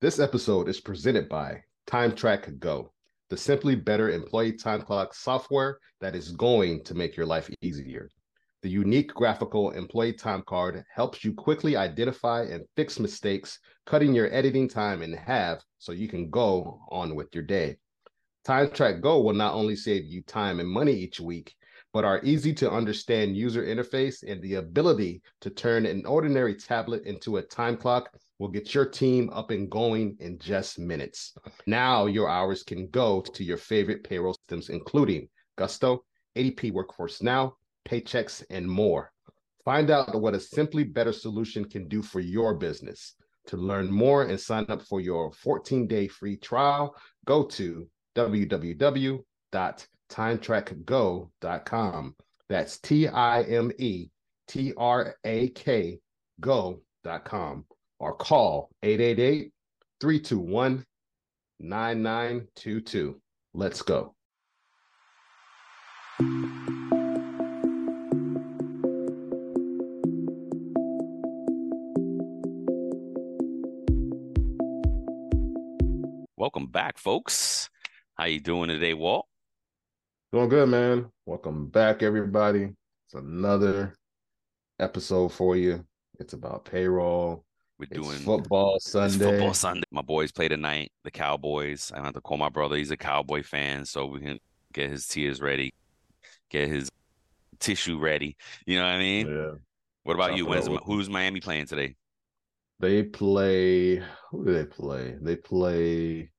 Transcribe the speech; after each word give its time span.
This 0.00 0.20
episode 0.20 0.68
is 0.68 0.80
presented 0.80 1.28
by 1.28 1.60
TimeTrack 1.88 2.60
Go, 2.60 2.92
the 3.30 3.36
simply 3.36 3.74
better 3.74 4.08
employee 4.08 4.52
time 4.52 4.82
clock 4.82 5.12
software 5.12 5.80
that 6.00 6.14
is 6.14 6.30
going 6.30 6.84
to 6.84 6.94
make 6.94 7.16
your 7.16 7.26
life 7.26 7.50
easier. 7.62 8.08
The 8.62 8.68
unique 8.68 9.12
graphical 9.12 9.72
employee 9.72 10.12
time 10.12 10.44
card 10.46 10.84
helps 10.94 11.24
you 11.24 11.34
quickly 11.34 11.74
identify 11.76 12.42
and 12.42 12.64
fix 12.76 13.00
mistakes, 13.00 13.58
cutting 13.86 14.14
your 14.14 14.32
editing 14.32 14.68
time 14.68 15.02
in 15.02 15.12
half 15.14 15.64
so 15.78 15.90
you 15.90 16.06
can 16.06 16.30
go 16.30 16.80
on 16.90 17.16
with 17.16 17.34
your 17.34 17.42
day. 17.42 17.78
TimeTrack 18.46 19.00
Go 19.00 19.20
will 19.20 19.34
not 19.34 19.54
only 19.54 19.74
save 19.74 20.04
you 20.04 20.22
time 20.22 20.60
and 20.60 20.68
money 20.68 20.92
each 20.92 21.18
week, 21.18 21.56
but 21.98 22.04
our 22.04 22.20
easy 22.22 22.54
to 22.54 22.70
understand 22.70 23.36
user 23.36 23.64
interface 23.64 24.22
and 24.22 24.40
the 24.40 24.54
ability 24.54 25.20
to 25.40 25.50
turn 25.50 25.84
an 25.84 26.06
ordinary 26.06 26.54
tablet 26.54 27.02
into 27.02 27.38
a 27.38 27.42
time 27.42 27.76
clock 27.76 28.16
will 28.38 28.46
get 28.46 28.72
your 28.72 28.84
team 28.86 29.28
up 29.32 29.50
and 29.50 29.68
going 29.68 30.16
in 30.20 30.38
just 30.38 30.78
minutes. 30.78 31.34
Now 31.66 32.06
your 32.06 32.28
hours 32.28 32.62
can 32.62 32.86
go 32.90 33.20
to 33.20 33.42
your 33.42 33.56
favorite 33.56 34.04
payroll 34.04 34.34
systems, 34.34 34.68
including 34.68 35.28
Gusto, 35.56 36.04
ADP 36.36 36.70
Workforce 36.70 37.20
Now, 37.20 37.54
Paychex, 37.84 38.44
and 38.48 38.70
more. 38.70 39.10
Find 39.64 39.90
out 39.90 40.14
what 40.20 40.36
a 40.36 40.38
simply 40.38 40.84
better 40.84 41.12
solution 41.12 41.64
can 41.64 41.88
do 41.88 42.00
for 42.00 42.20
your 42.20 42.54
business. 42.54 43.16
To 43.48 43.56
learn 43.56 43.90
more 43.90 44.22
and 44.22 44.38
sign 44.38 44.66
up 44.68 44.82
for 44.82 45.00
your 45.00 45.32
14 45.32 45.88
day 45.88 46.06
free 46.06 46.36
trial, 46.36 46.94
go 47.24 47.42
to 47.42 47.88
www.timetrackgo.com. 50.08 52.16
That's 52.48 52.78
T 52.78 53.08
I 53.08 53.42
M 53.42 53.72
E 53.78 54.08
T 54.46 54.72
R 54.76 55.16
A 55.24 55.48
K 55.48 55.98
go.com 56.40 57.64
or 57.98 58.14
call 58.14 58.70
888 58.82 59.52
321 60.00 60.84
9922. 61.60 63.20
Let's 63.54 63.82
go. 63.82 64.14
Welcome 76.36 76.68
back, 76.68 76.98
folks. 76.98 77.68
How 78.14 78.24
you 78.24 78.40
doing 78.40 78.68
today, 78.68 78.94
Walt? 78.94 79.27
Doing 80.32 80.48
good, 80.50 80.68
man. 80.68 81.10
Welcome 81.24 81.68
back, 81.68 82.02
everybody. 82.02 82.64
It's 83.06 83.14
another 83.14 83.94
episode 84.78 85.32
for 85.32 85.56
you. 85.56 85.84
It's 86.20 86.34
about 86.34 86.66
payroll. 86.66 87.46
We're 87.78 87.86
It's 87.90 87.94
doing 87.98 88.18
football 88.18 88.78
Sunday. 88.78 89.24
Football 89.24 89.54
Sunday. 89.54 89.86
My 89.90 90.02
boys 90.02 90.30
play 90.30 90.48
tonight. 90.48 90.92
The 91.04 91.10
Cowboys. 91.10 91.90
I 91.94 92.02
have 92.02 92.12
to 92.12 92.20
call 92.20 92.36
my 92.36 92.50
brother. 92.50 92.76
He's 92.76 92.90
a 92.90 92.96
Cowboy 92.96 93.42
fan, 93.42 93.86
so 93.86 94.04
we 94.04 94.20
can 94.20 94.38
get 94.74 94.90
his 94.90 95.06
tears 95.06 95.40
ready, 95.40 95.72
get 96.50 96.68
his 96.68 96.90
tissue 97.58 97.98
ready. 97.98 98.36
You 98.66 98.78
know 98.78 98.84
what 98.84 98.92
I 98.92 98.98
mean? 98.98 99.28
Yeah. 99.28 99.52
What 100.02 100.14
about 100.14 100.36
you? 100.36 100.44
When's 100.44 100.68
with- 100.68 100.82
who's 100.84 101.08
Miami 101.08 101.40
playing 101.40 101.66
today? 101.66 101.94
They 102.80 103.02
play. 103.02 103.96
Who 104.30 104.44
do 104.44 104.52
they 104.52 104.66
play? 104.66 105.16
They 105.22 105.36
play. 105.36 106.30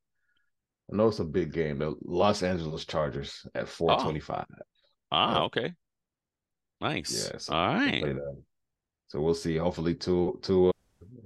I 0.91 0.95
know 0.95 1.07
it's 1.07 1.19
a 1.19 1.23
big 1.25 1.53
game. 1.53 1.79
The 1.79 1.95
Los 2.03 2.43
Angeles 2.43 2.85
Chargers 2.85 3.45
at 3.55 3.67
four 3.67 3.95
twenty-five. 3.95 4.45
Ah, 5.11 5.43
okay. 5.43 5.73
Nice. 6.81 7.29
Yeah, 7.31 7.37
so 7.37 7.53
All 7.53 7.73
right. 7.73 8.03
So 9.07 9.21
we'll 9.21 9.33
see. 9.33 9.57
Hopefully, 9.57 9.95
to 9.95 10.39
to 10.43 10.71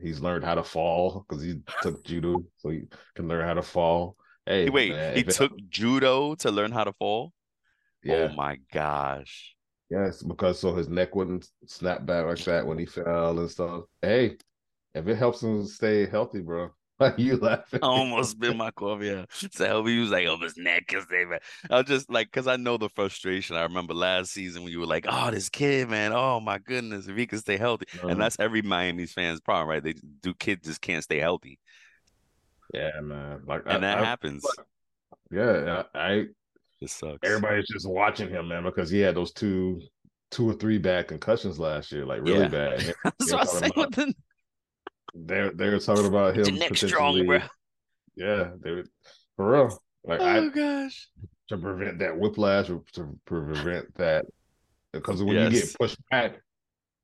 he's 0.01 0.19
learned 0.19 0.43
how 0.43 0.55
to 0.55 0.63
fall 0.63 1.25
because 1.27 1.43
he 1.43 1.61
took 1.81 2.03
judo, 2.03 2.43
so 2.57 2.69
he 2.69 2.83
can 3.15 3.27
learn 3.27 3.45
how 3.45 3.53
to 3.53 3.61
fall. 3.61 4.15
Hey, 4.45 4.69
Wait, 4.69 4.91
man, 4.91 5.15
he 5.15 5.23
it- 5.23 5.27
took 5.27 5.53
judo 5.69 6.35
to 6.35 6.51
learn 6.51 6.71
how 6.71 6.83
to 6.83 6.93
fall? 6.93 7.33
yeah, 8.03 8.25
Oh 8.25 8.35
my 8.35 8.57
gosh. 8.73 9.55
yes, 9.89 10.21
because 10.23 10.59
so 10.59 10.75
his 10.75 10.89
neck 10.89 11.15
wouldn't 11.15 11.47
snap 11.65 12.05
back 12.05 12.25
like 12.25 12.43
that 12.45 12.65
when 12.65 12.77
he 12.77 12.85
fell 12.85 13.39
and 13.39 13.49
stuff. 13.49 13.83
Hey, 14.01 14.37
if 14.93 15.07
it 15.07 15.15
helps 15.15 15.41
him 15.41 15.65
stay 15.65 16.05
healthy, 16.05 16.41
bro, 16.41 16.69
why 17.09 17.13
you 17.17 17.37
laughing? 17.37 17.79
I 17.83 17.85
almost 17.87 18.31
spit 18.31 18.55
my 18.55 18.71
coffee 18.71 19.13
out. 19.15 19.29
So 19.51 19.83
he 19.85 19.99
was 19.99 20.09
like, 20.11 20.27
"Oh, 20.27 20.37
his 20.37 20.57
neck 20.57 20.93
is 20.93 21.05
there." 21.07 21.39
I 21.69 21.77
was 21.77 21.85
just 21.85 22.09
like, 22.09 22.27
because 22.27 22.47
I 22.47 22.55
know 22.55 22.77
the 22.77 22.89
frustration. 22.89 23.55
I 23.55 23.63
remember 23.63 23.93
last 23.93 24.31
season 24.31 24.63
when 24.63 24.71
you 24.71 24.79
were 24.79 24.85
like, 24.85 25.05
"Oh, 25.07 25.31
this 25.31 25.49
kid, 25.49 25.89
man. 25.89 26.11
Oh 26.13 26.39
my 26.39 26.57
goodness, 26.57 27.07
if 27.07 27.15
he 27.15 27.27
could 27.27 27.39
stay 27.39 27.57
healthy." 27.57 27.85
Uh-huh. 27.95 28.07
And 28.07 28.21
that's 28.21 28.39
every 28.39 28.61
Miami's 28.61 29.13
fans' 29.13 29.39
problem, 29.41 29.69
right? 29.69 29.83
They 29.83 29.93
do 30.21 30.33
kids 30.33 30.67
just 30.67 30.81
can't 30.81 31.03
stay 31.03 31.19
healthy, 31.19 31.59
yeah, 32.73 32.99
man. 33.01 33.41
Like 33.45 33.63
and 33.65 33.77
I- 33.85 33.95
that 33.95 33.99
I- 33.99 34.05
happens. 34.05 34.45
Yeah, 35.31 35.83
I 35.95 36.25
It 36.81 36.89
sucks. 36.89 37.19
everybody's 37.23 37.67
just 37.67 37.87
watching 37.89 38.29
him, 38.29 38.47
man, 38.49 38.63
because 38.63 38.89
he 38.89 38.99
had 38.99 39.15
those 39.15 39.31
two, 39.31 39.81
two 40.31 40.49
or 40.49 40.53
three 40.53 40.77
bad 40.77 41.07
concussions 41.07 41.59
last 41.59 41.91
year, 41.91 42.05
like 42.05 42.21
really 42.21 42.41
Yeah. 42.41 42.47
bad. 42.47 42.93
That's 43.03 43.31
what 43.31 43.41
I 43.41 43.45
talking 43.45 43.93
saying. 43.93 43.93
the, 43.95 44.13
They're 45.13 45.51
they're 45.51 45.79
talking 45.79 46.05
about 46.05 46.35
him 46.37 46.45
your 46.45 46.57
neck 46.57 46.75
strong, 46.77 47.13
potentially- 47.13 47.25
bro. 47.25 47.39
Yeah, 48.15 48.51
they 48.61 48.71
were 48.71 48.83
for 49.35 49.51
real. 49.51 49.83
Like 50.03 50.19
Oh 50.21 50.25
I 50.25 50.49
gosh. 50.49 51.09
to 51.49 51.57
prevent 51.57 51.99
that 51.99 52.17
whiplash 52.17 52.69
or 52.69 52.81
to 52.93 53.17
prevent 53.25 53.93
that 53.95 54.25
because 54.91 55.23
when 55.23 55.35
you 55.35 55.49
get 55.49 55.73
pushed 55.79 55.97
back 56.11 56.41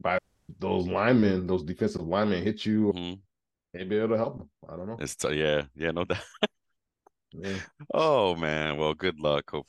by 0.01 0.17
those 0.59 0.87
linemen, 0.87 1.47
those 1.47 1.63
defensive 1.63 2.01
linemen 2.01 2.43
hit 2.43 2.65
you, 2.65 2.91
Mhm. 2.95 3.19
maybe 3.73 3.97
it'll 3.97 4.17
help 4.17 4.37
them. 4.39 4.49
I 4.67 4.75
don't 4.75 4.87
know. 4.87 4.97
It's 4.99 5.15
t- 5.15 5.33
yeah, 5.35 5.63
yeah, 5.75 5.91
no 5.91 6.03
doubt. 6.05 6.23
Yeah. 7.31 7.57
Oh 7.93 8.35
man, 8.35 8.77
well, 8.77 8.93
good 8.93 9.19
luck. 9.19 9.49
Hope, 9.51 9.67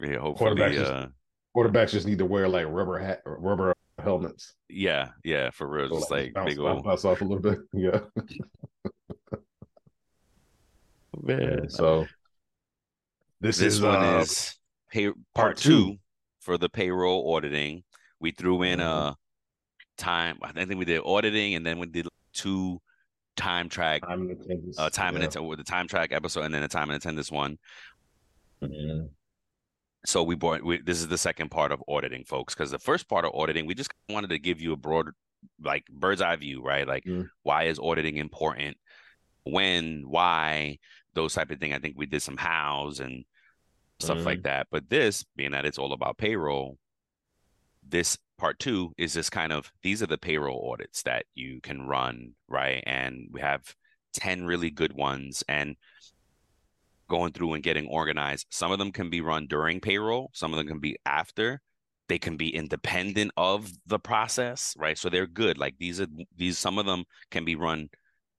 yeah, 0.00 0.18
hopefully, 0.18 0.50
Quarterbacks 0.50 0.72
just- 0.74 0.90
uh, 0.90 1.08
Quarterbacks 1.56 1.90
just 1.90 2.06
need 2.06 2.18
to 2.18 2.26
wear 2.26 2.48
like 2.48 2.66
rubber 2.68 2.98
hat, 2.98 3.22
rubber 3.24 3.74
helmets. 4.04 4.54
yeah, 4.68 5.10
yeah, 5.24 5.50
for 5.50 5.66
real, 5.68 5.88
So, 5.88 5.98
just 5.98 6.10
like, 6.10 6.20
like 6.26 6.34
bounce, 6.34 6.48
big 6.50 6.58
bounce, 6.58 6.76
old 6.76 6.84
bounce 6.84 7.04
off 7.04 7.20
a 7.20 7.24
little 7.24 7.42
bit. 7.42 7.58
Yeah. 7.74 8.00
man. 11.22 11.68
So 11.68 12.06
this, 13.40 13.58
This 13.58 13.74
is 13.74 13.82
one 13.82 13.96
uh, 14.04 14.18
is 14.20 14.54
pay 14.90 15.06
part, 15.06 15.16
part 15.34 15.56
two. 15.56 15.68
two. 15.92 15.96
for 16.40 16.58
the 16.58 16.68
payroll 16.68 17.34
auditing. 17.34 17.84
We 18.20 18.30
threw 18.30 18.62
in 18.62 18.80
a 18.80 19.16
time. 19.98 20.38
I 20.42 20.52
think 20.52 20.78
we 20.78 20.84
did 20.84 21.00
auditing, 21.04 21.54
and 21.54 21.64
then 21.66 21.78
we 21.78 21.86
did 21.86 22.08
two 22.32 22.80
time 23.36 23.68
track, 23.68 24.02
time 24.02 24.22
and 24.22 24.30
attendance. 24.40 24.78
uh, 24.78 24.88
time 24.90 25.14
and 25.14 25.22
yeah. 25.22 25.28
attendance 25.28 25.48
with 25.50 25.58
the 25.58 25.64
time 25.64 25.88
track 25.88 26.12
episode, 26.12 26.42
and 26.42 26.54
then 26.54 26.62
a 26.62 26.68
time 26.68 26.90
and 26.90 26.96
attendance 26.96 27.30
one. 27.30 27.58
Mhm. 28.62 29.08
So 30.06 30.22
we 30.22 30.34
brought. 30.34 30.62
We, 30.62 30.80
this 30.82 31.00
is 31.00 31.08
the 31.08 31.18
second 31.18 31.50
part 31.50 31.72
of 31.72 31.82
auditing, 31.88 32.24
folks, 32.24 32.54
because 32.54 32.70
the 32.70 32.78
first 32.78 33.08
part 33.08 33.24
of 33.24 33.32
auditing, 33.34 33.66
we 33.66 33.74
just 33.74 33.92
wanted 34.08 34.30
to 34.30 34.38
give 34.38 34.60
you 34.60 34.72
a 34.72 34.76
broad, 34.76 35.10
like 35.62 35.84
bird's 35.90 36.20
eye 36.20 36.36
view, 36.36 36.62
right? 36.62 36.86
Like, 36.86 37.04
Mm. 37.04 37.28
why 37.42 37.64
is 37.64 37.78
auditing 37.78 38.16
important? 38.16 38.76
When, 39.44 40.04
why, 40.06 40.78
those 41.14 41.34
type 41.34 41.50
of 41.50 41.58
thing. 41.58 41.72
I 41.72 41.78
think 41.78 41.94
we 41.96 42.06
did 42.06 42.22
some 42.22 42.36
hows 42.36 43.00
and 43.00 43.24
stuff 44.00 44.18
like 44.26 44.42
that. 44.42 44.66
But 44.70 44.90
this, 44.90 45.24
being 45.36 45.52
that 45.52 45.64
it's 45.64 45.78
all 45.78 45.92
about 45.92 46.18
payroll, 46.18 46.78
this 47.86 48.18
part 48.38 48.58
two 48.58 48.92
is 48.98 49.12
this 49.14 49.30
kind 49.30 49.52
of 49.52 49.70
these 49.82 50.02
are 50.02 50.06
the 50.06 50.18
payroll 50.18 50.70
audits 50.72 51.02
that 51.02 51.24
you 51.34 51.60
can 51.60 51.82
run, 51.86 52.32
right? 52.48 52.82
And 52.86 53.28
we 53.30 53.40
have 53.40 53.74
10 54.14 54.44
really 54.44 54.70
good 54.70 54.92
ones 54.92 55.44
and 55.48 55.76
going 57.08 57.32
through 57.32 57.54
and 57.54 57.62
getting 57.62 57.86
organized. 57.88 58.46
Some 58.50 58.72
of 58.72 58.78
them 58.78 58.92
can 58.92 59.10
be 59.10 59.20
run 59.20 59.46
during 59.46 59.80
payroll, 59.80 60.30
some 60.32 60.52
of 60.52 60.58
them 60.58 60.66
can 60.66 60.80
be 60.80 60.96
after. 61.06 61.60
They 62.06 62.18
can 62.18 62.36
be 62.36 62.54
independent 62.54 63.30
of 63.38 63.72
the 63.86 63.98
process, 63.98 64.74
right? 64.76 64.98
So 64.98 65.08
they're 65.08 65.26
good. 65.26 65.56
Like 65.56 65.76
these 65.78 66.02
are 66.02 66.06
these 66.36 66.58
some 66.58 66.78
of 66.78 66.84
them 66.84 67.04
can 67.30 67.46
be 67.46 67.56
run 67.56 67.88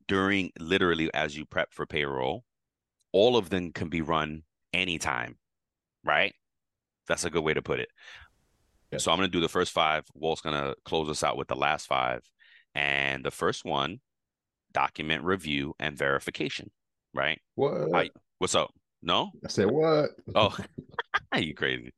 during 0.08 0.52
literally 0.60 1.12
as 1.16 1.36
you 1.36 1.46
prep 1.46 1.74
for 1.74 1.88
payroll. 1.88 2.44
All 3.12 3.38
of 3.38 3.50
them 3.50 3.72
can 3.72 3.90
be 3.90 4.02
run 4.02 4.44
anytime, 4.72 5.38
right? 6.04 6.34
That's 7.08 7.26
a 7.26 7.30
good 7.32 7.44
way 7.44 7.56
to 7.56 7.62
put 7.64 7.80
it. 7.80 7.90
Yeah. 8.92 9.00
So 9.00 9.12
I'm 9.12 9.18
going 9.18 9.30
to 9.30 9.36
do 9.36 9.42
the 9.42 9.50
first 9.50 9.72
five. 9.72 10.06
Walt's 10.14 10.42
going 10.42 10.56
to 10.56 10.76
close 10.86 11.10
us 11.10 11.24
out 11.24 11.38
with 11.38 11.48
the 11.48 11.56
last 11.56 11.88
five. 11.88 12.22
And 12.76 13.24
the 13.24 13.32
first 13.32 13.66
one, 13.66 14.00
document 14.74 15.24
review 15.24 15.74
and 15.80 15.98
verification, 15.98 16.70
right? 17.14 17.40
What? 17.56 17.96
I- 17.96 18.10
What's 18.40 18.56
up? 18.56 18.74
No? 19.02 19.32
I 19.44 19.48
said 19.48 19.70
what? 19.72 20.12
Oh, 20.34 20.56
you 21.38 21.54
crazy. 21.54 21.94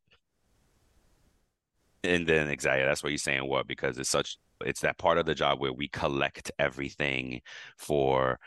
And 2.04 2.28
then 2.28 2.48
exactly 2.50 2.86
that's 2.86 3.04
what 3.04 3.10
you're 3.10 3.18
saying 3.18 3.48
what 3.48 3.68
because 3.68 3.98
it's 3.98 4.10
such 4.10 4.38
it's 4.64 4.82
that 4.82 4.98
part 4.98 5.18
of 5.18 5.26
the 5.26 5.36
job 5.36 5.60
where 5.60 5.74
we 5.74 5.88
collect 5.90 6.52
everything 6.58 7.42
for 7.78 8.40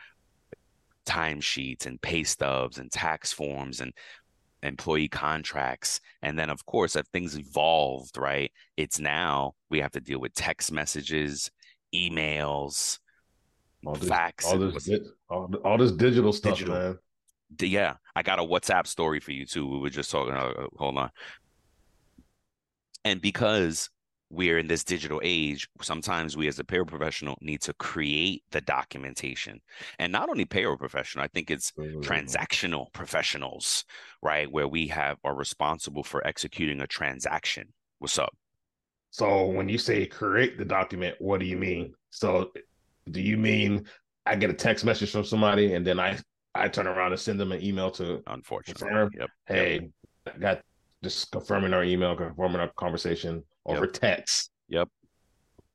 timesheets 1.07 1.87
and 1.87 2.01
pay 2.01 2.25
stubs 2.25 2.79
and 2.79 2.91
tax 2.91 3.33
forms 3.33 3.81
and 3.81 3.93
employee 4.63 5.09
contracts 5.09 6.01
and 6.23 6.39
then 6.39 6.51
of 6.51 6.65
course 6.67 6.95
if 6.95 7.07
things 7.07 7.39
evolved 7.39 8.19
right 8.19 8.53
it's 8.77 9.01
now 9.01 9.53
we 9.71 9.81
have 9.81 9.91
to 9.91 10.01
deal 10.01 10.21
with 10.21 10.35
text 10.35 10.71
messages 10.71 11.51
emails 11.95 12.99
all 13.87 13.95
this, 13.95 14.09
facts. 14.09 14.45
all 14.47 14.59
this, 14.59 14.89
all, 15.29 15.55
all 15.65 15.79
this 15.79 15.93
digital 15.93 16.33
stuff, 16.33 16.55
Digital. 16.55 16.75
man. 16.75 16.99
Yeah, 17.59 17.95
I 18.15 18.23
got 18.23 18.39
a 18.39 18.43
WhatsApp 18.45 18.87
story 18.87 19.21
for 19.21 19.33
you 19.33 19.47
too. 19.47 19.67
We 19.69 19.79
were 19.79 19.91
just 19.91 20.11
talking. 20.11 20.35
Uh, 20.35 20.53
uh, 20.57 20.67
hold 20.77 20.99
on. 20.99 21.11
And 23.05 23.21
because 23.21 23.91
we're 24.31 24.59
in 24.59 24.69
this 24.69 24.85
digital 24.85 25.21
age, 25.25 25.69
sometimes 25.83 26.37
we 26.37 26.47
as 26.47 26.59
a 26.61 26.65
paraprofessional 26.65 27.35
need 27.41 27.61
to 27.63 27.73
create 27.75 28.45
the 28.53 28.61
documentation, 28.61 29.61
and 29.99 30.13
not 30.13 30.29
only 30.29 30.45
payroll 30.45 30.77
professional. 30.77 31.25
I 31.25 31.29
think 31.29 31.51
it's 31.51 31.73
Mm-hmm. 31.79 32.01
transactional 32.01 32.93
professionals, 32.93 33.85
right? 34.23 34.51
Where 34.51 34.69
we 34.69 34.89
have 34.89 35.19
are 35.25 35.35
responsible 35.35 36.05
for 36.05 36.25
executing 36.27 36.81
a 36.81 36.87
transaction. 36.87 37.73
What's 37.99 38.19
up? 38.19 38.37
So 39.11 39.47
when 39.47 39.69
you 39.69 39.79
say 39.79 40.07
create 40.07 40.57
the 40.59 40.65
document, 40.65 41.17
what 41.19 41.41
do 41.41 41.47
you 41.47 41.57
mean? 41.57 41.95
So 42.11 42.53
do 43.11 43.21
you 43.21 43.37
mean 43.37 43.87
I 44.27 44.37
get 44.37 44.51
a 44.51 44.55
text 44.55 44.85
message 44.85 45.11
from 45.11 45.25
somebody 45.25 45.75
and 45.75 45.85
then 45.87 45.99
I 45.99 46.19
I 46.55 46.69
turn 46.69 46.87
around 46.87 47.13
and 47.13 47.21
send 47.21 47.39
them 47.39 47.53
an 47.53 47.63
email 47.63 47.91
to 47.93 48.23
Unfortunately, 48.27 48.87
Confirm. 48.89 49.11
yep. 49.19 49.31
hey, 49.47 49.89
I 50.27 50.39
got 50.39 50.61
just 51.03 51.31
confirming 51.31 51.73
our 51.73 51.85
email, 51.85 52.17
confirming 52.17 52.61
our 52.61 52.71
conversation 52.77 53.45
over 53.67 53.87
text. 53.87 54.51
Yep. 54.69 54.89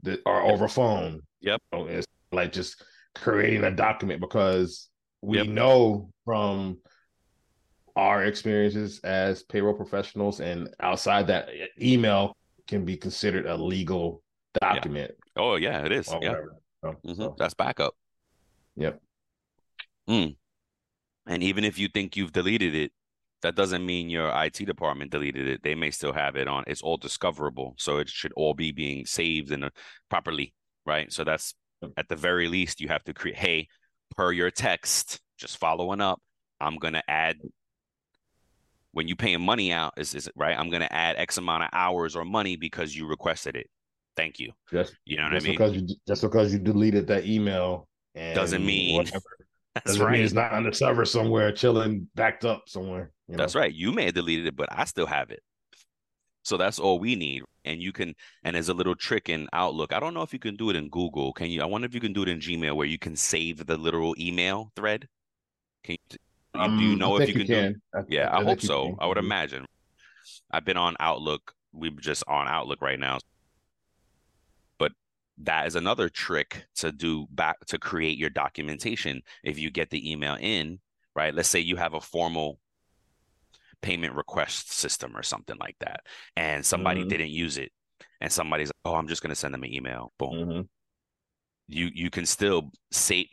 The, 0.03 0.21
or 0.25 0.41
over 0.41 0.67
phone. 0.67 1.21
Yep. 1.41 1.61
So 1.73 1.85
it's 1.87 2.07
like 2.31 2.51
just 2.51 2.83
creating 3.15 3.63
a 3.63 3.71
document 3.71 4.19
because 4.21 4.89
we 5.21 5.37
Yep. 5.39 5.47
know 5.47 6.09
from 6.25 6.79
our 7.95 8.25
experiences 8.25 8.99
as 9.03 9.43
payroll 9.43 9.73
professionals 9.73 10.41
and 10.41 10.69
outside 10.81 11.27
that 11.27 11.49
email 11.81 12.35
can 12.67 12.83
be 12.83 12.97
considered 12.97 13.45
a 13.45 13.55
legal 13.55 14.21
document 14.59 15.11
Oh 15.37 15.55
yeah, 15.55 15.83
it 15.85 15.91
is. 15.91 16.13
Yeah. 16.21 16.35
So, 16.81 16.95
Mhm. 17.05 17.17
so, 17.17 17.35
that's 17.37 17.53
backup. 17.53 17.95
Yep. 18.77 19.01
Mm. 20.07 20.35
And 21.27 21.43
even 21.43 21.63
if 21.63 21.79
you 21.79 21.87
think 21.87 22.15
you've 22.15 22.31
deleted 22.31 22.75
it, 22.75 22.91
that 23.41 23.55
doesn't 23.55 23.85
mean 23.85 24.09
your 24.09 24.31
IT 24.43 24.65
department 24.65 25.11
deleted 25.11 25.47
it. 25.47 25.61
They 25.63 25.75
may 25.75 25.91
still 25.91 26.13
have 26.13 26.35
it 26.35 26.47
on. 26.47 26.63
It's 26.67 26.81
all 26.81 26.97
discoverable, 26.97 27.75
so 27.77 27.97
it 27.97 28.09
should 28.09 28.33
all 28.35 28.53
be 28.53 28.71
being 28.71 29.05
saved 29.05 29.51
and 29.51 29.65
uh, 29.65 29.69
properly, 30.09 30.53
right? 30.85 31.11
So 31.11 31.23
that's 31.23 31.53
at 31.97 32.07
the 32.09 32.15
very 32.15 32.47
least 32.47 32.81
you 32.81 32.87
have 32.87 33.03
to 33.03 33.13
create. 33.13 33.37
Hey, 33.37 33.67
per 34.15 34.31
your 34.31 34.49
text, 34.51 35.19
just 35.37 35.57
following 35.57 36.01
up. 36.01 36.21
I'm 36.59 36.77
gonna 36.77 37.03
add 37.07 37.37
when 38.91 39.07
you 39.07 39.15
paying 39.15 39.41
money 39.41 39.71
out. 39.71 39.93
Is 39.97 40.15
is 40.15 40.27
it 40.27 40.33
right? 40.35 40.57
I'm 40.57 40.69
gonna 40.69 40.87
add 40.89 41.17
X 41.17 41.37
amount 41.37 41.63
of 41.63 41.69
hours 41.73 42.15
or 42.15 42.25
money 42.25 42.55
because 42.55 42.95
you 42.95 43.05
requested 43.07 43.55
it. 43.55 43.67
Thank 44.15 44.39
you. 44.39 44.53
just 44.71 44.95
You 45.05 45.17
know 45.17 45.23
what 45.23 45.33
I 45.33 45.39
mean? 45.39 45.51
because 45.51 45.75
you 45.75 45.87
just 46.07 46.21
because 46.21 46.53
you 46.53 46.59
deleted 46.59 47.05
that 47.07 47.25
email 47.25 47.87
and 48.15 48.33
Doesn't 48.33 48.65
mean- 48.65 48.95
whatever, 48.95 49.23
That's 49.83 49.99
right. 49.99 50.19
it's 50.19 50.33
not 50.33 50.53
on 50.53 50.63
the 50.63 50.73
server 50.73 51.03
somewhere 51.05 51.51
chilling 51.51 52.07
backed 52.15 52.45
up 52.45 52.63
somewhere. 52.67 53.11
You 53.27 53.35
know? 53.35 53.43
That's 53.43 53.55
right. 53.55 53.73
You 53.73 53.91
may 53.91 54.05
have 54.05 54.13
deleted 54.13 54.47
it, 54.47 54.55
but 54.55 54.69
I 54.71 54.85
still 54.85 55.05
have 55.05 55.31
it. 55.31 55.41
So 56.43 56.57
that's 56.57 56.79
all 56.79 56.99
we 56.99 57.15
need. 57.15 57.43
And 57.65 57.81
you 57.81 57.91
can, 57.91 58.13
and 58.43 58.55
there's 58.55 58.69
a 58.69 58.73
little 58.73 58.95
trick 58.95 59.29
in 59.29 59.47
Outlook. 59.51 59.91
I 59.93 59.99
don't 59.99 60.13
know 60.13 60.21
if 60.21 60.31
you 60.31 60.39
can 60.39 60.55
do 60.55 60.69
it 60.69 60.75
in 60.75 60.89
Google. 60.89 61.33
Can 61.33 61.49
you? 61.49 61.61
I 61.61 61.65
wonder 61.65 61.85
if 61.87 61.93
you 61.95 61.99
can 61.99 62.13
do 62.13 62.21
it 62.21 62.29
in 62.29 62.39
Gmail 62.39 62.75
where 62.75 62.85
you 62.87 62.99
can 62.99 63.15
save 63.15 63.65
the 63.65 63.75
literal 63.77 64.15
email 64.19 64.71
thread. 64.75 65.07
Can 65.83 65.97
you? 66.11 66.17
Um, 66.53 66.77
do 66.77 66.83
you 66.85 66.93
I 66.93 66.95
know 66.95 67.19
if 67.19 67.27
you 67.27 67.33
can, 67.43 67.47
do? 67.47 67.75
I- 67.93 68.01
Yeah, 68.07 68.29
I, 68.31 68.37
think 68.37 68.47
hope 68.49 68.61
so. 68.61 68.85
can. 68.85 68.95
I 68.99 69.07
would 69.07 69.17
Mhm. 69.17 69.23
imagine. 69.23 69.65
I've 70.51 70.63
been 70.63 70.77
on 70.77 70.95
Outlook. 70.99 71.53
We're 71.73 71.91
just 71.91 72.23
on 72.27 72.47
Outlook 72.47 72.81
right 72.81 72.99
now. 72.99 73.17
That 75.39 75.67
is 75.67 75.75
another 75.75 76.09
trick 76.09 76.65
to 76.75 76.91
do 76.91 77.27
back 77.31 77.59
to 77.67 77.77
create 77.77 78.17
your 78.17 78.29
documentation. 78.29 79.21
If 79.43 79.59
you 79.59 79.69
get 79.69 79.89
the 79.89 80.09
email 80.11 80.35
in, 80.39 80.79
right? 81.15 81.33
Let's 81.35 81.49
say 81.49 81.59
you 81.59 81.75
have 81.75 81.93
a 81.93 82.01
formal 82.01 82.59
payment 83.81 84.15
request 84.15 84.71
system 84.71 85.15
or 85.15 85.23
something 85.23 85.57
like 85.59 85.77
that, 85.79 86.01
and 86.35 86.65
somebody 86.65 87.03
Mhm. 87.03 87.09
didn't 87.09 87.29
use 87.29 87.57
it, 87.57 87.71
and 88.21 88.31
somebody's 88.31 88.69
like, 88.69 88.75
"Oh, 88.85 88.95
I'm 88.95 89.07
just 89.07 89.21
gonna 89.21 89.35
send 89.35 89.53
them 89.53 89.63
an 89.63 89.73
email." 89.73 90.13
Boom. 90.17 90.33
Mhm. 90.33 90.69
You 91.67 91.91
you 91.93 92.09
can 92.09 92.25
still 92.25 92.71
save 92.91 93.27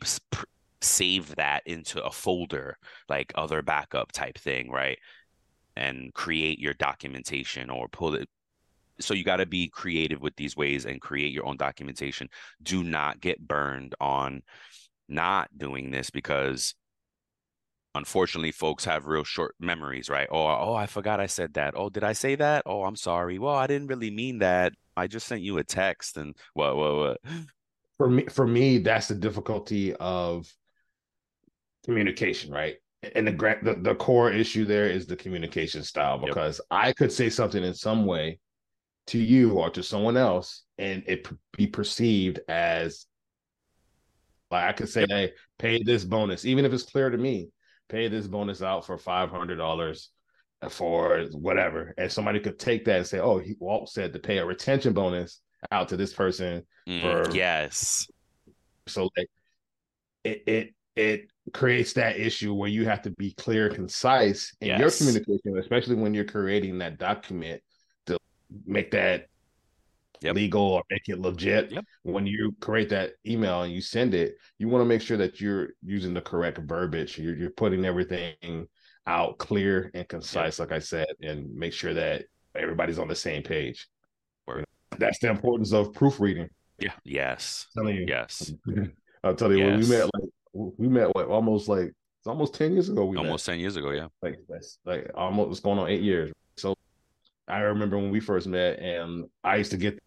save 0.81 1.35
that 1.35 1.65
into 1.65 2.03
a 2.03 2.11
folder 2.11 2.77
like 3.09 3.31
other 3.35 3.61
backup 3.61 4.11
type 4.11 4.37
thing, 4.37 4.69
right? 4.69 4.99
And 5.75 6.13
create 6.13 6.59
your 6.59 6.73
documentation 6.75 7.69
or 7.69 7.87
pull 7.89 8.15
it. 8.15 8.29
So 8.99 9.13
you 9.13 9.23
got 9.23 9.37
to 9.37 9.45
be 9.45 9.69
creative 9.69 10.21
with 10.21 10.35
these 10.35 10.55
ways 10.55 10.85
and 10.85 11.01
create 11.01 11.33
your 11.33 11.45
own 11.45 11.57
documentation. 11.57 12.29
Do 12.61 12.83
not 12.83 13.19
get 13.19 13.45
burned 13.45 13.95
on 13.99 14.41
not 15.09 15.49
doing 15.57 15.91
this 15.91 16.09
because 16.09 16.75
unfortunately 17.95 18.51
folks 18.51 18.85
have 18.85 19.05
real 19.05 19.23
short 19.23 19.55
memories, 19.59 20.09
right? 20.09 20.27
Oh, 20.31 20.45
oh, 20.47 20.73
I 20.73 20.85
forgot 20.87 21.19
I 21.19 21.27
said 21.27 21.53
that. 21.55 21.73
Oh, 21.77 21.89
did 21.89 22.03
I 22.03 22.13
say 22.13 22.35
that? 22.35 22.63
Oh, 22.65 22.83
I'm 22.83 22.95
sorry. 22.95 23.39
Well, 23.39 23.55
I 23.55 23.67
didn't 23.67 23.87
really 23.87 24.11
mean 24.11 24.39
that. 24.39 24.73
I 24.95 25.07
just 25.07 25.27
sent 25.27 25.41
you 25.41 25.57
a 25.57 25.63
text 25.63 26.17
and 26.17 26.35
what 26.53 26.75
what 26.75 26.95
what. 26.95 27.17
For 27.97 28.09
me, 28.09 28.25
for 28.25 28.47
me, 28.47 28.79
that's 28.79 29.07
the 29.07 29.15
difficulty 29.15 29.93
of 29.95 30.51
communication, 31.85 32.51
right? 32.51 32.75
And 33.15 33.27
the 33.27 33.31
the, 33.61 33.75
the 33.81 33.95
core 33.95 34.31
issue 34.31 34.65
there 34.65 34.87
is 34.87 35.05
the 35.05 35.15
communication 35.15 35.83
style 35.83 36.19
Yep. 36.23 36.27
because 36.29 36.61
I 36.71 36.93
could 36.93 37.11
say 37.11 37.29
something 37.29 37.63
in 37.63 37.73
some 37.73 38.05
way 38.05 38.39
to 39.07 39.17
you 39.17 39.53
or 39.53 39.69
to 39.71 39.83
someone 39.83 40.17
else, 40.17 40.63
and 40.77 41.03
it 41.07 41.27
be 41.55 41.67
perceived 41.67 42.39
as 42.47 43.05
like 44.51 44.65
I 44.65 44.73
could 44.73 44.89
say, 44.89 45.05
"Hey, 45.09 45.33
pay 45.57 45.81
this 45.83 46.05
bonus," 46.05 46.45
even 46.45 46.65
if 46.65 46.73
it's 46.73 46.83
clear 46.83 47.09
to 47.09 47.17
me, 47.17 47.49
pay 47.89 48.07
this 48.07 48.27
bonus 48.27 48.61
out 48.61 48.85
for 48.85 48.97
five 48.97 49.29
hundred 49.29 49.57
dollars 49.57 50.09
for 50.69 51.25
whatever, 51.31 51.93
and 51.97 52.11
somebody 52.11 52.39
could 52.39 52.59
take 52.59 52.85
that 52.85 52.97
and 52.97 53.07
say, 53.07 53.19
"Oh, 53.19 53.39
he 53.39 53.55
Walt 53.59 53.89
said 53.89 54.13
to 54.13 54.19
pay 54.19 54.37
a 54.37 54.45
retention 54.45 54.93
bonus 54.93 55.41
out 55.71 55.89
to 55.89 55.97
this 55.97 56.13
person." 56.13 56.63
Mm, 56.87 57.25
For- 57.25 57.35
yes. 57.35 58.07
so 58.87 59.09
like 59.17 59.29
it 60.23 60.43
it 60.45 60.75
it 60.95 61.31
creates 61.53 61.93
that 61.93 62.17
issue 62.19 62.53
where 62.53 62.69
you 62.69 62.85
have 62.85 63.01
to 63.01 63.09
be 63.11 63.31
clear 63.33 63.69
concise 63.69 64.55
in 64.61 64.79
your 64.79 64.91
communication 64.91 65.57
especially 65.57 65.95
when 65.95 66.13
you're 66.13 66.23
creating 66.23 66.77
that 66.77 66.97
document 66.97 67.61
make 68.65 68.91
that 68.91 69.27
Yep. 70.21 70.35
legal 70.35 70.61
or 70.61 70.83
make 70.89 71.09
it 71.09 71.19
legit 71.19 71.69
Yep. 71.69 71.83
when 72.03 72.25
you 72.25 72.55
create 72.61 72.87
that 72.89 73.11
email 73.27 73.63
and 73.63 73.73
you 73.73 73.81
send 73.81 74.13
it 74.13 74.37
you 74.57 74.69
want 74.69 74.81
to 74.81 74.85
make 74.85 75.01
sure 75.01 75.17
that 75.17 75.41
you're 75.41 75.71
using 75.83 76.13
the 76.13 76.21
correct 76.21 76.59
verbiage 76.59 77.17
you're, 77.17 77.35
you're 77.35 77.49
putting 77.49 77.83
everything 77.83 78.65
out 79.05 79.37
clear 79.37 79.91
and 79.93 80.07
concise 80.07 80.59
like 80.59 80.71
i 80.71 80.79
said 80.79 81.07
and 81.21 81.53
make 81.53 81.73
sure 81.73 81.93
that 81.93 82.23
everybody's 82.55 82.99
on 82.99 83.09
the 83.09 83.15
same 83.15 83.43
page 83.43 83.89
Word. 84.47 84.63
that's 84.97 85.19
the 85.19 85.29
importance 85.29 85.73
of 85.73 85.91
proofreading 85.93 86.47
Yeah. 86.79 86.93
Yes. 87.03 87.67
I'm 87.75 87.83
telling 87.83 87.97
you 87.97 88.05
Yes. 88.07 88.53
I'll 89.25 89.35
tell 89.35 89.51
you 89.51 89.65
when 89.65 89.79
we 89.81 89.87
met 89.89 90.09
like 90.13 90.29
we 90.53 90.87
met 90.87 91.13
what 91.13 91.27
almost 91.27 91.67
like 91.67 91.87
it's 92.19 92.27
almost 92.27 92.53
10 92.53 92.71
years 92.71 92.87
ago 92.87 93.03
we 93.03 93.17
Almost 93.17 93.45
10 93.45 93.59
years 93.59 93.75
ago, 93.75 93.89
yeah. 93.91 94.07
like 94.21 94.37
that's 94.47 94.79
like 94.85 95.11
almost 95.15 95.51
it's 95.51 95.59
going 95.59 95.79
on 95.79 95.89
eight 95.89 96.01
years. 96.01 96.31
So 96.55 96.73
I 97.47 97.59
remember 97.59 97.97
when 97.97 98.11
we 98.11 98.19
first 98.19 98.47
met 98.47 98.79
and 98.79 99.25
I 99.43 99.57
used 99.57 99.71
to 99.71 99.77
get 99.77 99.99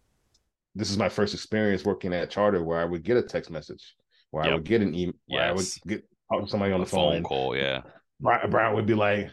this 0.75 0.89
is 0.91 0.97
my 0.97 1.09
first 1.09 1.33
experience 1.33 1.83
working 1.83 2.13
at 2.13 2.29
Charter 2.29 2.63
where 2.63 2.79
I 2.79 2.85
would 2.85 3.03
get 3.03 3.17
a 3.17 3.21
text 3.23 3.49
message 3.49 3.95
where 4.31 4.43
I 4.43 4.53
would 4.53 4.63
get 4.63 4.81
an 4.81 4.93
email 4.93 5.13
where 5.27 5.43
I 5.43 5.51
would 5.51 5.65
get 5.87 6.03
talk 6.31 6.43
to 6.43 6.49
somebody 6.49 6.71
on 6.73 6.81
A 6.81 6.83
the 6.83 6.89
phone. 6.89 7.13
phone 7.15 7.23
call, 7.23 7.55
yeah. 7.55 7.81
Brian, 8.19 8.49
Brian 8.49 8.75
would 8.75 8.85
be 8.85 8.93
like, 8.93 9.29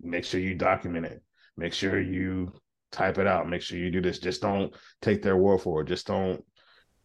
make 0.00 0.24
sure 0.24 0.40
you 0.40 0.54
document 0.54 1.06
it. 1.06 1.22
Make 1.56 1.72
sure 1.74 2.00
you 2.00 2.52
type 2.92 3.18
it 3.18 3.26
out. 3.26 3.48
Make 3.48 3.62
sure 3.62 3.78
you 3.78 3.90
do 3.90 4.00
this. 4.00 4.18
Just 4.18 4.42
don't 4.42 4.74
take 5.02 5.22
their 5.22 5.36
word 5.36 5.58
for 5.60 5.80
it. 5.82 5.88
Just 5.88 6.06
don't. 6.06 6.42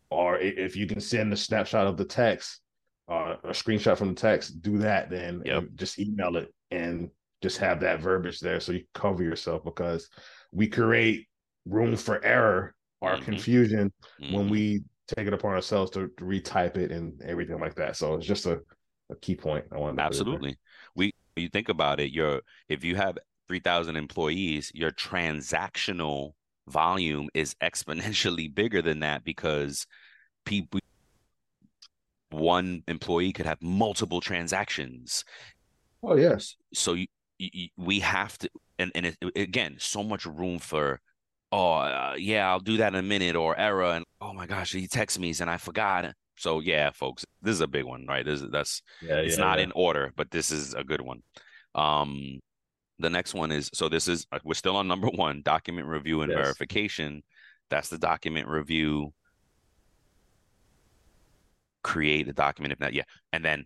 Or 0.09 0.37
if 0.37 0.75
you 0.75 0.87
can 0.87 0.99
send 1.01 1.33
a 1.33 1.37
snapshot 1.37 1.87
of 1.87 1.97
the 1.97 2.05
text, 2.05 2.61
uh, 3.09 3.35
a 3.43 3.49
screenshot 3.49 3.97
from 3.97 4.09
the 4.09 4.21
text, 4.21 4.61
do 4.61 4.77
that. 4.79 5.09
Then 5.09 5.41
Yep. 5.45 5.63
just 5.75 5.99
email 5.99 6.37
it 6.37 6.53
and 6.71 7.09
just 7.45 7.57
have 7.59 7.79
that 7.79 7.99
verbiage 7.99 8.39
there 8.39 8.59
so 8.59 8.71
you 8.71 8.83
cover 8.93 9.23
yourself 9.23 9.63
because 9.63 10.09
we 10.51 10.67
create 10.67 11.27
room 11.65 11.95
for 11.95 12.23
error 12.25 12.73
or 13.01 13.17
Mhm. 13.17 13.25
confusion 13.25 13.91
when 14.17 14.45
Mhm. 14.45 14.49
we 14.49 14.83
take 15.15 15.27
it 15.27 15.33
upon 15.33 15.53
ourselves 15.53 15.91
to, 15.91 16.07
to 16.17 16.23
retype 16.25 16.77
it 16.77 16.91
and 16.91 17.21
everything 17.21 17.59
like 17.59 17.75
that. 17.75 17.95
So 17.95 18.15
it's 18.15 18.25
just 18.25 18.47
a, 18.47 18.59
a 19.11 19.15
key 19.21 19.35
point 19.35 19.65
I 19.71 19.77
wanted 19.77 19.97
to 19.97 20.07
put 20.07 20.17
in 20.17 20.25
there. 20.25 20.39
Absolutely. 20.39 20.57
We 20.95 21.11
you 21.35 21.49
think 21.49 21.69
about 21.69 21.99
it, 21.99 22.11
your 22.11 22.41
if 22.69 22.83
you 22.83 22.95
have 22.95 23.17
3000 23.47 23.95
employees, 23.95 24.71
your 24.73 24.91
transactional 24.91 26.31
volume 26.67 27.29
is 27.33 27.53
exponentially 27.61 28.53
bigger 28.53 28.81
than 28.81 29.01
that 29.01 29.23
because 29.23 29.85
people 30.45 30.79
one 32.31 32.83
employee 32.87 33.31
could 33.31 33.45
have 33.45 33.61
multiple 33.61 34.21
transactions. 34.21 35.23
Oh 36.03 36.15
yes. 36.15 36.55
So 36.73 36.93
you, 36.93 37.07
we 37.77 37.99
have 37.99 38.37
to 38.39 38.49
and 38.79 38.91
and 38.95 39.05
it, 39.05 39.17
again, 39.35 39.75
so 39.79 40.03
much 40.03 40.25
room 40.25 40.59
for 40.59 40.99
oh 41.51 41.73
uh, 41.73 42.15
yeah, 42.17 42.49
I'll 42.49 42.59
do 42.59 42.77
that 42.77 42.93
in 42.93 42.99
a 42.99 43.03
minute 43.03 43.35
or 43.35 43.57
error 43.57 43.91
and 43.93 44.05
oh 44.21 44.33
my 44.33 44.45
gosh, 44.45 44.71
he 44.71 44.87
texted 44.87 45.19
me 45.19 45.33
and 45.39 45.49
I 45.49 45.57
forgot. 45.57 46.13
So 46.37 46.59
yeah, 46.59 46.91
folks, 46.91 47.25
this 47.41 47.53
is 47.53 47.61
a 47.61 47.67
big 47.67 47.85
one, 47.85 48.05
right? 48.07 48.25
This 48.25 48.43
that's 48.51 48.81
yeah, 49.01 49.17
it's 49.17 49.37
yeah, 49.37 49.43
not 49.43 49.57
yeah. 49.57 49.65
in 49.65 49.71
order, 49.73 50.11
but 50.15 50.31
this 50.31 50.51
is 50.51 50.73
a 50.73 50.83
good 50.83 51.01
one. 51.01 51.21
Um, 51.73 52.39
the 52.99 53.09
next 53.09 53.33
one 53.33 53.51
is 53.51 53.69
so 53.73 53.89
this 53.89 54.07
is 54.07 54.25
uh, 54.31 54.39
we're 54.43 54.53
still 54.53 54.75
on 54.75 54.87
number 54.87 55.07
one, 55.07 55.41
document 55.43 55.87
review 55.87 56.21
and 56.21 56.31
yes. 56.31 56.41
verification. 56.41 57.23
That's 57.69 57.89
the 57.89 57.97
document 57.97 58.47
review. 58.47 59.13
Create 61.83 62.25
the 62.25 62.33
document 62.33 62.73
if 62.73 62.79
not, 62.79 62.93
yeah, 62.93 63.03
and 63.31 63.43
then 63.43 63.65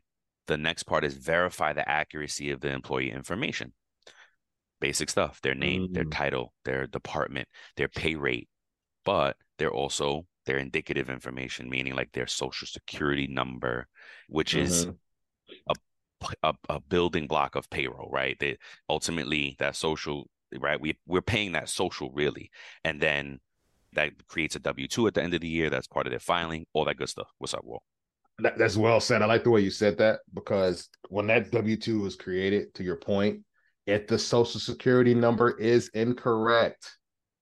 the 0.49 0.57
next 0.57 0.83
part 0.83 1.05
is 1.05 1.13
verify 1.13 1.71
the 1.71 1.87
accuracy 1.87 2.51
of 2.51 2.59
the 2.59 2.69
employee 2.69 3.11
information. 3.11 3.71
Basic 4.81 5.09
stuff: 5.09 5.39
their 5.41 5.55
name, 5.55 5.87
mm. 5.87 5.93
their 5.93 6.05
title, 6.05 6.53
their 6.65 6.87
department, 6.87 7.47
their 7.77 7.87
pay 7.87 8.15
rate, 8.15 8.49
but 9.05 9.37
they're 9.57 9.71
also 9.71 10.25
their 10.45 10.57
indicative 10.57 11.09
information, 11.09 11.69
meaning 11.69 11.95
like 11.95 12.11
their 12.11 12.27
social 12.27 12.65
security 12.65 13.27
number, 13.27 13.87
which 14.27 14.53
mm-hmm. 14.53 14.63
is 14.63 14.87
a, 15.69 15.75
a, 16.43 16.53
a 16.69 16.79
building 16.79 17.27
block 17.27 17.55
of 17.55 17.69
payroll, 17.69 18.09
right? 18.11 18.37
They 18.39 18.57
ultimately 18.87 19.55
that 19.59 19.75
social, 19.75 20.27
right? 20.57 20.81
We 20.81 20.97
we're 21.05 21.21
paying 21.21 21.51
that 21.53 21.69
social 21.69 22.09
really, 22.11 22.49
and 22.83 22.99
then 22.99 23.39
that 23.93 24.11
creates 24.27 24.55
a 24.55 24.59
W 24.59 24.87
two 24.87 25.07
at 25.07 25.13
the 25.13 25.23
end 25.23 25.33
of 25.33 25.41
the 25.41 25.47
year. 25.47 25.69
That's 25.69 25.87
part 25.87 26.07
of 26.07 26.11
their 26.11 26.19
filing, 26.19 26.65
all 26.73 26.85
that 26.85 26.97
good 26.97 27.09
stuff. 27.09 27.29
What's 27.37 27.53
up, 27.53 27.63
Will? 27.63 27.83
That, 28.41 28.57
that's 28.57 28.77
well 28.77 28.99
said. 28.99 29.21
I 29.21 29.25
like 29.25 29.43
the 29.43 29.49
way 29.49 29.61
you 29.61 29.71
said 29.71 29.97
that 29.97 30.19
because 30.33 30.89
when 31.09 31.27
that 31.27 31.51
W 31.51 31.75
two 31.75 32.01
was 32.01 32.15
created, 32.15 32.73
to 32.75 32.83
your 32.83 32.97
point, 32.97 33.41
if 33.85 34.07
the 34.07 34.19
social 34.19 34.59
security 34.59 35.13
number 35.13 35.57
is 35.57 35.89
incorrect, 35.89 36.97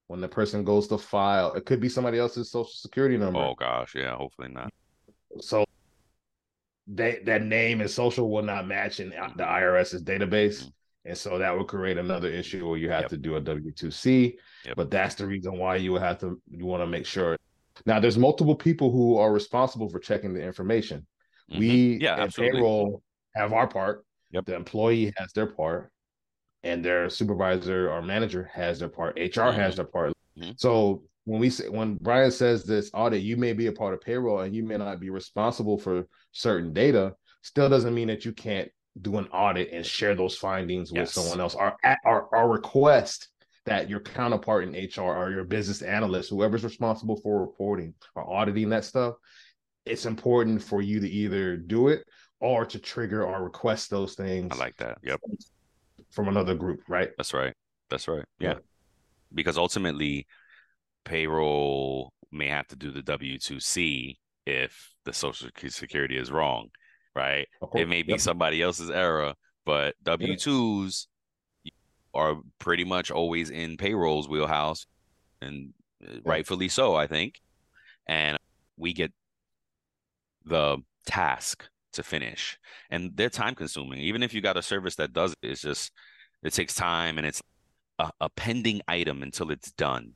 when 0.07 0.21
the 0.21 0.27
person 0.27 0.63
goes 0.63 0.87
to 0.87 0.97
file. 0.97 1.53
It 1.53 1.65
could 1.65 1.79
be 1.79 1.89
somebody 1.89 2.17
else's 2.17 2.49
social 2.51 2.71
security 2.71 3.17
number. 3.17 3.39
Oh 3.39 3.55
gosh, 3.57 3.93
yeah, 3.95 4.15
hopefully 4.15 4.49
not. 4.49 4.71
So 5.41 5.65
they, 6.87 7.19
that 7.25 7.43
name 7.43 7.81
and 7.81 7.89
social 7.89 8.29
will 8.29 8.43
not 8.43 8.67
match 8.67 8.99
in 8.99 9.09
the 9.09 9.43
IRS's 9.43 10.03
database. 10.03 10.61
Mm-hmm. 10.61 10.69
And 11.05 11.17
so 11.17 11.37
that 11.37 11.57
would 11.57 11.67
create 11.67 11.97
another 11.97 12.29
issue 12.29 12.67
where 12.67 12.77
you 12.77 12.89
have 12.89 13.03
yep. 13.03 13.09
to 13.11 13.17
do 13.17 13.35
a 13.35 13.41
W 13.41 13.71
two 13.71 13.91
C. 13.91 14.37
But 14.75 14.91
that's 14.91 15.15
the 15.15 15.25
reason 15.25 15.57
why 15.57 15.77
you 15.77 15.93
would 15.93 16.01
have 16.01 16.19
to 16.19 16.41
you 16.49 16.65
want 16.65 16.83
to 16.83 16.87
make 16.87 17.05
sure. 17.05 17.37
Now 17.86 18.00
there's 18.00 18.17
multiple 18.17 18.55
people 18.55 18.91
who 18.91 19.17
are 19.17 19.31
responsible 19.31 19.89
for 19.89 20.00
checking 20.00 20.34
the 20.34 20.41
information. 20.41 21.05
Mm-hmm. 21.51 21.60
We 21.60 21.98
yeah, 22.01 22.24
and 22.24 22.34
payroll 22.34 23.01
have 23.36 23.53
our 23.53 23.67
part. 23.67 24.05
Yep. 24.31 24.46
The 24.46 24.55
employee 24.55 25.13
has 25.17 25.31
their 25.34 25.48
part 25.48 25.91
and 26.63 26.84
their 26.84 27.10
supervisor 27.10 27.89
or 27.89 28.01
manager 28.01 28.50
has 28.53 28.79
their 28.79 28.89
part. 28.89 29.15
HR 29.15 29.22
mm-hmm. 29.22 29.60
has 29.60 29.75
their 29.77 29.86
part. 29.86 30.13
Mm-hmm. 30.38 30.51
So 30.57 31.03
when 31.25 31.39
we 31.39 31.50
say 31.50 31.69
when 31.69 31.96
Brian 31.96 32.31
says 32.31 32.63
this 32.63 32.91
audit, 32.93 33.22
you 33.22 33.38
may 33.38 33.53
be 33.53 33.67
a 33.67 33.72
part 33.72 33.93
of 33.93 34.01
payroll 34.01 34.41
and 34.41 34.55
you 34.55 34.63
may 34.63 34.77
not 34.77 35.00
be 35.00 35.10
responsible 35.10 35.77
for 35.77 36.05
certain 36.31 36.74
data. 36.74 37.15
Still 37.41 37.69
doesn't 37.69 37.93
mean 37.93 38.07
that 38.07 38.25
you 38.25 38.34
can't 38.34 38.69
do 39.01 39.17
an 39.17 39.27
audit 39.27 39.72
and 39.72 39.86
share 39.86 40.15
those 40.15 40.36
findings 40.36 40.91
yes. 40.93 41.15
with 41.15 41.24
someone 41.24 41.39
else. 41.39 41.55
Our, 41.55 41.77
our 42.05 42.27
our 42.34 42.50
request 42.50 43.29
that 43.67 43.89
your 43.89 44.00
counterpart 44.00 44.63
in 44.63 44.74
HR 44.74 45.01
or 45.01 45.31
your 45.31 45.43
business 45.45 45.81
analyst, 45.81 46.29
whoever's 46.29 46.63
responsible 46.63 47.15
for 47.17 47.39
reporting 47.39 47.93
or 48.15 48.29
auditing 48.29 48.69
that 48.69 48.83
stuff, 48.83 49.15
it's 49.86 50.05
important 50.05 50.62
for 50.62 50.81
you 50.81 51.00
to 51.00 51.09
either 51.09 51.55
do 51.55 51.88
it 51.88 52.03
or 52.39 52.65
to 52.65 52.79
trigger 52.79 53.24
or 53.24 53.43
request 53.43 53.89
those 53.89 54.15
things. 54.15 54.51
I 54.51 54.57
like 54.57 54.75
that. 54.77 54.97
Yep 55.03 55.21
from 56.12 56.27
another 56.27 56.55
group, 56.55 56.81
right? 56.88 57.09
That's 57.17 57.33
right. 57.33 57.53
That's 57.89 58.07
right. 58.07 58.25
Yeah. 58.39 58.50
yeah. 58.50 58.59
Because 59.33 59.57
ultimately, 59.57 60.25
payroll 61.05 62.12
may 62.31 62.47
have 62.47 62.67
to 62.67 62.75
do 62.75 62.91
the 62.91 63.01
W 63.01 63.38
2C 63.38 64.15
if 64.45 64.93
the 65.05 65.13
social 65.13 65.50
security 65.69 66.17
is 66.17 66.31
wrong, 66.31 66.69
right? 67.15 67.47
It 67.75 67.88
may 67.88 68.03
be 68.03 68.13
yep. 68.13 68.19
somebody 68.19 68.62
else's 68.62 68.89
error, 68.89 69.33
but 69.65 69.95
W 70.03 70.33
2s 70.36 71.07
are 72.17 72.38
pretty 72.59 72.83
much 72.83 73.12
always 73.12 73.50
in 73.50 73.77
payroll's 73.77 74.27
wheelhouse, 74.27 74.88
and 75.41 75.74
uh, 76.05 76.19
rightfully 76.25 76.67
so, 76.67 76.95
I 76.95 77.07
think. 77.07 77.39
And 78.07 78.38
we 78.77 78.93
get 78.93 79.12
the 80.45 80.77
task 81.05 81.69
to 81.93 82.03
finish 82.03 82.57
and 82.89 83.12
they're 83.15 83.29
time 83.29 83.55
consuming. 83.55 84.00
Even 84.00 84.24
if 84.24 84.33
you 84.33 84.41
got 84.41 84.57
a 84.57 84.62
service 84.62 84.95
that 84.95 85.13
does 85.13 85.33
it, 85.41 85.50
it's 85.50 85.62
just 85.62 85.91
it 86.43 86.53
takes 86.53 86.74
time 86.75 87.17
and 87.17 87.27
it's 87.27 87.41
a, 88.00 88.09
a 88.21 88.29
pending 88.29 88.81
item 88.88 89.24
until 89.24 89.51
it's 89.51 89.71
done. 89.71 90.13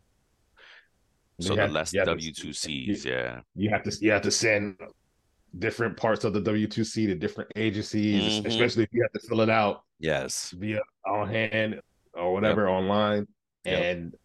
So 1.39 1.55
the 1.55 1.67
less 1.67 1.91
w2cs 1.91 3.03
yeah. 3.03 3.39
you 3.55 3.71
have 3.71 3.81
to 3.83 3.97
you 3.99 4.11
have 4.11 4.21
to 4.21 4.29
send 4.29 4.77
different 5.57 5.97
parts 5.97 6.23
of 6.23 6.33
the 6.33 6.41
w2c 6.41 7.07
to 7.07 7.15
different 7.15 7.51
agencies 7.55 8.21
mm-hmm. 8.21 8.45
especially 8.45 8.83
if 8.83 8.89
you 8.91 9.01
have 9.01 9.11
to 9.19 9.27
fill 9.27 9.41
it 9.41 9.49
out 9.49 9.81
yes. 9.99 10.53
via 10.55 10.79
on 11.07 11.27
hand 11.27 11.81
or 12.13 12.33
whatever 12.33 12.63
yep. 12.63 12.71
online 12.71 13.27
yep. 13.65 13.83
and 13.83 14.15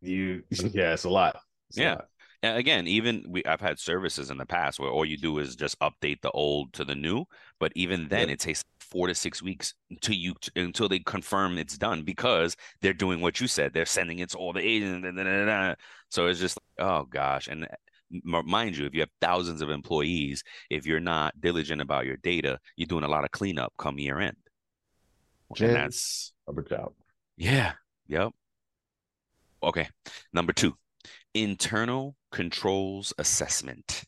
you 0.00 0.42
yeah 0.50 0.92
it's 0.92 1.04
a 1.04 1.10
lot 1.10 1.36
it's 1.68 1.78
yeah 1.78 1.92
a 1.92 1.94
lot 1.94 2.06
and 2.42 2.58
again, 2.58 2.88
even 2.88 3.24
we 3.28 3.44
I've 3.44 3.60
had 3.60 3.78
services 3.78 4.30
in 4.30 4.36
the 4.36 4.46
past 4.46 4.80
where 4.80 4.90
all 4.90 5.04
you 5.04 5.16
do 5.16 5.38
is 5.38 5.54
just 5.54 5.78
update 5.78 6.22
the 6.22 6.30
old 6.32 6.72
to 6.72 6.84
the 6.84 6.94
new, 6.94 7.24
but 7.60 7.72
even 7.76 8.08
then 8.08 8.28
it 8.28 8.40
takes 8.40 8.64
four 8.80 9.06
to 9.06 9.14
six 9.14 9.40
weeks 9.42 9.74
until 9.90 10.16
you 10.16 10.34
until 10.56 10.88
they 10.88 10.98
confirm 10.98 11.56
it's 11.56 11.78
done 11.78 12.02
because 12.02 12.56
they're 12.80 12.92
doing 12.92 13.20
what 13.20 13.40
you 13.40 13.46
said. 13.46 13.72
They're 13.72 13.86
sending 13.86 14.18
it 14.18 14.30
to 14.30 14.38
all 14.38 14.52
the 14.52 14.60
agents. 14.60 15.78
So 16.08 16.26
it's 16.26 16.40
just 16.40 16.58
oh 16.78 17.04
gosh, 17.04 17.46
and 17.46 17.68
mind 18.24 18.76
you, 18.76 18.86
if 18.86 18.94
you 18.94 19.00
have 19.00 19.10
thousands 19.20 19.62
of 19.62 19.70
employees, 19.70 20.42
if 20.68 20.84
you're 20.84 21.00
not 21.00 21.40
diligent 21.40 21.80
about 21.80 22.06
your 22.06 22.16
data, 22.18 22.58
you're 22.76 22.86
doing 22.86 23.04
a 23.04 23.08
lot 23.08 23.24
of 23.24 23.30
cleanup 23.30 23.72
come 23.78 24.00
year 24.00 24.18
end. 24.18 24.36
And 25.60 25.76
that's 25.76 26.32
number 26.46 26.62
job. 26.62 26.92
Yeah. 27.36 27.72
Yep. 28.08 28.32
Okay. 29.62 29.88
Number 30.32 30.52
two, 30.52 30.74
internal 31.34 32.16
controls 32.30 33.12
assessment. 33.18 34.04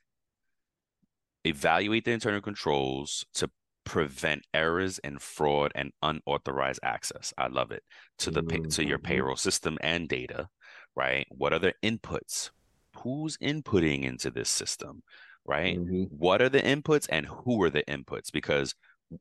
Evaluate 1.45 2.05
the 2.05 2.13
internal 2.13 2.41
controls 2.41 3.25
to 3.35 3.51
prevent 3.85 4.43
errors 4.55 4.99
and 5.01 5.21
fraud 5.21 5.71
and 5.75 5.93
unauthorized 6.03 6.81
access. 6.83 7.33
I 7.37 7.49
love 7.49 7.71
it 7.71 7.83
to 8.19 8.31
the 8.31 8.43
mm-hmm. 8.43 8.69
to 8.69 8.85
your 8.85 8.99
mm-hmm. 8.99 9.07
payroll 9.07 9.37
system 9.37 9.79
and 9.83 10.09
data, 10.09 10.49
right? 10.97 11.27
What 11.31 11.53
are 11.53 11.59
the 11.59 11.75
inputs? 11.83 12.51
Who's 12.99 13.37
inputting 13.39 14.05
into 14.05 14.31
this 14.31 14.49
system, 14.49 15.03
right? 15.45 15.79
Mm-hmm. 15.79 16.05
What 16.17 16.41
are 16.41 16.49
the 16.49 16.63
inputs 16.63 17.07
and 17.11 17.27
who 17.27 17.63
are 17.63 17.71
the 17.71 17.85
inputs? 17.85 18.33
Because 18.33 18.75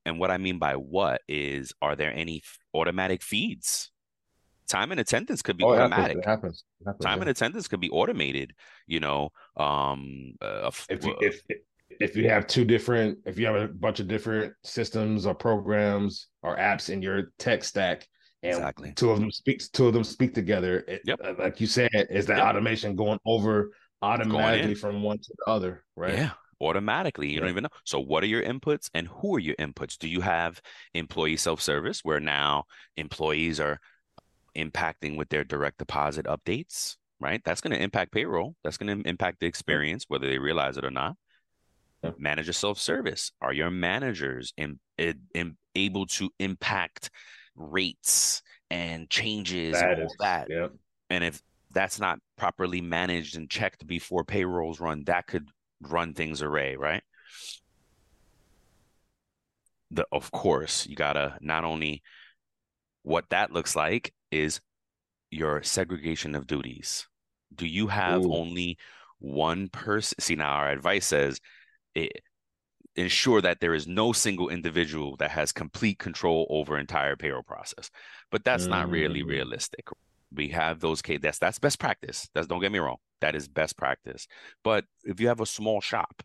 and 0.05 0.19
what 0.19 0.31
I 0.31 0.37
mean 0.37 0.59
by 0.59 0.75
what 0.75 1.21
is 1.27 1.73
are 1.81 1.95
there 1.95 2.13
any 2.13 2.43
automatic 2.73 3.21
feeds 3.21 3.91
time 4.67 4.91
and 4.91 4.99
attendance 4.99 5.41
could 5.41 5.57
be 5.57 5.63
oh, 5.63 5.73
automatic. 5.73 6.17
It 6.17 6.25
happens. 6.25 6.63
It 6.81 6.85
happens. 6.85 7.03
time 7.03 7.17
yeah. 7.17 7.21
and 7.21 7.29
attendance 7.29 7.67
could 7.67 7.79
be 7.79 7.89
automated. 7.89 8.53
You 8.87 8.99
know, 8.99 9.29
um, 9.57 10.35
uh, 10.41 10.71
if, 10.89 11.05
you, 11.05 11.15
if 11.19 11.41
if 11.99 12.15
you 12.15 12.29
have 12.29 12.47
two 12.47 12.65
different, 12.65 13.19
if 13.25 13.37
you 13.37 13.45
have 13.45 13.55
a 13.55 13.67
bunch 13.67 13.99
of 13.99 14.07
different 14.07 14.53
systems 14.63 15.25
or 15.25 15.35
programs 15.35 16.27
or 16.41 16.57
apps 16.57 16.89
in 16.89 17.01
your 17.01 17.31
tech 17.37 17.63
stack, 17.63 18.07
and 18.41 18.55
exactly. 18.55 18.93
two 18.93 19.11
of 19.11 19.19
them 19.19 19.31
speak, 19.31 19.61
two 19.71 19.87
of 19.87 19.93
them 19.93 20.03
speak 20.03 20.33
together. 20.33 20.83
It, 20.87 21.01
yep. 21.05 21.19
Uh, 21.23 21.33
like 21.37 21.61
you 21.61 21.67
said, 21.67 21.89
is 22.09 22.25
that 22.27 22.37
yep. 22.37 22.47
automation 22.47 22.95
going 22.95 23.19
over 23.25 23.71
automatically 24.01 24.73
going 24.73 24.75
from 24.75 25.03
one 25.03 25.19
to 25.19 25.33
the 25.37 25.51
other? 25.51 25.83
Right. 25.95 26.15
Yeah 26.15 26.31
automatically. 26.61 27.27
You 27.27 27.35
yeah. 27.35 27.39
don't 27.41 27.49
even 27.49 27.63
know. 27.63 27.69
So, 27.83 27.99
what 27.99 28.23
are 28.23 28.27
your 28.27 28.43
inputs 28.43 28.89
and 28.93 29.07
who 29.07 29.35
are 29.35 29.39
your 29.39 29.55
inputs? 29.55 29.97
Do 29.97 30.07
you 30.07 30.21
have 30.21 30.61
employee 30.93 31.37
self 31.37 31.61
service 31.61 32.01
where 32.03 32.19
now 32.19 32.65
employees 32.97 33.59
are 33.59 33.79
impacting 34.55 35.17
with 35.17 35.29
their 35.29 35.43
direct 35.43 35.79
deposit 35.79 36.25
updates, 36.25 36.97
right? 37.19 37.41
That's 37.43 37.61
going 37.61 37.75
to 37.75 37.81
impact 37.81 38.11
payroll. 38.11 38.55
That's 38.63 38.77
going 38.77 39.01
to 39.01 39.09
impact 39.09 39.39
the 39.39 39.47
experience, 39.47 40.05
whether 40.07 40.27
they 40.27 40.39
realize 40.39 40.77
it 40.77 40.85
or 40.85 40.91
not. 40.91 41.15
Manager 42.17 42.53
self 42.53 42.79
service. 42.79 43.31
Are 43.41 43.53
your 43.53 43.71
managers 43.71 44.53
in, 44.57 44.79
in, 44.97 45.21
in, 45.33 45.57
able 45.75 46.05
to 46.05 46.29
impact 46.37 47.09
rates 47.55 48.41
and 48.69 49.09
changes 49.09 49.73
that 49.73 49.91
and 49.91 50.01
all 50.01 50.07
is, 50.07 50.15
that? 50.19 50.47
Yep. 50.49 50.73
And 51.09 51.23
if 51.23 51.41
that's 51.71 51.99
not 51.99 52.19
properly 52.37 52.81
managed 52.81 53.37
and 53.37 53.49
checked 53.49 53.87
before 53.87 54.25
payrolls 54.25 54.79
run, 54.79 55.03
that 55.05 55.27
could 55.27 55.47
run 55.89 56.13
things 56.13 56.41
array, 56.41 56.75
right? 56.75 57.03
The, 59.91 60.05
of 60.11 60.31
course, 60.31 60.87
you 60.87 60.95
gotta 60.95 61.37
not 61.41 61.63
only 61.63 62.01
what 63.03 63.29
that 63.29 63.51
looks 63.51 63.75
like 63.75 64.13
is 64.31 64.59
your 65.29 65.61
segregation 65.63 66.35
of 66.35 66.47
duties. 66.47 67.07
Do 67.53 67.67
you 67.67 67.87
have 67.87 68.25
Ooh. 68.25 68.33
only 68.33 68.77
one 69.19 69.69
person? 69.69 70.19
See, 70.19 70.35
now 70.35 70.51
our 70.51 70.71
advice 70.71 71.05
says 71.05 71.39
it, 71.93 72.23
ensure 72.95 73.41
that 73.41 73.59
there 73.59 73.73
is 73.73 73.87
no 73.87 74.13
single 74.13 74.49
individual 74.49 75.15
that 75.17 75.31
has 75.31 75.51
complete 75.51 75.99
control 75.99 76.47
over 76.49 76.77
entire 76.77 77.15
payroll 77.15 77.43
process. 77.43 77.89
But 78.31 78.43
that's 78.43 78.65
mm. 78.65 78.69
not 78.69 78.89
really 78.89 79.23
mm. 79.23 79.27
realistic. 79.27 79.87
We 80.33 80.49
have 80.49 80.79
those 80.79 81.01
cases. 81.01 81.21
That's 81.21 81.39
that's 81.39 81.59
best 81.59 81.79
practice. 81.79 82.27
That's 82.33 82.47
don't 82.47 82.61
get 82.61 82.71
me 82.71 82.79
wrong. 82.79 82.97
That 83.23 83.35
is 83.35 83.47
best 83.47 83.77
practice. 83.77 84.27
But 84.63 84.83
if 85.05 85.21
you 85.21 85.29
have 85.29 85.39
a 85.39 85.45
small 85.45 85.79
shop, 85.81 86.23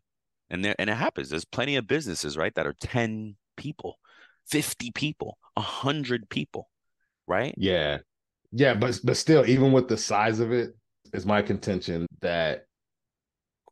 And 0.51 0.65
there 0.65 0.75
and 0.81 0.91
it 0.91 0.97
happens. 0.97 1.31
There's 1.31 1.45
plenty 1.45 1.77
of 1.77 1.87
businesses, 1.87 2.37
right, 2.37 2.55
that 2.57 2.67
are 2.67 2.75
10 2.81 3.37
people, 3.57 3.99
50 4.47 4.91
people, 4.93 5.39
100 5.55 6.29
people, 6.29 6.69
right? 7.29 7.55
Yeah. 7.57 7.99
Yeah, 8.51 8.75
but 8.75 8.99
but 9.05 9.17
still 9.17 9.45
even 9.47 9.73
with 9.73 9.89
the 9.89 9.97
size 9.97 10.41
of 10.41 10.53
it, 10.53 10.71
is 11.13 11.25
my 11.27 11.43
contention 11.43 12.07
that 12.21 12.65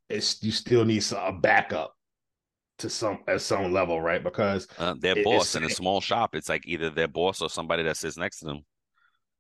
it's 0.08 0.42
you 0.42 0.52
still 0.52 0.84
need 0.84 1.04
a 1.12 1.32
backup 1.32 1.94
to 2.78 2.88
some 2.90 3.18
at 3.26 3.40
some 3.40 3.72
level, 3.72 4.00
right? 4.00 4.22
Because 4.22 4.68
uh, 4.78 4.94
their 4.98 5.16
it, 5.18 5.24
boss 5.24 5.54
in 5.56 5.64
a 5.64 5.70
small 5.70 6.00
shop, 6.00 6.34
it's 6.34 6.48
like 6.48 6.66
either 6.66 6.90
their 6.90 7.08
boss 7.08 7.40
or 7.42 7.48
somebody 7.50 7.82
that 7.84 7.96
sits 7.96 8.16
next 8.18 8.40
to 8.40 8.44
them. 8.46 8.60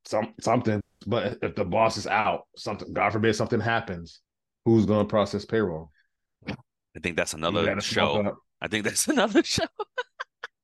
Some 0.04 0.34
something, 0.40 0.80
but 1.06 1.38
if 1.40 1.54
the 1.54 1.64
boss 1.64 1.96
is 1.96 2.06
out, 2.06 2.46
something 2.56 2.92
God 2.92 3.12
forbid 3.12 3.36
something 3.36 3.60
happens, 3.60 4.20
who's 4.64 4.86
going 4.86 5.06
to 5.06 5.08
process 5.08 5.44
payroll? 5.44 5.92
I 6.48 7.00
think 7.00 7.16
that's 7.16 7.32
another 7.32 7.80
show. 7.80 8.36
I 8.60 8.68
think 8.68 8.84
that's 8.84 9.06
another 9.08 9.44
show. 9.44 9.64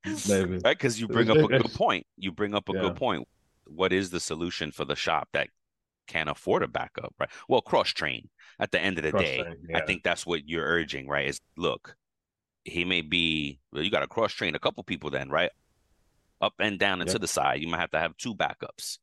right, 0.05 0.63
because 0.63 1.01
you 1.01 1.07
bring 1.07 1.31
up 1.31 1.37
a 1.37 1.47
good 1.47 1.73
point. 1.75 2.07
You 2.17 2.33
bring 2.33 2.55
up 2.55 2.69
a 2.69 2.73
yeah. 2.75 2.81
good 2.83 2.97
point. 2.97 3.27
What 3.67 3.93
is 3.93 4.11
the 4.11 4.19
solution 4.19 4.73
for 4.73 4.85
the 4.85 4.97
shop 4.97 5.29
that 5.33 5.49
can't 6.09 6.29
afford 6.29 6.65
a 6.65 6.69
backup? 6.69 7.15
Right. 7.21 7.31
Well, 7.49 7.61
cross 7.61 7.91
train. 7.91 8.29
At 8.59 8.71
the 8.71 8.81
end 8.81 8.99
of 8.99 9.05
the 9.05 9.11
cross 9.13 9.23
day, 9.23 9.45
yeah. 9.69 9.79
I 9.79 9.87
think 9.87 10.03
that's 10.03 10.27
what 10.27 10.49
you're 10.49 10.65
urging. 10.65 11.09
Right? 11.09 11.29
Is 11.29 11.41
look, 11.57 11.97
he 12.65 12.85
may 12.85 13.01
be. 13.01 13.61
Well, 13.73 13.83
you 13.83 13.91
got 13.91 14.01
to 14.01 14.09
cross 14.09 14.33
train 14.33 14.55
a 14.55 14.59
couple 14.59 14.83
people 14.83 15.11
then, 15.11 15.31
right? 15.31 15.51
Up 16.41 16.55
and 16.59 16.79
down 16.79 17.01
and 17.01 17.09
yeah. 17.09 17.13
to 17.15 17.19
the 17.19 17.29
side. 17.29 17.61
You 17.61 17.69
might 17.69 17.81
have 17.81 17.93
to 17.93 17.99
have 17.99 18.17
two 18.17 18.35
backups. 18.35 18.99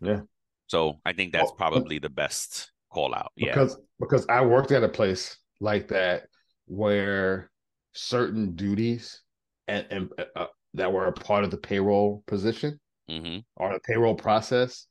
Yeah. 0.00 0.20
So 0.68 1.00
I 1.04 1.12
think 1.12 1.32
that's 1.32 1.52
probably 1.52 1.98
the 1.98 2.10
best 2.10 2.70
call 2.90 3.14
out. 3.14 3.32
Yeah. 3.36 3.52
Because 3.52 3.78
because 3.98 4.26
I 4.28 4.44
worked 4.44 4.70
at 4.70 4.84
a 4.84 4.88
place 4.88 5.36
like 5.60 5.88
that 5.88 6.24
where 6.66 7.50
certain 7.94 8.54
duties 8.54 9.22
and, 9.66 9.86
and 9.90 10.10
uh, 10.36 10.46
that 10.74 10.92
were 10.92 11.06
a 11.06 11.12
part 11.12 11.44
of 11.44 11.50
the 11.50 11.56
payroll 11.56 12.22
position 12.26 12.78
mm-hmm. 13.10 13.38
or 13.56 13.72
the 13.72 13.80
payroll 13.80 14.14
process, 14.14 14.86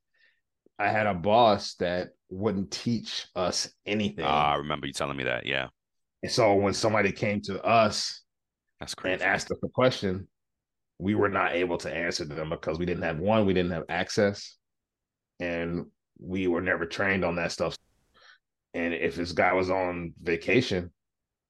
I 0.80 0.90
had 0.90 1.08
a 1.08 1.14
boss 1.14 1.76
that 1.76 2.10
wouldn't 2.30 2.72
teach 2.72 3.28
us 3.36 3.70
anything. 3.86 4.26
Ah, 4.26 4.54
I 4.54 4.56
remember 4.56 4.88
you 4.88 4.94
telling 4.94 5.18
me 5.18 5.24
that. 5.26 5.46
Yeah. 5.46 5.68
And 6.24 6.32
so 6.32 6.56
when 6.56 6.74
somebody 6.74 7.12
came 7.12 7.42
to 7.44 7.64
us 7.64 8.24
That's 8.80 8.96
crazy. 8.96 9.14
and 9.14 9.22
asked 9.22 9.52
us 9.52 9.60
a 9.64 9.70
question, 9.70 10.28
we 11.00 11.16
were 11.16 11.30
not 11.30 11.54
able 11.54 11.78
to 11.78 11.96
answer 11.96 12.26
them 12.26 12.50
because 12.50 12.80
we 12.80 12.86
didn't 12.86 13.04
have 13.04 13.20
one, 13.20 13.46
we 13.46 13.54
didn't 13.54 13.72
have 13.72 13.84
access, 13.88 14.58
and 15.40 15.86
we 16.20 16.48
were 16.48 16.62
never 16.62 16.86
trained 16.86 17.24
on 17.24 17.36
that 17.36 17.52
stuff. 17.52 17.78
And 18.74 18.94
if 18.94 19.16
this 19.16 19.32
guy 19.32 19.54
was 19.54 19.70
on 19.70 20.14
vacation, 20.22 20.92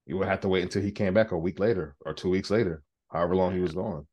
you 0.06 0.18
would 0.18 0.28
have 0.28 0.42
to 0.42 0.48
wait 0.48 0.64
until 0.64 0.82
he 0.82 0.92
came 0.92 1.14
back 1.14 1.32
a 1.32 1.38
week 1.38 1.60
later 1.60 1.96
or 2.06 2.14
two 2.14 2.30
weeks 2.30 2.50
later, 2.50 2.84
however 3.12 3.36
long 3.36 3.54
he 3.54 3.60
was 3.60 3.74
gone. 3.74 4.08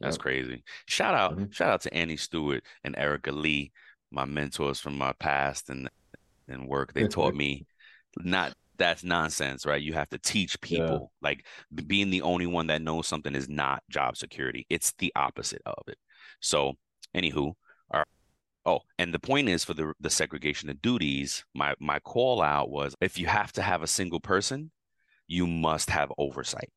That's 0.00 0.16
yep. 0.16 0.22
crazy. 0.22 0.64
Shout 0.86 1.14
out, 1.14 1.32
mm-hmm. 1.32 1.50
shout 1.50 1.70
out 1.70 1.80
to 1.82 1.94
Annie 1.94 2.16
Stewart 2.16 2.64
and 2.82 2.96
Erica 2.96 3.32
Lee, 3.32 3.72
my 4.10 4.24
mentors 4.24 4.80
from 4.80 4.96
my 4.96 5.12
past 5.18 5.70
and 5.70 5.88
and 6.48 6.68
work. 6.68 6.92
They 6.92 7.06
taught 7.06 7.34
me 7.34 7.66
not 8.18 8.54
that's 8.76 9.04
nonsense, 9.04 9.66
right? 9.66 9.80
You 9.80 9.92
have 9.92 10.08
to 10.10 10.18
teach 10.18 10.60
people. 10.60 11.12
Yeah. 11.22 11.28
Like 11.28 11.46
being 11.86 12.10
the 12.10 12.22
only 12.22 12.46
one 12.46 12.66
that 12.68 12.82
knows 12.82 13.06
something 13.06 13.34
is 13.34 13.48
not 13.48 13.82
job 13.88 14.16
security. 14.16 14.66
It's 14.68 14.92
the 14.98 15.12
opposite 15.14 15.62
of 15.64 15.82
it. 15.86 15.98
So, 16.40 16.74
anywho, 17.14 17.52
oh, 18.66 18.80
and 18.98 19.12
the 19.12 19.18
point 19.18 19.48
is 19.48 19.64
for 19.64 19.74
the 19.74 19.92
the 20.00 20.10
segregation 20.10 20.70
of 20.70 20.82
duties. 20.82 21.44
My 21.54 21.74
my 21.80 21.98
call 22.00 22.42
out 22.42 22.70
was 22.70 22.94
if 23.00 23.18
you 23.18 23.26
have 23.26 23.52
to 23.52 23.62
have 23.62 23.82
a 23.82 23.86
single 23.86 24.20
person, 24.20 24.70
you 25.26 25.46
must 25.46 25.90
have 25.90 26.12
oversight. 26.18 26.70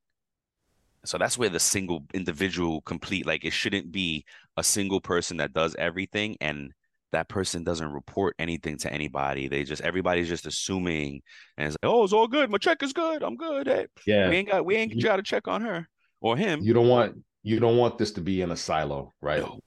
So 1.06 1.18
that's 1.18 1.38
where 1.38 1.50
the 1.50 1.60
single 1.60 2.04
individual 2.14 2.82
complete 2.82 3.26
like 3.26 3.46
it 3.46 3.54
shouldn't 3.54 3.92
be 3.92 4.26
a 4.58 4.64
single 4.64 5.00
person 5.00 5.38
that 5.38 5.54
does 5.54 5.76
everything 5.80 6.36
and 6.42 6.74
that 7.14 7.30
person 7.30 7.64
doesn't 7.64 7.94
report 7.94 8.36
anything 8.38 8.78
to 8.80 8.92
anybody. 8.92 9.48
They 9.48 9.64
just 9.64 9.82
everybody's 9.82 10.28
just 10.28 10.46
assuming 10.46 11.22
and 11.58 11.68
it's 11.68 11.78
like, 11.82 11.90
oh, 11.90 12.04
it's 12.04 12.14
all 12.14 12.28
good. 12.28 12.50
My 12.50 12.58
check 12.58 12.84
is 12.84 12.92
good. 12.92 13.24
I'm 13.24 13.36
good. 13.36 13.68
Hey, 13.68 13.88
yeah, 14.06 14.30
we 14.30 14.36
ain't 14.36 14.50
got 14.50 14.66
we 14.66 14.76
ain't 14.76 15.02
got 15.02 15.18
to 15.18 15.24
check 15.24 15.48
on 15.48 15.62
her 15.62 15.88
or 16.20 16.36
him. 16.36 16.60
You 16.62 16.74
don't 16.74 16.90
want 16.90 17.24
you 17.44 17.60
don't 17.60 17.78
want 17.78 17.98
this 17.98 18.12
to 18.12 18.22
be 18.22 18.42
in 18.42 18.52
a 18.52 18.58
silo, 18.58 19.14
right? 19.22 19.40
No. 19.40 19.60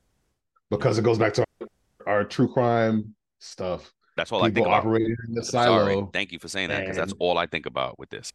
Because 0.70 0.98
it 0.98 1.02
goes 1.02 1.18
back 1.18 1.32
to 1.34 1.44
our, 2.10 2.18
our 2.18 2.24
true 2.24 2.52
crime 2.52 3.14
stuff. 3.38 3.92
That's 4.16 4.32
all 4.32 4.40
People 4.40 4.46
I 4.46 4.54
think 4.54 4.66
about. 4.66 4.78
Operating 4.80 5.16
in 5.28 5.34
the 5.34 5.44
silo. 5.44 5.78
Sorry. 5.78 6.06
Thank 6.12 6.32
you 6.32 6.38
for 6.38 6.48
saying 6.48 6.68
that 6.68 6.80
because 6.80 6.96
that's 6.96 7.14
all 7.18 7.38
I 7.38 7.46
think 7.46 7.66
about 7.66 7.98
with 7.98 8.10
this. 8.10 8.32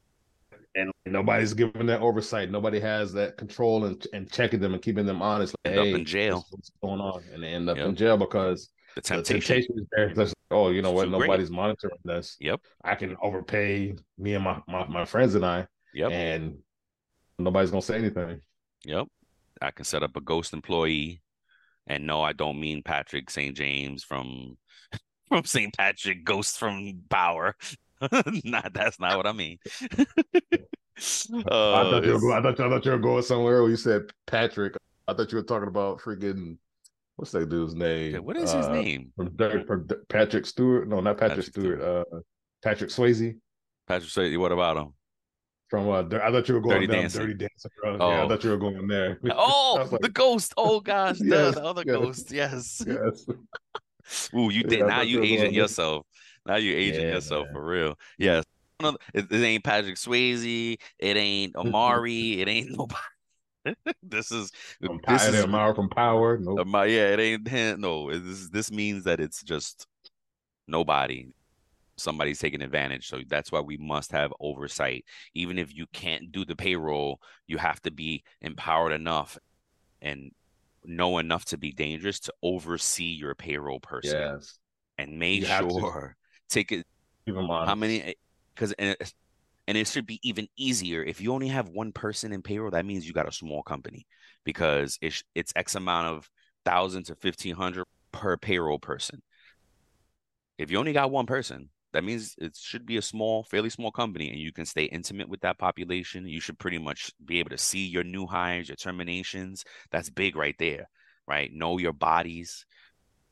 And 0.77 0.91
nobody's 1.05 1.53
giving 1.53 1.85
that 1.85 2.01
oversight. 2.01 2.51
Nobody 2.51 2.79
has 2.81 3.13
that 3.13 3.37
control 3.37 3.85
and, 3.85 4.05
and 4.13 4.29
checking 4.29 4.59
them 4.59 4.73
and 4.73 4.81
keeping 4.81 5.05
them 5.05 5.21
honest. 5.21 5.55
Like, 5.63 5.73
end 5.73 5.85
hey, 5.85 5.93
up 5.93 5.99
in 5.99 6.05
jail. 6.05 6.45
What's 6.49 6.71
going 6.81 6.99
on? 6.99 7.23
And 7.33 7.41
they 7.41 7.49
end 7.49 7.69
up 7.69 7.77
yep. 7.77 7.87
in 7.87 7.95
jail 7.95 8.17
because 8.17 8.69
the 8.95 9.01
temptation, 9.01 9.39
the 9.39 9.43
temptation 9.45 9.79
is 9.79 9.87
there. 9.91 10.13
Like, 10.15 10.33
oh, 10.51 10.71
you 10.71 10.81
know 10.81 10.91
what? 10.91 11.09
Nobody's 11.09 11.49
great. 11.49 11.55
monitoring 11.55 11.97
this. 12.03 12.35
Yep. 12.41 12.61
I 12.83 12.95
can 12.95 13.15
overpay 13.21 13.95
me 14.17 14.33
and 14.33 14.43
my, 14.43 14.61
my, 14.67 14.85
my 14.87 15.05
friends 15.05 15.35
and 15.35 15.45
I. 15.45 15.67
Yep. 15.93 16.11
And 16.11 16.57
nobody's 17.39 17.71
gonna 17.71 17.81
say 17.81 17.95
anything. 17.95 18.41
Yep. 18.83 19.07
I 19.61 19.71
can 19.71 19.85
set 19.85 20.03
up 20.03 20.17
a 20.17 20.21
ghost 20.21 20.51
employee. 20.51 21.21
And 21.87 22.07
no, 22.07 22.21
I 22.21 22.33
don't 22.33 22.59
mean 22.59 22.83
Patrick 22.83 23.29
St. 23.29 23.55
James 23.55 24.03
from 24.03 24.57
from 25.27 25.45
St. 25.45 25.75
Patrick, 25.75 26.23
ghost 26.23 26.57
from 26.57 27.01
Power. 27.09 27.55
not 28.43 28.73
that's 28.73 28.99
not 28.99 29.17
what 29.17 29.27
I 29.27 29.31
mean. 29.31 29.57
uh, 29.91 29.95
I, 30.97 31.83
thought 31.83 32.03
you 32.03 32.13
were 32.13 32.19
going, 32.19 32.33
I, 32.33 32.41
thought, 32.41 32.59
I 32.59 32.69
thought 32.69 32.85
you 32.85 32.91
were 32.91 32.97
going 32.97 33.23
somewhere 33.23 33.61
when 33.61 33.71
you 33.71 33.77
said 33.77 34.03
Patrick. 34.25 34.75
I 35.07 35.13
thought 35.13 35.31
you 35.31 35.37
were 35.37 35.43
talking 35.43 35.67
about 35.67 35.99
freaking 35.99 36.57
what's 37.15 37.31
that 37.31 37.49
dude's 37.49 37.75
name? 37.75 38.15
what 38.23 38.37
is 38.37 38.51
his 38.51 38.65
uh, 38.65 38.73
name? 38.73 39.11
From, 39.15 39.35
from, 39.37 39.87
Patrick 40.09 40.45
Stewart. 40.45 40.87
No, 40.87 40.99
not 40.99 41.17
Patrick, 41.17 41.29
Patrick 41.29 41.45
Stewart. 41.45 41.79
Stewart. 41.79 42.13
Uh, 42.13 42.19
Patrick 42.63 42.89
Swayze. 42.89 43.35
Patrick 43.87 44.09
Swayze. 44.09 44.37
What 44.37 44.51
about 44.51 44.77
him? 44.77 44.93
From 45.75 45.89
uh, 45.89 46.17
I 46.23 46.31
thought 46.31 46.47
you 46.47 46.53
were 46.53 46.61
going 46.61 46.75
Dirty 46.75 46.87
down 46.87 47.01
Dancing. 47.01 47.21
Dirty 47.21 47.33
Dancing. 47.33 47.71
Bro. 47.81 47.97
Oh. 47.99 48.09
Yeah, 48.09 48.23
I 48.23 48.27
thought 48.29 48.43
you 48.45 48.49
were 48.51 48.57
going 48.57 48.87
there. 48.87 49.19
Oh, 49.31 49.87
like, 49.91 50.01
the 50.01 50.09
ghost. 50.09 50.53
Oh 50.55 50.79
gosh, 50.79 51.17
yes, 51.19 51.55
the, 51.55 51.59
the, 51.59 51.65
other 51.65 51.83
yes, 51.85 51.95
ghost. 51.95 52.31
Yes. 52.31 52.83
Yes. 52.87 53.25
Ooh, 54.33 54.49
you 54.49 54.63
did. 54.63 54.79
Yeah, 54.79 54.85
now 54.85 55.01
you 55.01 55.21
agent 55.21 55.51
yourself. 55.51 56.05
Now 56.45 56.55
you 56.55 56.73
aging 56.73 57.07
yeah, 57.07 57.15
yourself 57.15 57.47
man. 57.47 57.53
for 57.53 57.65
real. 57.65 57.99
Yes. 58.17 58.45
It, 58.81 59.31
it, 59.31 59.33
ain't 59.33 59.63
Patrick 59.63 59.95
Swayze. 59.95 60.77
It 60.99 61.17
ain't 61.17 61.55
Omari. 61.57 62.41
it 62.41 62.47
ain't 62.47 62.71
nobody. 62.71 63.75
this 64.03 64.31
is 64.31 64.51
from 64.81 65.01
this 65.07 65.27
is 65.27 65.43
Omari 65.43 65.75
from 65.75 65.89
Power. 65.89 66.37
Nope. 66.37 66.67
Yeah, 66.73 67.13
it 67.13 67.19
ain't 67.19 67.47
him. 67.47 67.81
No, 67.81 68.17
this 68.17 68.49
this 68.49 68.71
means 68.71 69.03
that 69.03 69.19
it's 69.19 69.43
just 69.43 69.87
nobody. 70.67 71.27
Somebody's 71.97 72.39
taking 72.39 72.61
advantage. 72.61 73.07
So 73.07 73.21
that's 73.27 73.51
why 73.51 73.61
we 73.61 73.77
must 73.77 74.11
have 74.11 74.33
oversight. 74.39 75.05
Even 75.33 75.57
if 75.57 75.73
you 75.73 75.85
can't 75.93 76.31
do 76.31 76.45
the 76.45 76.55
payroll, 76.55 77.19
you 77.47 77.57
have 77.57 77.81
to 77.83 77.91
be 77.91 78.23
empowered 78.41 78.91
enough 78.91 79.37
and 80.01 80.31
know 80.83 81.17
enough 81.17 81.45
to 81.45 81.57
be 81.57 81.71
dangerous 81.71 82.19
to 82.21 82.33
oversee 82.43 83.03
your 83.05 83.35
payroll 83.35 83.79
person. 83.79 84.19
Yes. 84.19 84.57
And 84.97 85.19
make 85.19 85.45
sure 85.45 86.15
take 86.49 86.71
it. 86.71 86.85
How 87.27 87.75
many? 87.75 88.01
Eh, 88.01 88.13
because 88.53 88.71
and, 88.73 88.91
eh, 88.91 88.95
eh, 89.01 89.05
and 89.67 89.77
it 89.77 89.87
should 89.87 90.05
be 90.05 90.19
even 90.23 90.47
easier 90.57 91.03
if 91.03 91.19
you 91.19 91.33
only 91.33 91.47
have 91.47 91.69
one 91.69 91.91
person 91.91 92.31
in 92.31 92.41
payroll. 92.41 92.71
That 92.71 92.85
means 92.85 93.05
you 93.07 93.13
got 93.13 93.27
a 93.27 93.31
small 93.31 93.63
company 93.63 94.05
because 94.43 94.97
it's 95.01 95.23
it's 95.33 95.53
X 95.55 95.75
amount 95.75 96.15
of 96.15 96.29
thousand 96.65 97.05
to 97.05 97.15
fifteen 97.15 97.55
hundred 97.55 97.85
per 98.11 98.37
payroll 98.37 98.79
person. 98.79 99.21
If 100.57 100.71
you 100.71 100.77
only 100.77 100.93
got 100.93 101.11
one 101.11 101.25
person, 101.25 101.69
that 101.95 102.03
means 102.03 102.35
it 102.37 102.57
should 102.57 102.85
be 102.85 102.97
a 102.97 103.01
small, 103.01 103.45
fairly 103.45 103.69
small 103.69 103.89
company, 103.89 104.29
and 104.29 104.37
you 104.37 104.51
can 104.51 104.65
stay 104.65 104.83
intimate 104.83 105.29
with 105.29 105.39
that 105.41 105.57
population. 105.57 106.27
You 106.27 106.41
should 106.41 106.59
pretty 106.59 106.77
much 106.77 107.13
be 107.23 107.39
able 107.39 107.51
to 107.51 107.57
see 107.57 107.87
your 107.87 108.03
new 108.03 108.27
hires, 108.27 108.67
your 108.67 108.75
terminations. 108.75 109.63
That's 109.91 110.09
big 110.09 110.35
right 110.35 110.55
there, 110.59 110.89
right? 111.25 111.49
Know 111.53 111.77
your 111.77 111.93
bodies. 111.93 112.65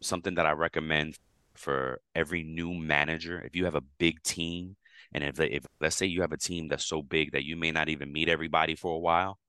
Something 0.02 0.36
that 0.36 0.46
I 0.46 0.52
recommend 0.52 1.20
for 1.56 2.00
every 2.16 2.44
new 2.44 2.74
manager. 2.74 3.42
If 3.42 3.54
you 3.54 3.66
have 3.66 3.76
a 3.76 3.84
big 3.98 4.24
team, 4.24 4.78
and 5.14 5.26
if 5.26 5.42
if 5.42 5.66
let's 5.82 5.98
say 5.98 6.06
you 6.06 6.22
have 6.22 6.32
a 6.32 6.38
team 6.38 6.70
that's 6.70 6.86
so 6.86 7.02
big 7.02 7.34
that 7.34 7.44
you 7.44 7.58
may 7.58 7.72
not 7.72 7.90
even 7.90 8.14
meet 8.14 8.30
everybody 8.30 8.76
for 8.76 8.96
a 8.96 9.00
while, 9.00 9.40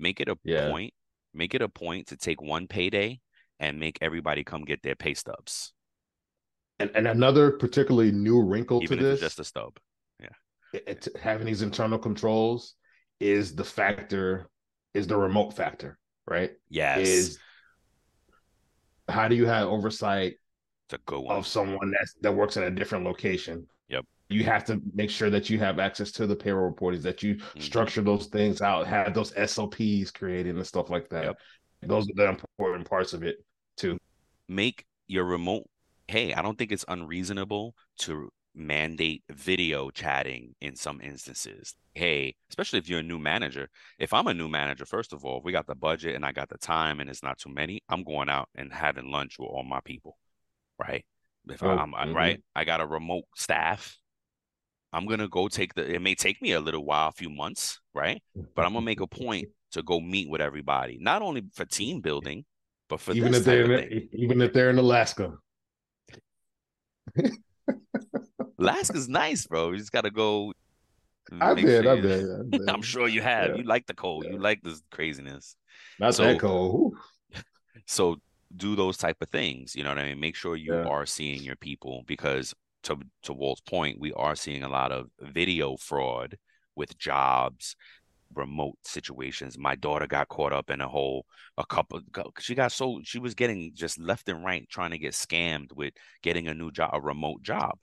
make 0.00 0.20
it 0.20 0.28
a 0.28 0.36
yeah. 0.42 0.68
point. 0.68 0.92
Make 1.32 1.54
it 1.54 1.62
a 1.62 1.68
point 1.68 2.08
to 2.08 2.16
take 2.16 2.42
one 2.42 2.66
payday 2.66 3.20
and 3.60 3.78
make 3.78 3.98
everybody 4.00 4.42
come 4.42 4.64
get 4.64 4.82
their 4.82 4.96
pay 4.96 5.14
stubs. 5.14 5.73
And 6.78 6.90
and 6.94 7.06
another 7.06 7.52
particularly 7.52 8.10
new 8.10 8.42
wrinkle 8.42 8.82
even 8.82 8.98
to 8.98 9.04
this, 9.04 9.20
just 9.20 9.38
a 9.38 9.44
stub, 9.44 9.78
yeah, 10.20 10.28
it, 10.72 10.84
it, 10.86 11.08
having 11.20 11.46
these 11.46 11.62
internal 11.62 11.98
controls 11.98 12.74
is 13.20 13.54
the 13.54 13.64
factor, 13.64 14.48
is 14.92 15.06
the 15.06 15.16
remote 15.16 15.54
factor, 15.54 15.98
right? 16.26 16.50
Yes. 16.68 17.06
Is 17.06 17.38
how 19.08 19.28
do 19.28 19.36
you 19.36 19.46
have 19.46 19.68
oversight 19.68 20.34
it's 20.88 20.94
a 20.94 20.98
good 21.06 21.20
one. 21.20 21.36
of 21.36 21.46
someone 21.46 21.90
that's 21.90 22.14
that 22.20 22.32
works 22.32 22.56
in 22.56 22.64
a 22.64 22.70
different 22.70 23.04
location. 23.04 23.66
Yep. 23.88 24.04
you 24.28 24.44
have 24.44 24.64
to 24.64 24.80
make 24.94 25.10
sure 25.10 25.30
that 25.30 25.50
you 25.50 25.58
have 25.58 25.78
access 25.78 26.10
to 26.12 26.26
the 26.26 26.36
payroll 26.36 26.70
reportings, 26.70 27.02
that 27.02 27.22
you 27.22 27.36
mm-hmm. 27.36 27.60
structure 27.60 28.02
those 28.02 28.26
things 28.26 28.60
out, 28.60 28.86
have 28.86 29.14
those 29.14 29.32
SOPs 29.50 30.10
created 30.10 30.56
and 30.56 30.66
stuff 30.66 30.90
like 30.90 31.08
that. 31.10 31.24
Yep. 31.24 31.36
Those 31.82 32.04
are 32.08 32.14
the 32.14 32.28
important 32.28 32.88
parts 32.88 33.12
of 33.12 33.22
it 33.22 33.36
too. 33.76 33.98
Make 34.48 34.84
your 35.06 35.24
remote. 35.24 35.68
Hey, 36.06 36.34
I 36.34 36.42
don't 36.42 36.58
think 36.58 36.72
it's 36.72 36.84
unreasonable 36.88 37.74
to 38.00 38.30
mandate 38.54 39.22
video 39.30 39.90
chatting 39.90 40.54
in 40.60 40.76
some 40.76 41.00
instances. 41.00 41.74
Hey, 41.94 42.34
especially 42.50 42.78
if 42.78 42.88
you're 42.88 43.00
a 43.00 43.04
new 43.04 43.18
manager. 43.18 43.68
If 43.98 44.12
I'm 44.12 44.26
a 44.26 44.34
new 44.34 44.48
manager, 44.48 44.86
first 44.86 45.12
of 45.12 45.24
all, 45.24 45.38
if 45.38 45.44
we 45.44 45.52
got 45.52 45.66
the 45.66 45.74
budget 45.74 46.14
and 46.14 46.24
I 46.24 46.32
got 46.32 46.48
the 46.48 46.58
time 46.58 47.00
and 47.00 47.10
it's 47.10 47.22
not 47.22 47.38
too 47.38 47.50
many, 47.50 47.82
I'm 47.88 48.04
going 48.04 48.28
out 48.28 48.48
and 48.54 48.72
having 48.72 49.10
lunch 49.10 49.38
with 49.38 49.48
all 49.48 49.64
my 49.64 49.80
people. 49.84 50.16
Right. 50.78 51.04
If 51.48 51.62
oh, 51.62 51.70
I'm 51.70 51.92
mm-hmm. 51.92 52.14
right, 52.14 52.42
I 52.54 52.64
got 52.64 52.80
a 52.80 52.86
remote 52.86 53.24
staff. 53.34 53.96
I'm 54.92 55.06
gonna 55.06 55.28
go 55.28 55.48
take 55.48 55.74
the. 55.74 55.94
It 55.94 56.00
may 56.00 56.14
take 56.14 56.40
me 56.40 56.52
a 56.52 56.60
little 56.60 56.84
while, 56.84 57.08
a 57.08 57.12
few 57.12 57.28
months, 57.28 57.80
right? 57.94 58.22
But 58.54 58.64
I'm 58.64 58.72
gonna 58.72 58.86
make 58.86 59.00
a 59.00 59.06
point 59.06 59.48
to 59.72 59.82
go 59.82 60.00
meet 60.00 60.30
with 60.30 60.40
everybody, 60.40 60.98
not 61.00 61.20
only 61.20 61.42
for 61.52 61.64
team 61.64 62.00
building, 62.00 62.44
but 62.88 63.00
for 63.00 63.12
even 63.12 63.34
if 63.34 63.44
they're 63.44 63.70
in, 63.72 64.08
even 64.12 64.40
if 64.40 64.52
they're 64.52 64.70
in 64.70 64.78
Alaska. 64.78 65.32
Alaska's 68.58 69.08
nice, 69.08 69.46
bro. 69.46 69.72
You 69.72 69.78
just 69.78 69.92
gotta 69.92 70.10
go. 70.10 70.52
I 71.40 71.54
did, 71.54 71.62
sure 71.62 71.92
I 71.92 72.00
did, 72.00 72.30
I 72.30 72.58
did. 72.58 72.68
I'm 72.68 72.82
sure 72.82 73.08
you 73.08 73.22
have. 73.22 73.50
Yeah. 73.50 73.56
You 73.56 73.62
like 73.64 73.86
the 73.86 73.94
cold. 73.94 74.24
Yeah. 74.24 74.32
You 74.32 74.38
like 74.38 74.62
this 74.62 74.82
craziness. 74.90 75.56
Not 75.98 76.14
so, 76.14 76.24
that 76.24 76.40
cold. 76.40 76.94
So 77.86 78.16
do 78.56 78.76
those 78.76 78.96
type 78.96 79.18
of 79.20 79.28
things. 79.28 79.74
You 79.74 79.82
know 79.82 79.90
what 79.90 79.98
I 79.98 80.06
mean? 80.06 80.20
Make 80.20 80.36
sure 80.36 80.56
you 80.56 80.72
are 80.72 81.04
seeing 81.04 81.42
your 81.42 81.56
people 81.56 82.02
because 82.06 82.54
to 82.84 82.98
to 83.24 83.32
Walt's 83.32 83.60
point, 83.60 84.00
we 84.00 84.12
are 84.12 84.36
seeing 84.36 84.62
a 84.62 84.68
lot 84.68 84.92
of 84.92 85.10
video 85.20 85.76
fraud 85.76 86.38
with 86.76 86.96
jobs, 86.98 87.76
remote 88.34 88.76
situations. 88.82 89.58
My 89.58 89.74
daughter 89.74 90.06
got 90.06 90.28
caught 90.28 90.52
up 90.52 90.70
in 90.70 90.80
a 90.80 90.88
whole 90.88 91.26
a 91.56 91.64
couple. 91.64 92.00
She 92.38 92.54
got 92.54 92.72
so 92.72 93.00
she 93.04 93.18
was 93.18 93.34
getting 93.34 93.72
just 93.74 93.98
left 93.98 94.28
and 94.28 94.44
right 94.44 94.68
trying 94.68 94.90
to 94.90 94.98
get 94.98 95.12
scammed 95.12 95.72
with 95.74 95.94
getting 96.22 96.48
a 96.48 96.54
new 96.54 96.70
job, 96.70 96.90
a 96.92 97.00
remote 97.00 97.42
job. 97.42 97.78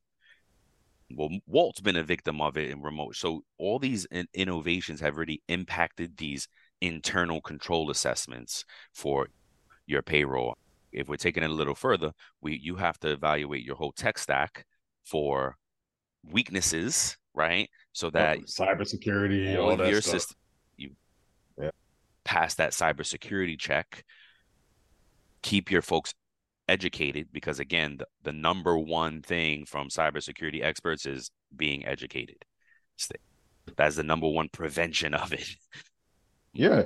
Well, 1.14 1.30
Walt's 1.46 1.82
been 1.82 1.98
a 1.98 2.04
victim 2.04 2.40
of 2.40 2.58
it 2.58 2.70
in 2.70 2.82
remote. 2.82 3.16
So 3.16 3.44
all 3.58 3.80
these 3.80 4.06
in- 4.06 4.28
innovations 4.34 5.02
have 5.02 5.18
really 5.18 5.42
impacted 5.50 6.16
these 6.18 6.48
internal 6.80 7.42
control 7.42 7.90
assessments 7.90 8.66
for 8.94 9.28
your 9.86 10.02
payroll. 10.02 10.58
If 10.92 11.08
we're 11.08 11.18
taking 11.18 11.44
it 11.44 11.50
a 11.50 11.54
little 11.54 11.76
further, 11.76 12.12
we 12.42 12.58
you 12.58 12.76
have 12.76 13.00
to 13.00 13.12
evaluate 13.12 13.64
your 13.64 13.76
whole 13.76 13.92
tech 13.92 14.18
stack 14.18 14.66
for 15.06 15.58
weaknesses, 16.30 17.18
right? 17.34 17.70
So 17.94 18.10
that 18.12 18.38
oh, 18.38 18.42
cybersecurity, 18.42 19.58
all, 19.58 19.72
all 19.72 19.78
that 19.78 19.90
your 19.90 20.02
stuff. 20.02 20.14
system. 20.14 20.38
Pass 22.23 22.55
that 22.55 22.71
cybersecurity 22.71 23.57
check. 23.60 24.03
Keep 25.41 25.71
your 25.71 25.81
folks 25.81 26.13
educated 26.67 27.27
because 27.31 27.60
again, 27.60 27.97
the, 27.97 28.07
the 28.23 28.31
number 28.31 28.77
one 28.77 29.21
thing 29.21 29.65
from 29.65 29.89
cybersecurity 29.89 30.63
experts 30.63 31.05
is 31.05 31.31
being 31.55 31.86
educated. 31.86 32.45
That's 33.77 33.95
the 33.95 34.03
number 34.03 34.27
one 34.27 34.49
prevention 34.49 35.13
of 35.13 35.34
it. 35.34 35.45
Yeah, 36.53 36.84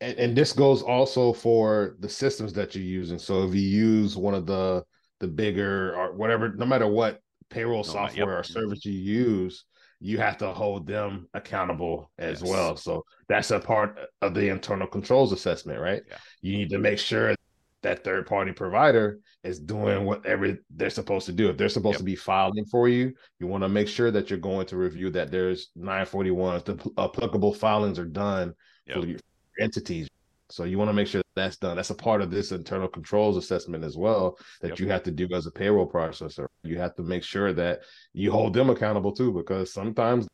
and, 0.00 0.18
and 0.18 0.36
this 0.36 0.54
goes 0.54 0.82
also 0.82 1.32
for 1.32 1.96
the 2.00 2.08
systems 2.08 2.52
that 2.54 2.74
you're 2.74 2.82
using. 2.82 3.18
So 3.18 3.42
if 3.44 3.54
you 3.54 3.60
use 3.60 4.16
one 4.16 4.34
of 4.34 4.46
the 4.46 4.84
the 5.20 5.28
bigger 5.28 5.94
or 5.94 6.14
whatever, 6.14 6.54
no 6.54 6.66
matter 6.66 6.86
what 6.86 7.20
payroll 7.50 7.84
software 7.84 8.26
yep. 8.26 8.38
or 8.38 8.42
mm-hmm. 8.42 8.52
service 8.52 8.84
you 8.84 8.92
use, 8.92 9.64
you 10.00 10.18
have 10.18 10.36
to 10.38 10.52
hold 10.52 10.86
them 10.86 11.28
accountable 11.34 12.10
as 12.18 12.42
yes. 12.42 12.50
well. 12.50 12.76
So 12.76 13.04
that's 13.28 13.50
a 13.50 13.58
part 13.58 13.98
of 14.22 14.34
the 14.34 14.48
internal 14.48 14.86
controls 14.86 15.32
assessment, 15.32 15.80
right? 15.80 16.02
Yeah. 16.08 16.16
You 16.42 16.58
need 16.58 16.70
to 16.70 16.78
make 16.78 16.98
sure 16.98 17.34
that 17.82 18.04
third 18.04 18.26
party 18.26 18.52
provider 18.52 19.20
is 19.44 19.60
doing 19.60 20.04
whatever 20.04 20.58
they're 20.74 20.90
supposed 20.90 21.26
to 21.26 21.32
do. 21.32 21.48
If 21.48 21.56
they're 21.56 21.68
supposed 21.68 21.94
yep. 21.94 22.00
to 22.00 22.04
be 22.04 22.16
filing 22.16 22.64
for 22.66 22.88
you, 22.88 23.14
you 23.38 23.46
want 23.46 23.62
to 23.62 23.68
make 23.68 23.88
sure 23.88 24.10
that 24.10 24.28
you're 24.28 24.38
going 24.38 24.66
to 24.66 24.76
review 24.76 25.10
that 25.10 25.30
there's 25.30 25.70
941s, 25.78 26.64
the 26.64 26.90
applicable 26.98 27.54
filings 27.54 27.98
are 27.98 28.04
done 28.04 28.54
yep. 28.86 28.98
for 28.98 29.06
your 29.06 29.18
entities. 29.60 30.08
So 30.48 30.64
you 30.64 30.78
want 30.78 30.88
to 30.88 30.94
make 30.94 31.08
sure 31.08 31.20
that 31.20 31.40
that's 31.40 31.56
done. 31.56 31.76
That's 31.76 31.90
a 31.90 31.94
part 31.94 32.22
of 32.22 32.30
this 32.30 32.52
internal 32.52 32.88
controls 32.88 33.36
assessment 33.36 33.82
as 33.82 33.96
well 33.96 34.38
that 34.60 34.70
yep. 34.70 34.78
you 34.78 34.88
have 34.88 35.02
to 35.04 35.10
do 35.10 35.28
as 35.32 35.46
a 35.46 35.50
payroll 35.50 35.90
processor. 35.90 36.46
You 36.62 36.78
have 36.78 36.94
to 36.96 37.02
make 37.02 37.24
sure 37.24 37.52
that 37.52 37.80
you 38.12 38.30
hold 38.30 38.54
them 38.54 38.70
accountable 38.70 39.12
too, 39.12 39.32
because 39.32 39.72
sometimes 39.72 40.28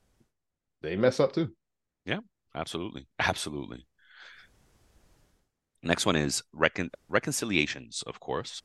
they 0.82 0.96
mess 0.96 1.18
up 1.18 1.32
too. 1.32 1.50
Yeah, 2.04 2.20
absolutely, 2.54 3.06
absolutely. 3.18 3.86
Next 5.82 6.06
one 6.06 6.16
is 6.16 6.42
recon- 6.52 6.90
reconciliations, 7.08 8.02
of 8.06 8.20
course. 8.20 8.62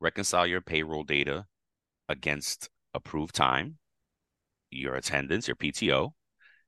Reconcile 0.00 0.46
your 0.46 0.60
payroll 0.60 1.04
data 1.04 1.46
against 2.08 2.68
approved 2.92 3.34
time, 3.34 3.78
your 4.70 4.94
attendance, 4.94 5.48
your 5.48 5.56
PTO, 5.56 6.12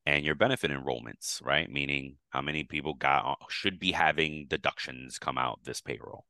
and 0.07 0.25
your 0.25 0.35
benefit 0.35 0.71
enrollments, 0.71 1.45
right? 1.45 1.71
Meaning 1.71 2.17
how 2.31 2.41
many 2.41 2.65
people 2.65 2.95
got 2.95 3.39
should 3.49 3.79
be 3.79 3.93
having 3.93 4.47
deductions 4.49 5.19
come 5.19 5.39
out 5.39 5.61
this 5.65 5.81
payroll. 5.81 6.25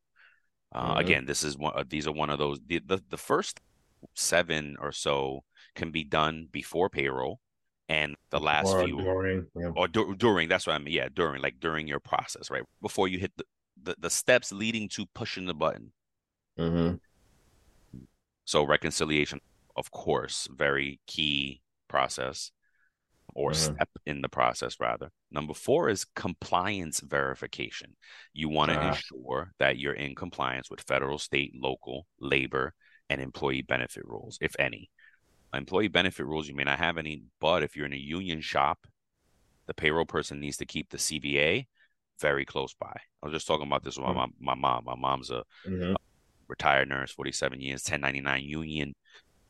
Uh, 0.72 0.90
mm-hmm. 0.90 0.98
Again, 0.98 1.26
this 1.26 1.42
is 1.44 1.56
one. 1.56 1.84
These 1.88 2.06
are 2.06 2.12
one 2.12 2.30
of 2.30 2.38
those. 2.38 2.58
The, 2.66 2.80
the 2.84 3.02
the 3.08 3.16
first 3.16 3.60
seven 4.14 4.76
or 4.80 4.92
so 4.92 5.44
can 5.74 5.90
be 5.90 6.04
done 6.04 6.48
before 6.50 6.88
payroll, 6.88 7.40
and 7.88 8.16
the 8.30 8.40
last 8.40 8.68
or 8.68 8.84
few 8.84 8.96
during, 8.96 9.46
yeah. 9.56 9.70
or 9.76 9.88
du- 9.88 10.14
during. 10.16 10.48
That's 10.48 10.66
what 10.66 10.74
I 10.74 10.78
mean. 10.78 10.94
Yeah, 10.94 11.08
during 11.12 11.42
like 11.42 11.60
during 11.60 11.88
your 11.88 12.00
process, 12.00 12.50
right 12.50 12.62
before 12.82 13.08
you 13.08 13.18
hit 13.18 13.32
the 13.36 13.44
the, 13.82 13.96
the 13.98 14.10
steps 14.10 14.52
leading 14.52 14.88
to 14.90 15.06
pushing 15.14 15.46
the 15.46 15.54
button. 15.54 15.92
Mm-hmm. 16.58 16.96
So 18.44 18.64
reconciliation, 18.64 19.40
of 19.76 19.90
course, 19.90 20.48
very 20.52 21.00
key 21.06 21.62
process 21.88 22.50
or 23.34 23.50
mm-hmm. 23.50 23.74
step 23.74 23.88
in 24.06 24.22
the 24.22 24.28
process 24.28 24.76
rather. 24.80 25.10
Number 25.30 25.54
four 25.54 25.88
is 25.88 26.04
compliance 26.16 27.00
verification. 27.00 27.96
You 28.32 28.48
want 28.48 28.70
to 28.70 28.78
uh-huh. 28.78 28.88
ensure 28.88 29.52
that 29.58 29.78
you're 29.78 29.94
in 29.94 30.14
compliance 30.14 30.70
with 30.70 30.80
federal, 30.82 31.18
state, 31.18 31.52
local, 31.54 32.06
labor, 32.20 32.74
and 33.08 33.20
employee 33.20 33.62
benefit 33.62 34.04
rules, 34.06 34.38
if 34.40 34.54
any. 34.58 34.90
Employee 35.52 35.88
benefit 35.88 36.26
rules, 36.26 36.48
you 36.48 36.54
may 36.54 36.64
not 36.64 36.78
have 36.78 36.96
any, 36.96 37.22
but 37.40 37.62
if 37.62 37.76
you're 37.76 37.86
in 37.86 37.92
a 37.92 37.96
union 37.96 38.40
shop, 38.40 38.86
the 39.66 39.74
payroll 39.74 40.06
person 40.06 40.40
needs 40.40 40.56
to 40.58 40.66
keep 40.66 40.90
the 40.90 40.98
CBA 40.98 41.66
very 42.20 42.44
close 42.44 42.74
by. 42.74 42.94
I 43.22 43.26
was 43.26 43.32
just 43.32 43.46
talking 43.46 43.66
about 43.66 43.82
this 43.82 43.96
with 43.96 44.06
my, 44.06 44.12
mm-hmm. 44.12 44.44
my 44.44 44.54
mom. 44.54 44.84
My 44.84 44.94
mom's 44.94 45.30
a, 45.30 45.42
mm-hmm. 45.66 45.92
a 45.92 45.96
retired 46.48 46.88
nurse, 46.88 47.10
47 47.10 47.60
years, 47.60 47.82
1099 47.82 48.44
union 48.44 48.94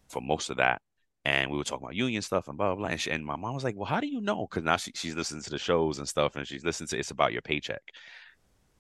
for 0.08 0.20
most 0.20 0.50
of 0.50 0.56
that 0.56 0.80
and 1.24 1.50
we 1.50 1.58
were 1.58 1.64
talking 1.64 1.84
about 1.84 1.94
union 1.94 2.22
stuff 2.22 2.48
and 2.48 2.56
blah 2.56 2.68
blah 2.68 2.76
blah. 2.76 2.88
And, 2.88 3.00
she, 3.00 3.10
and 3.10 3.24
my 3.24 3.36
mom 3.36 3.54
was 3.54 3.64
like, 3.64 3.76
"Well, 3.76 3.86
how 3.86 4.00
do 4.00 4.06
you 4.06 4.20
know?" 4.20 4.46
Because 4.48 4.64
now 4.64 4.76
she, 4.76 4.92
she's 4.94 5.14
listening 5.14 5.42
to 5.42 5.50
the 5.50 5.58
shows 5.58 5.98
and 5.98 6.08
stuff, 6.08 6.36
and 6.36 6.46
she's 6.46 6.64
listening 6.64 6.88
to 6.88 6.98
it's 6.98 7.10
about 7.10 7.32
your 7.32 7.42
paycheck. 7.42 7.82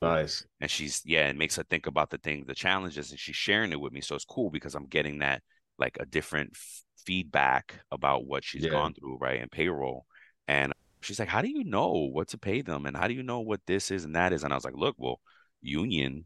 Nice. 0.02 0.46
And 0.60 0.70
she's 0.70 1.02
yeah, 1.04 1.28
it 1.28 1.36
makes 1.36 1.56
her 1.56 1.64
think 1.64 1.86
about 1.86 2.10
the 2.10 2.18
things, 2.18 2.46
the 2.46 2.54
challenges, 2.54 3.10
and 3.10 3.20
she's 3.20 3.36
sharing 3.36 3.72
it 3.72 3.80
with 3.80 3.92
me. 3.92 4.00
So 4.00 4.14
it's 4.14 4.24
cool 4.24 4.50
because 4.50 4.74
I'm 4.74 4.86
getting 4.86 5.18
that 5.18 5.42
like 5.78 5.98
a 6.00 6.06
different 6.06 6.50
f- 6.54 6.82
feedback 7.04 7.80
about 7.90 8.26
what 8.26 8.44
she's 8.44 8.64
yeah. 8.64 8.70
gone 8.70 8.94
through, 8.94 9.18
right, 9.18 9.40
and 9.40 9.50
payroll. 9.50 10.06
And 10.48 10.72
she's 11.02 11.18
like, 11.18 11.28
"How 11.28 11.42
do 11.42 11.48
you 11.48 11.64
know 11.64 12.08
what 12.12 12.28
to 12.28 12.38
pay 12.38 12.62
them? 12.62 12.86
And 12.86 12.96
how 12.96 13.08
do 13.08 13.14
you 13.14 13.22
know 13.22 13.40
what 13.40 13.60
this 13.66 13.90
is 13.90 14.04
and 14.04 14.16
that 14.16 14.32
is?" 14.32 14.42
And 14.42 14.52
I 14.52 14.56
was 14.56 14.64
like, 14.64 14.76
"Look, 14.76 14.96
well, 14.98 15.20
union 15.60 16.24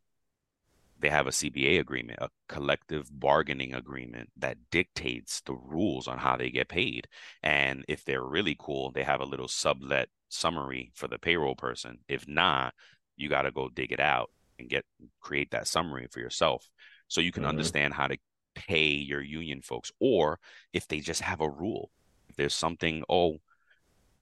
they 1.05 1.11
have 1.11 1.27
a 1.27 1.31
CBA 1.31 1.81
agreement, 1.81 2.19
a 2.23 2.31
collective 2.49 3.11
bargaining 3.13 3.75
agreement 3.75 4.31
that 4.39 4.57
dictates 4.71 5.43
the 5.43 5.53
rules 5.53 6.09
on 6.09 6.17
how 6.17 6.35
they 6.35 6.49
get 6.49 6.71
paid. 6.71 7.09
And 7.43 7.85
if 7.89 8.07
they're 8.07 8.25
really 8.25 8.57
cool, 8.59 8.91
they 8.91 9.03
have 9.03 9.21
a 9.21 9.27
little 9.27 9.47
sublet 9.47 10.09
summary 10.31 10.93
for 10.95 11.07
the 11.07 11.19
payroll 11.19 11.57
person. 11.57 11.99
If 12.09 12.27
not, 12.27 12.73
you 13.19 13.29
got 13.29 13.43
to 13.43 13.51
go 13.51 13.69
dig 13.69 13.93
it 13.93 14.01
out 14.01 14.31
and 14.59 14.71
get 14.71 14.87
create 15.21 15.51
that 15.51 15.69
summary 15.69 16.07
for 16.11 16.21
yourself 16.21 16.71
so 17.09 17.21
you 17.21 17.33
can 17.33 17.43
mm-hmm. 17.43 17.51
understand 17.51 17.93
how 17.93 18.07
to 18.07 18.17
pay 18.55 18.89
your 18.89 19.21
union 19.21 19.61
folks 19.61 19.93
or 20.01 20.41
if 20.73 20.89
they 20.89 21.01
just 21.01 21.21
have 21.21 21.43
a 21.43 21.51
rule. 21.51 21.91
If 22.31 22.37
there's 22.37 22.55
something, 22.55 23.05
oh, 23.11 23.41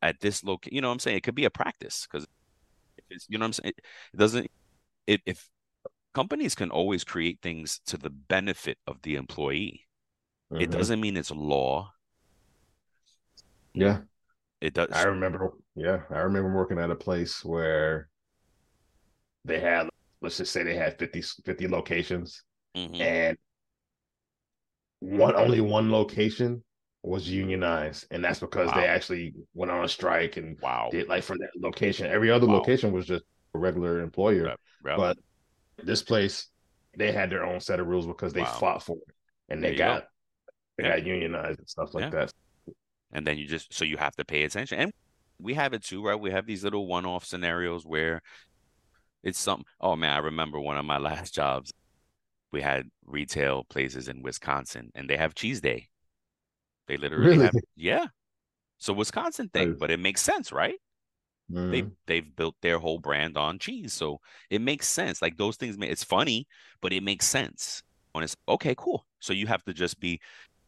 at 0.03 0.19
this 0.19 0.43
location, 0.43 0.75
you 0.75 0.81
know 0.81 0.89
what 0.89 0.95
I'm 0.95 0.99
saying? 0.99 1.19
It 1.19 1.23
could 1.23 1.37
be 1.37 1.45
a 1.45 1.51
practice 1.51 2.09
because 2.11 2.27
it's, 3.09 3.29
you 3.29 3.39
know 3.39 3.45
what 3.45 3.51
I'm 3.51 3.53
saying? 3.53 3.75
It 4.13 4.17
doesn't, 4.17 4.51
it, 5.07 5.21
if 5.27 5.49
companies 6.15 6.55
can 6.55 6.71
always 6.71 7.05
create 7.05 7.39
things 7.43 7.81
to 7.87 7.97
the 7.97 8.11
benefit 8.11 8.79
of 8.87 9.03
the 9.03 9.17
employee. 9.17 9.87
Mm-hmm. 10.53 10.63
It 10.63 10.71
doesn't 10.71 11.01
mean 11.01 11.17
it's 11.17 11.31
law. 11.31 11.93
Yeah. 13.75 14.01
It 14.61 14.75
does. 14.75 14.91
I 14.93 15.05
remember, 15.05 15.53
yeah, 15.75 16.03
I 16.11 16.21
remember 16.21 16.55
working 16.55 16.79
at 16.79 16.91
a 16.91 16.95
place 16.95 17.45
where 17.45 18.09
they 19.45 19.59
had, 19.59 19.89
let's 20.21 20.37
just 20.37 20.53
say 20.53 20.63
they 20.63 20.77
had 20.77 20.99
50, 20.99 21.23
50 21.45 21.69
locations 21.69 22.45
mm-hmm. 22.77 23.01
and 23.01 23.39
one 25.01 25.35
only 25.35 25.61
one 25.61 25.91
location 25.91 26.63
was 27.03 27.29
unionized, 27.29 28.07
and 28.13 28.25
that's 28.25 28.39
because 28.39 28.69
wow. 28.69 28.77
they 28.77 28.87
actually 28.87 29.35
went 29.55 29.73
on 29.73 29.85
a 29.85 29.89
strike 29.89 30.37
and 30.37 30.57
wow, 30.63 30.89
did 30.93 31.09
like 31.09 31.25
from 31.25 31.39
that 31.39 31.51
location. 31.59 32.07
Every 32.07 32.31
other 32.31 32.47
wow. 32.47 32.55
location 32.55 32.93
was 32.93 33.07
just 33.07 33.25
a 33.55 33.59
regular 33.59 34.01
employer. 34.01 34.47
Yep. 34.47 34.97
but 34.97 35.19
this 35.85 36.03
place 36.03 36.49
they 36.97 37.13
had 37.13 37.31
their 37.31 37.45
own 37.45 37.61
set 37.61 37.81
of 37.81 37.87
rules 37.87 38.07
because 38.07 38.33
they 38.33 38.43
wow. 38.43 38.59
fought 38.59 38.83
for 38.83 38.97
it 38.97 39.15
and 39.49 39.63
they 39.63 39.75
got 39.75 40.03
go. 40.03 40.07
they 40.79 40.85
yeah. 40.85 40.97
got 40.97 41.07
unionized 41.07 41.59
and 41.59 41.69
stuff 41.69 41.95
like 41.95 42.05
yeah. 42.05 42.11
that. 42.11 42.33
And 43.13 43.27
then 43.27 43.39
you 43.39 43.47
just 43.47 43.73
so 43.73 43.85
you 43.85 43.97
have 43.97 44.17
to 44.17 44.25
pay 44.25 44.45
attention, 44.45 44.79
and 44.79 44.93
we 45.39 45.55
have 45.55 45.75
it 45.75 45.83
too, 45.83 46.03
right? 46.03 46.19
We 46.19 46.31
have 46.31 46.47
these 46.47 46.65
little 46.65 46.87
one-off 46.87 47.27
scenarios 47.27 47.85
where 47.85 48.23
it's 49.23 49.39
something. 49.39 49.67
Oh 49.81 49.97
man, 49.97 50.13
I 50.13 50.19
remember 50.19 50.59
one 50.59 50.79
of 50.79 50.85
my 50.85 50.99
last 50.99 51.35
jobs. 51.35 51.73
We 52.53 52.61
had 52.63 52.89
retail 53.05 53.65
places 53.65 54.09
in 54.09 54.23
Wisconsin, 54.23 54.93
and 54.95 55.09
they 55.09 55.17
have 55.17 55.35
cheese 55.35 55.61
day 55.61 55.89
they 56.89 56.97
literally 56.97 57.27
really? 57.27 57.45
have 57.45 57.55
yeah. 57.77 58.07
So 58.79 58.93
Wisconsin 58.93 59.49
thing, 59.49 59.77
but 59.79 59.91
it 59.91 60.01
makes 60.01 60.21
sense, 60.21 60.51
right? 60.51 60.75
Mm. 61.53 61.71
They 61.71 61.83
mm-hmm. 61.83 61.91
they've 62.07 62.37
built 62.37 62.57
their 62.63 62.79
whole 62.79 62.99
brand 62.99 63.37
on 63.37 63.59
cheese, 63.59 63.93
so 63.93 64.21
it 64.51 64.61
makes 64.61 64.89
sense. 64.89 65.21
Like 65.21 65.37
those 65.37 65.57
things, 65.57 65.77
it's 65.81 66.05
funny, 66.05 66.47
but 66.81 66.93
it 66.93 67.03
makes 67.03 67.27
sense 67.27 67.83
when 68.13 68.25
it's 68.25 68.37
okay, 68.49 68.75
cool. 68.77 69.07
So 69.21 69.33
you 69.33 69.47
have 69.47 69.65
to 69.65 69.75
just 69.75 70.01
be, 70.01 70.21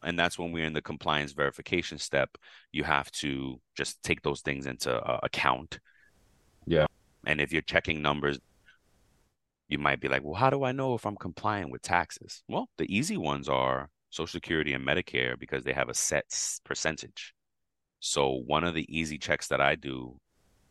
and 0.03 0.19
that's 0.19 0.39
when 0.39 0.53
we're 0.53 0.67
in 0.67 0.73
the 0.73 0.83
compliance 0.83 1.33
verification 1.33 1.99
step. 1.99 2.37
You 2.73 2.85
have 2.85 3.11
to 3.13 3.61
just 3.77 4.03
take 4.03 4.23
those 4.23 4.43
things 4.43 4.67
into 4.67 4.95
uh, 4.95 5.21
account. 5.23 5.81
Yeah, 6.67 6.87
and 7.27 7.41
if 7.41 7.53
you're 7.53 7.63
checking 7.63 8.03
numbers, 8.03 8.39
you 9.69 9.79
might 9.79 10.01
be 10.01 10.09
like, 10.09 10.23
well, 10.23 10.35
how 10.35 10.51
do 10.51 10.65
I 10.65 10.73
know 10.73 10.95
if 10.95 11.07
I'm 11.07 11.17
compliant 11.17 11.71
with 11.71 11.83
taxes? 11.83 12.43
Well, 12.49 12.69
the 12.77 12.95
easy 12.95 13.17
ones 13.17 13.49
are 13.49 13.89
Social 14.11 14.27
Security 14.27 14.75
and 14.75 14.87
Medicare 14.87 15.39
because 15.39 15.65
they 15.65 15.73
have 15.73 15.89
a 15.89 15.95
set 15.95 16.27
percentage. 16.65 17.35
So 18.01 18.43
one 18.47 18.65
of 18.65 18.75
the 18.75 18.87
easy 18.95 19.17
checks 19.17 19.49
that 19.49 19.63
I 19.63 19.77
do 19.77 20.19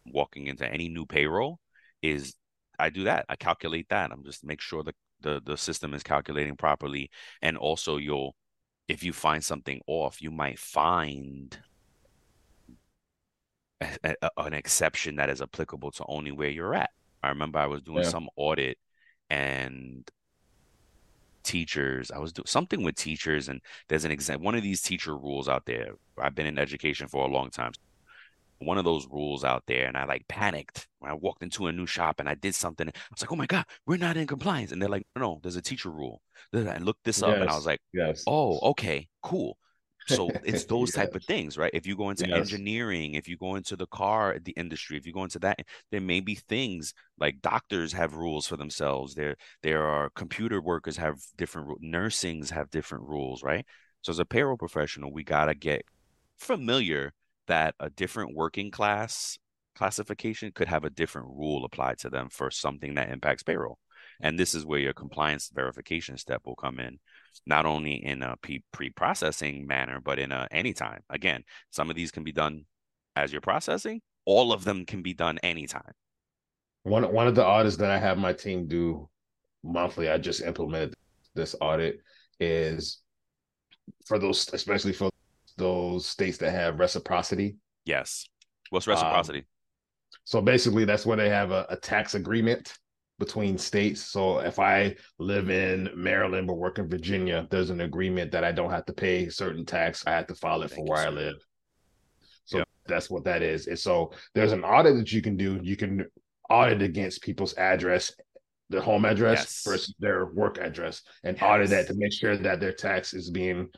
walking 0.06 0.48
into 0.48 0.72
any 0.72 0.90
new 0.90 1.06
payroll 1.06 1.60
is 2.02 2.36
I 2.80 2.90
do 2.90 3.06
that. 3.06 3.26
I 3.30 3.36
calculate 3.36 3.88
that. 3.90 4.12
I'm 4.12 4.24
just 4.24 4.44
make 4.44 4.62
sure 4.62 4.84
the 4.84 4.94
the, 5.22 5.42
the 5.46 5.58
system 5.58 5.94
is 5.94 6.04
calculating 6.04 6.58
properly. 6.58 7.10
And 7.42 7.58
also 7.58 7.98
you'll 7.98 8.36
if 8.88 9.04
you 9.04 9.14
find 9.14 9.44
something 9.44 9.80
off, 9.88 10.22
you 10.22 10.32
might 10.32 10.60
find 10.60 11.58
a, 13.82 14.16
a, 14.22 14.30
an 14.38 14.54
exception 14.54 15.16
that 15.16 15.30
is 15.30 15.42
applicable 15.42 15.92
to 15.92 16.06
only 16.08 16.32
where 16.32 16.50
you're 16.50 16.76
at. 16.76 16.90
I 17.22 17.30
remember 17.30 17.60
I 17.60 17.68
was 17.68 17.82
doing 17.82 18.04
yeah. 18.04 18.10
some 18.10 18.28
audit 18.36 18.78
and 19.30 20.10
teachers. 21.44 22.12
I 22.12 22.20
was 22.20 22.34
doing 22.34 22.46
something 22.48 22.84
with 22.84 22.96
teachers, 22.96 23.50
and 23.50 23.62
there's 23.88 24.06
an 24.06 24.12
example. 24.12 24.46
One 24.46 24.56
of 24.56 24.64
these 24.64 24.82
teacher 24.82 25.18
rules 25.18 25.48
out 25.48 25.66
there. 25.66 25.94
I've 26.18 26.36
been 26.36 26.46
in 26.46 26.60
education 26.60 27.08
for 27.08 27.26
a 27.26 27.32
long 27.32 27.50
time. 27.50 27.72
One 28.66 28.78
of 28.78 28.86
those 28.86 29.08
rules 29.08 29.44
out 29.44 29.64
there, 29.68 29.88
and 29.88 29.98
I 29.98 30.06
like 30.06 30.28
panicked 30.28 30.88
when 31.00 31.12
I 31.12 31.16
walked 31.16 31.44
into 31.44 31.68
a 31.68 31.72
new 31.72 31.86
shop 31.86 32.20
and 32.20 32.30
I 32.30 32.36
did 32.36 32.56
something. 32.56 32.88
I 32.88 32.92
was 33.12 33.22
like, 33.22 33.32
"Oh 33.32 33.36
my 33.36 33.46
god, 33.46 33.66
we're 33.86 33.98
not 33.98 34.18
in 34.18 34.28
compliance!" 34.28 34.72
And 34.72 34.82
they're 34.82 34.90
like, 34.90 35.08
"No, 35.16 35.22
no 35.22 35.40
there's 35.42 35.56
a 35.56 35.62
teacher 35.62 35.90
rule." 35.90 36.22
And 36.54 36.86
looked 36.86 37.04
this 37.04 37.22
up, 37.22 37.32
yes. 37.32 37.42
and 37.42 37.50
I 37.50 37.56
was 37.56 37.66
like, 37.66 37.82
"Yes, 37.94 38.24
oh, 38.28 38.60
okay, 38.72 39.08
cool." 39.22 39.58
So 40.08 40.30
it's 40.44 40.66
those 40.66 40.90
yes. 40.90 40.96
type 40.96 41.16
of 41.16 41.24
things, 41.28 41.58
right? 41.58 41.72
If 41.74 41.86
you 41.86 41.96
go 41.96 42.10
into 42.10 42.28
yes. 42.28 42.38
engineering, 42.38 43.14
if 43.14 43.28
you 43.28 43.38
go 43.38 43.56
into 43.56 43.76
the 43.76 43.88
car 43.88 44.38
the 44.40 44.52
industry, 44.54 44.98
if 44.98 45.06
you 45.06 45.14
go 45.14 45.24
into 45.24 45.40
that, 45.40 45.60
there 45.92 46.02
may 46.02 46.20
be 46.20 46.36
things 46.36 46.94
like 47.20 47.42
doctors 47.42 47.94
have 47.94 48.16
rules 48.16 48.48
for 48.48 48.58
themselves. 48.58 49.16
There 49.16 49.36
there 49.62 49.84
are 49.84 50.10
computer 50.12 50.62
workers 50.62 50.98
have 50.98 51.20
different 51.38 51.82
nursings 51.82 52.50
have 52.50 52.70
different 52.70 53.08
rules, 53.08 53.44
right? 53.44 53.66
So 54.02 54.12
as 54.12 54.20
a 54.20 54.26
payroll 54.26 54.58
professional, 54.58 55.14
we 55.14 55.24
gotta 55.24 55.56
get 55.56 55.86
familiar 56.38 57.14
that 57.48 57.76
a 57.80 57.90
different 57.90 58.36
working 58.36 58.72
class 58.72 59.38
classification 59.76 60.52
could 60.54 60.68
have 60.68 60.84
a 60.84 60.90
different 60.90 61.28
rule 61.28 61.66
applied 61.66 61.98
to 62.00 62.10
them 62.10 62.30
for 62.30 62.52
something 62.52 62.94
that 62.96 63.10
impacts 63.10 63.44
payroll. 63.44 63.80
And 64.22 64.38
this 64.38 64.54
is 64.54 64.66
where 64.66 64.80
your 64.80 64.94
compliance 64.94 65.50
verification 65.54 66.18
step 66.18 66.42
will 66.46 66.56
come 66.56 66.80
in 66.80 67.00
not 67.46 67.66
only 67.66 67.94
in 67.94 68.22
a 68.22 68.36
pre-processing 68.72 69.66
manner, 69.66 70.00
but 70.00 70.20
in 70.20 70.32
a 70.32 70.48
anytime. 70.52 71.02
Again, 71.10 71.44
some 71.72 71.90
of 71.90 71.96
these 71.96 72.12
can 72.12 72.24
be 72.24 72.32
done 72.32 72.66
as 73.16 73.32
you're 73.32 73.42
processing. 73.42 74.02
All 74.26 74.54
of 74.54 74.64
them 74.64 74.86
can 74.86 75.02
be 75.02 75.14
done 75.14 75.40
anytime. 75.40 75.94
One 76.84 77.12
one 77.12 77.28
of 77.28 77.36
the 77.36 77.46
audits 77.46 77.78
that 77.78 77.90
I 77.90 77.98
have 77.98 78.18
my 78.18 78.34
team 78.34 78.68
do 78.68 79.10
monthly, 79.64 80.10
I 80.10 80.18
just 80.18 80.42
implemented 80.42 80.94
this 81.34 81.56
audit 81.60 82.00
is 82.40 83.00
for 84.06 84.20
those, 84.20 84.50
especially 84.54 84.94
for 84.94 85.10
those 85.58 86.06
states 86.06 86.38
that 86.40 86.52
have 86.52 86.80
reciprocity. 86.80 87.58
Yes. 87.86 88.28
What's 88.70 88.88
reciprocity? 88.88 89.40
Um, 89.40 89.46
so 90.24 90.42
basically, 90.42 90.86
that's 90.86 91.06
where 91.06 91.18
they 91.18 91.30
have 91.30 91.52
a, 91.52 91.66
a 91.70 91.76
tax 91.76 92.16
agreement 92.16 92.74
between 93.20 93.58
states. 93.58 94.02
So 94.02 94.40
if 94.40 94.60
I 94.60 94.96
live 95.20 95.50
in 95.50 95.90
Maryland 95.96 96.48
but 96.48 96.56
work 96.56 96.80
in 96.80 96.90
Virginia, 96.90 97.48
there's 97.50 97.70
an 97.70 97.82
agreement 97.82 98.32
that 98.32 98.44
I 98.44 98.52
don't 98.52 98.72
have 98.72 98.86
to 98.86 98.94
pay 98.94 99.30
certain 99.30 99.66
tax. 99.66 100.06
I 100.08 100.12
have 100.12 100.28
to 100.28 100.36
file 100.36 100.62
it 100.64 100.72
Thank 100.72 100.88
for 100.88 100.92
where 100.92 101.08
I 101.08 101.10
live. 101.10 101.36
So 102.46 102.60
yep. 102.60 102.68
that's 102.86 103.10
what 103.10 103.24
that 103.26 103.42
is. 103.42 103.68
And 103.68 103.78
so 103.78 104.12
there's 104.34 104.52
an 104.52 104.64
audit 104.64 104.98
that 104.98 105.12
you 105.12 105.22
can 105.22 105.38
do. 105.38 105.60
You 105.62 105.78
can 105.78 106.06
audit 106.50 106.82
against 106.82 107.22
people's 107.22 107.54
address, 107.56 108.12
their 108.70 108.82
home 108.82 109.06
address 109.06 109.40
yes. 109.40 109.64
versus 109.66 109.96
their 110.00 110.26
work 110.26 110.58
address, 110.58 111.04
and 111.24 111.38
yes. 111.38 111.44
audit 111.44 111.70
that 111.70 111.88
to 111.88 111.94
make 111.96 112.14
sure 112.14 112.36
that 112.36 112.60
their 112.60 112.74
tax 112.74 113.14
is 113.14 113.30
being 113.30 113.70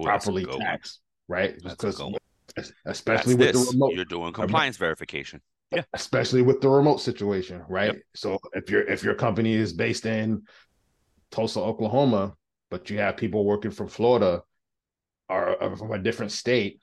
Ooh, 0.00 0.04
properly 0.04 0.44
taxed. 0.44 1.00
Right? 1.28 1.56
Because 1.62 2.00
especially 2.84 3.34
that's 3.34 3.54
with 3.54 3.64
this. 3.64 3.66
the 3.66 3.72
remote, 3.72 3.94
you're 3.94 4.04
doing 4.04 4.32
compliance 4.32 4.76
verification 4.76 5.40
yeah. 5.72 5.82
especially 5.94 6.42
with 6.42 6.60
the 6.60 6.68
remote 6.68 7.00
situation, 7.00 7.62
right? 7.68 7.94
Yep. 7.94 8.02
So 8.14 8.38
if 8.52 8.70
your 8.70 8.82
if 8.82 9.02
your 9.02 9.14
company 9.14 9.54
is 9.54 9.72
based 9.72 10.06
in 10.06 10.42
Tulsa, 11.30 11.60
Oklahoma, 11.60 12.34
but 12.70 12.90
you 12.90 12.98
have 12.98 13.16
people 13.16 13.44
working 13.44 13.70
from 13.70 13.88
Florida 13.88 14.42
or, 15.28 15.62
or 15.62 15.76
from 15.76 15.92
a 15.92 15.98
different 15.98 16.32
state, 16.32 16.82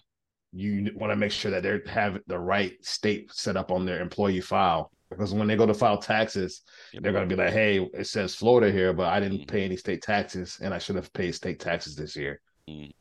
you 0.51 0.91
want 0.95 1.11
to 1.11 1.15
make 1.15 1.31
sure 1.31 1.51
that 1.51 1.63
they 1.63 1.91
have 1.91 2.19
the 2.27 2.39
right 2.39 2.73
state 2.83 3.31
set 3.33 3.57
up 3.57 3.71
on 3.71 3.85
their 3.85 4.01
employee 4.01 4.41
file 4.41 4.91
because 5.09 5.33
when 5.33 5.47
they 5.47 5.55
go 5.55 5.65
to 5.65 5.73
file 5.73 5.97
taxes, 5.97 6.61
yep. 6.93 7.03
they're 7.03 7.13
going 7.13 7.27
to 7.27 7.35
be 7.35 7.41
like, 7.41 7.53
"Hey, 7.53 7.79
it 7.93 8.07
says 8.07 8.35
Florida 8.35 8.71
here, 8.71 8.93
but 8.93 9.07
I 9.07 9.19
didn't 9.19 9.41
mm. 9.41 9.47
pay 9.47 9.63
any 9.63 9.77
state 9.77 10.01
taxes, 10.01 10.59
and 10.61 10.73
I 10.73 10.79
should 10.79 10.95
have 10.95 11.11
paid 11.13 11.33
state 11.33 11.59
taxes 11.59 11.95
this 11.95 12.15
year." 12.15 12.41
Mm. 12.69 12.91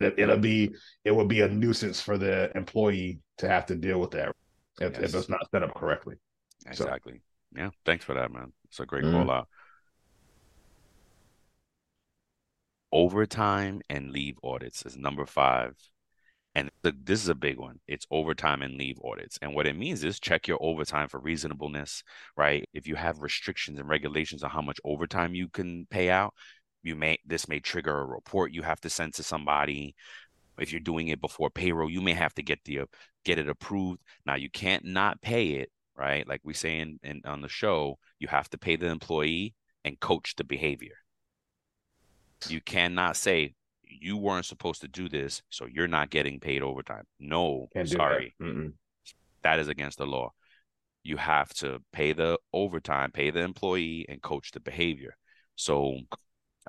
It, 0.00 0.14
it'll 0.16 0.38
be 0.38 0.74
it 1.04 1.14
would 1.14 1.28
be 1.28 1.42
a 1.42 1.48
nuisance 1.48 2.00
for 2.00 2.16
the 2.18 2.50
employee 2.56 3.20
to 3.38 3.48
have 3.48 3.66
to 3.66 3.74
deal 3.74 4.00
with 4.00 4.12
that 4.12 4.30
if, 4.80 4.92
yes. 4.94 5.02
if 5.02 5.14
it's 5.14 5.28
not 5.28 5.48
set 5.50 5.62
up 5.62 5.74
correctly. 5.74 6.16
Exactly. 6.66 7.14
So. 7.54 7.60
Yeah. 7.60 7.70
Thanks 7.84 8.04
for 8.04 8.14
that, 8.14 8.32
man. 8.32 8.52
It's 8.68 8.80
a 8.80 8.86
great 8.86 9.04
mm-hmm. 9.04 9.24
call 9.24 9.30
out. 9.30 9.48
Overtime 12.92 13.82
and 13.88 14.10
leave 14.10 14.36
audits 14.42 14.84
is 14.84 14.96
number 14.96 15.26
five. 15.26 15.76
And 16.56 16.70
the, 16.82 16.92
this 17.04 17.22
is 17.22 17.28
a 17.28 17.34
big 17.36 17.58
one. 17.58 17.78
It's 17.86 18.06
overtime 18.10 18.62
and 18.62 18.74
leave 18.74 18.98
audits. 19.04 19.38
And 19.40 19.54
what 19.54 19.68
it 19.68 19.76
means 19.76 20.02
is 20.02 20.18
check 20.18 20.48
your 20.48 20.58
overtime 20.60 21.08
for 21.08 21.20
reasonableness, 21.20 22.02
right? 22.36 22.68
If 22.74 22.88
you 22.88 22.96
have 22.96 23.20
restrictions 23.20 23.78
and 23.78 23.88
regulations 23.88 24.42
on 24.42 24.50
how 24.50 24.60
much 24.60 24.80
overtime 24.84 25.34
you 25.34 25.48
can 25.48 25.86
pay 25.90 26.10
out, 26.10 26.34
you 26.82 26.96
may 26.96 27.18
this 27.24 27.48
may 27.48 27.60
trigger 27.60 27.98
a 27.98 28.04
report 28.04 28.52
you 28.52 28.62
have 28.62 28.80
to 28.80 28.90
send 28.90 29.14
to 29.14 29.22
somebody 29.22 29.94
if 30.60 30.72
you're 30.72 30.80
doing 30.80 31.08
it 31.08 31.20
before 31.20 31.50
payroll, 31.50 31.90
you 31.90 32.00
may 32.00 32.12
have 32.12 32.34
to 32.34 32.42
get 32.42 32.60
the 32.64 32.82
get 33.24 33.38
it 33.38 33.48
approved. 33.48 34.00
Now 34.26 34.34
you 34.34 34.50
can't 34.50 34.84
not 34.84 35.20
pay 35.20 35.52
it, 35.52 35.70
right? 35.96 36.26
Like 36.28 36.40
we 36.44 36.54
say 36.54 36.78
in, 36.78 37.00
in 37.02 37.22
on 37.24 37.40
the 37.40 37.48
show, 37.48 37.98
you 38.18 38.28
have 38.28 38.48
to 38.50 38.58
pay 38.58 38.76
the 38.76 38.86
employee 38.86 39.54
and 39.84 39.98
coach 39.98 40.34
the 40.36 40.44
behavior. 40.44 40.96
You 42.48 42.60
cannot 42.60 43.16
say 43.16 43.54
you 43.82 44.16
weren't 44.16 44.46
supposed 44.46 44.82
to 44.82 44.88
do 44.88 45.08
this, 45.08 45.42
so 45.50 45.66
you're 45.66 45.88
not 45.88 46.10
getting 46.10 46.40
paid 46.40 46.62
overtime. 46.62 47.04
No, 47.18 47.68
Can't 47.72 47.88
sorry. 47.88 48.34
That. 48.38 48.72
that 49.42 49.58
is 49.58 49.68
against 49.68 49.98
the 49.98 50.06
law. 50.06 50.32
You 51.02 51.16
have 51.16 51.52
to 51.54 51.82
pay 51.92 52.12
the 52.12 52.38
overtime, 52.52 53.10
pay 53.10 53.30
the 53.30 53.40
employee, 53.40 54.06
and 54.08 54.22
coach 54.22 54.52
the 54.52 54.60
behavior. 54.60 55.16
So 55.56 55.98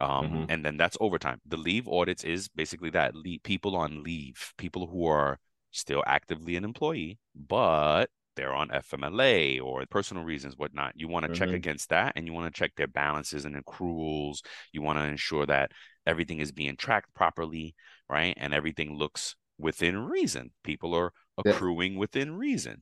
um, 0.01 0.25
mm-hmm. 0.25 0.43
and 0.49 0.65
then 0.65 0.77
that's 0.77 0.97
overtime. 0.99 1.39
The 1.45 1.57
leave 1.57 1.87
audits 1.87 2.23
is 2.23 2.47
basically 2.49 2.89
that 2.91 3.15
leave, 3.15 3.43
people 3.43 3.75
on 3.75 4.01
leave, 4.01 4.53
people 4.57 4.87
who 4.87 5.05
are 5.05 5.37
still 5.69 6.03
actively 6.07 6.55
an 6.55 6.63
employee, 6.63 7.19
but 7.35 8.09
they're 8.35 8.53
on 8.53 8.69
FMLA 8.69 9.61
or 9.61 9.85
personal 9.85 10.23
reasons, 10.23 10.57
whatnot. 10.57 10.93
You 10.95 11.07
want 11.07 11.25
to 11.25 11.31
mm-hmm. 11.31 11.37
check 11.37 11.49
against 11.49 11.89
that 11.89 12.13
and 12.15 12.25
you 12.25 12.33
want 12.33 12.51
to 12.51 12.59
check 12.59 12.71
their 12.75 12.87
balances 12.87 13.45
and 13.45 13.55
accruals. 13.55 14.39
You 14.73 14.81
want 14.81 14.97
to 14.97 15.05
ensure 15.05 15.45
that 15.45 15.71
everything 16.07 16.39
is 16.39 16.51
being 16.51 16.77
tracked 16.77 17.13
properly, 17.13 17.75
right? 18.09 18.33
And 18.37 18.55
everything 18.55 18.97
looks 18.97 19.35
within 19.59 19.97
reason. 19.99 20.49
People 20.63 20.95
are 20.95 21.13
accruing 21.45 21.93
yeah. 21.93 21.99
within 21.99 22.35
reason. 22.35 22.81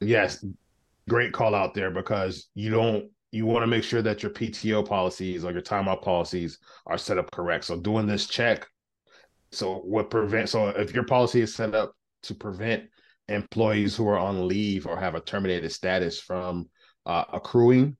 Yes. 0.00 0.44
Great 1.08 1.32
call 1.32 1.54
out 1.54 1.72
there 1.72 1.90
because 1.90 2.48
you 2.54 2.70
don't 2.70 3.08
you 3.32 3.46
want 3.46 3.62
to 3.62 3.66
make 3.66 3.84
sure 3.84 4.02
that 4.02 4.22
your 4.22 4.32
PTO 4.32 4.86
policies 4.88 5.44
or 5.44 5.52
your 5.52 5.62
timeout 5.62 6.02
policies 6.02 6.58
are 6.86 6.98
set 6.98 7.18
up 7.18 7.30
correct. 7.30 7.64
So 7.64 7.78
doing 7.78 8.06
this 8.06 8.26
check 8.26 8.66
So 9.52 9.76
what 9.78 10.10
prevent 10.10 10.48
so 10.48 10.68
if 10.68 10.94
your 10.94 11.04
policy 11.04 11.40
is 11.40 11.54
set 11.54 11.74
up 11.74 11.92
to 12.24 12.34
prevent 12.34 12.84
employees 13.28 13.96
who 13.96 14.08
are 14.08 14.18
on 14.18 14.48
leave 14.48 14.86
or 14.86 14.98
have 14.98 15.14
a 15.14 15.20
terminated 15.20 15.70
status 15.72 16.20
from 16.20 16.68
uh, 17.06 17.24
accruing 17.32 17.96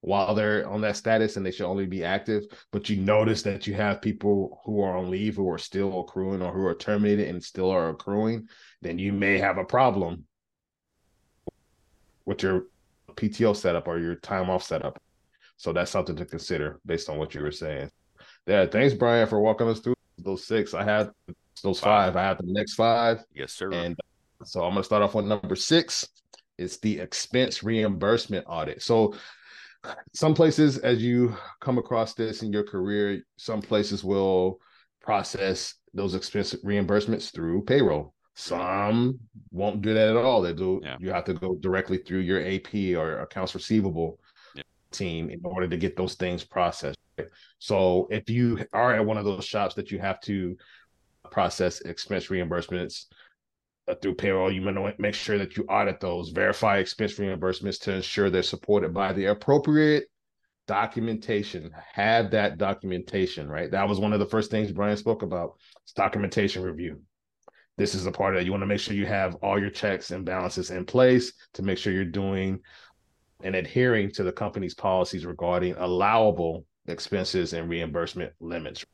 while 0.00 0.34
they're 0.34 0.68
on 0.68 0.80
that 0.82 0.96
status 0.96 1.36
and 1.36 1.44
they 1.44 1.50
should 1.50 1.66
only 1.66 1.86
be 1.86 2.04
active, 2.04 2.44
but 2.72 2.88
you 2.88 2.96
notice 2.96 3.42
that 3.42 3.66
you 3.66 3.74
have 3.74 4.02
people 4.02 4.60
who 4.64 4.80
are 4.82 4.96
on 4.96 5.10
leave 5.10 5.36
who 5.36 5.50
are 5.50 5.58
still 5.58 6.00
accruing 6.00 6.42
or 6.42 6.52
who 6.52 6.64
are 6.66 6.74
terminated 6.74 7.28
and 7.28 7.42
still 7.42 7.70
are 7.70 7.90
accruing, 7.90 8.48
then 8.82 8.98
you 8.98 9.12
may 9.12 9.38
have 9.38 9.58
a 9.58 9.64
problem 9.64 10.24
with 12.24 12.42
your 12.42 12.66
PTO 13.16 13.56
setup 13.56 13.88
or 13.88 13.98
your 13.98 14.16
time 14.16 14.50
off 14.50 14.62
setup. 14.62 15.00
So 15.56 15.72
that's 15.72 15.90
something 15.90 16.16
to 16.16 16.26
consider 16.26 16.80
based 16.84 17.08
on 17.08 17.18
what 17.18 17.34
you 17.34 17.42
were 17.42 17.50
saying. 17.50 17.90
Yeah, 18.46 18.66
thanks, 18.66 18.94
Brian, 18.94 19.26
for 19.26 19.40
walking 19.40 19.68
us 19.68 19.80
through 19.80 19.94
those 20.18 20.46
six. 20.46 20.74
I 20.74 20.84
have 20.84 21.10
those 21.62 21.80
five. 21.80 22.14
five. 22.14 22.16
I 22.16 22.22
have 22.22 22.38
the 22.38 22.52
next 22.52 22.74
five. 22.74 23.24
Yes, 23.34 23.52
sir. 23.52 23.72
And 23.72 23.96
uh, 24.40 24.44
so 24.44 24.60
I'm 24.60 24.72
going 24.72 24.82
to 24.82 24.84
start 24.84 25.02
off 25.02 25.14
with 25.14 25.26
number 25.26 25.56
six. 25.56 26.06
It's 26.58 26.78
the 26.78 27.00
expense 27.00 27.62
reimbursement 27.62 28.46
audit. 28.48 28.82
So 28.82 29.14
some 30.14 30.34
places, 30.34 30.78
as 30.78 31.02
you 31.02 31.36
come 31.60 31.78
across 31.78 32.14
this 32.14 32.42
in 32.42 32.52
your 32.52 32.64
career, 32.64 33.22
some 33.36 33.60
places 33.60 34.04
will 34.04 34.60
process 35.00 35.74
those 35.94 36.14
expense 36.14 36.54
reimbursements 36.64 37.32
through 37.32 37.62
payroll. 37.64 38.14
Some 38.38 39.18
won't 39.50 39.80
do 39.80 39.94
that 39.94 40.10
at 40.10 40.16
all. 40.16 40.42
They 40.42 40.52
do. 40.52 40.80
Yeah. 40.84 40.98
You 41.00 41.10
have 41.10 41.24
to 41.24 41.34
go 41.34 41.54
directly 41.54 41.96
through 41.96 42.18
your 42.18 42.46
AP 42.46 42.94
or 42.94 43.20
accounts 43.20 43.54
receivable 43.54 44.20
yeah. 44.54 44.62
team 44.92 45.30
in 45.30 45.40
order 45.42 45.66
to 45.66 45.76
get 45.78 45.96
those 45.96 46.16
things 46.16 46.44
processed. 46.44 46.98
So 47.58 48.06
if 48.10 48.28
you 48.28 48.62
are 48.74 48.94
at 48.94 49.04
one 49.04 49.16
of 49.16 49.24
those 49.24 49.46
shops 49.46 49.74
that 49.76 49.90
you 49.90 49.98
have 50.00 50.20
to 50.22 50.54
process 51.30 51.80
expense 51.80 52.26
reimbursements 52.26 53.06
uh, 53.88 53.94
through 53.94 54.16
payroll, 54.16 54.52
you 54.52 54.62
want 54.62 54.76
to 54.76 54.92
make 55.00 55.14
sure 55.14 55.38
that 55.38 55.56
you 55.56 55.64
audit 55.64 55.98
those, 55.98 56.28
verify 56.28 56.76
expense 56.76 57.18
reimbursements 57.18 57.80
to 57.80 57.94
ensure 57.94 58.28
they're 58.28 58.42
supported 58.42 58.92
by 58.92 59.14
the 59.14 59.24
appropriate 59.26 60.08
documentation. 60.66 61.70
Have 61.94 62.32
that 62.32 62.58
documentation, 62.58 63.48
right? 63.48 63.70
That 63.70 63.88
was 63.88 63.98
one 63.98 64.12
of 64.12 64.20
the 64.20 64.26
first 64.26 64.50
things 64.50 64.72
Brian 64.72 64.98
spoke 64.98 65.22
about. 65.22 65.54
It's 65.84 65.94
documentation 65.94 66.62
review. 66.62 67.00
This 67.76 67.94
is 67.94 68.06
a 68.06 68.12
part 68.12 68.34
of 68.34 68.40
that. 68.40 68.44
You 68.44 68.52
want 68.52 68.62
to 68.62 68.66
make 68.66 68.80
sure 68.80 68.94
you 68.94 69.06
have 69.06 69.34
all 69.36 69.60
your 69.60 69.70
checks 69.70 70.10
and 70.10 70.24
balances 70.24 70.70
in 70.70 70.84
place 70.86 71.32
to 71.54 71.62
make 71.62 71.78
sure 71.78 71.92
you're 71.92 72.04
doing 72.04 72.60
and 73.42 73.54
adhering 73.54 74.10
to 74.12 74.22
the 74.22 74.32
company's 74.32 74.74
policies 74.74 75.26
regarding 75.26 75.74
allowable 75.76 76.64
expenses 76.88 77.52
and 77.52 77.68
reimbursement 77.68 78.32
limits. 78.40 78.84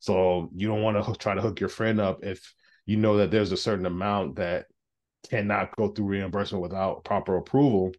So 0.00 0.50
you 0.54 0.68
don't 0.68 0.82
want 0.82 1.02
to 1.02 1.12
try 1.14 1.34
to 1.34 1.40
hook 1.40 1.60
your 1.60 1.70
friend 1.70 2.00
up 2.00 2.22
if 2.22 2.54
you 2.84 2.96
know 2.96 3.16
that 3.16 3.30
there's 3.30 3.52
a 3.52 3.56
certain 3.56 3.86
amount 3.86 4.36
that 4.36 4.66
cannot 5.30 5.74
go 5.76 5.88
through 5.88 6.06
reimbursement 6.06 6.62
without 6.62 7.04
proper 7.04 7.36
approval. 7.36 7.92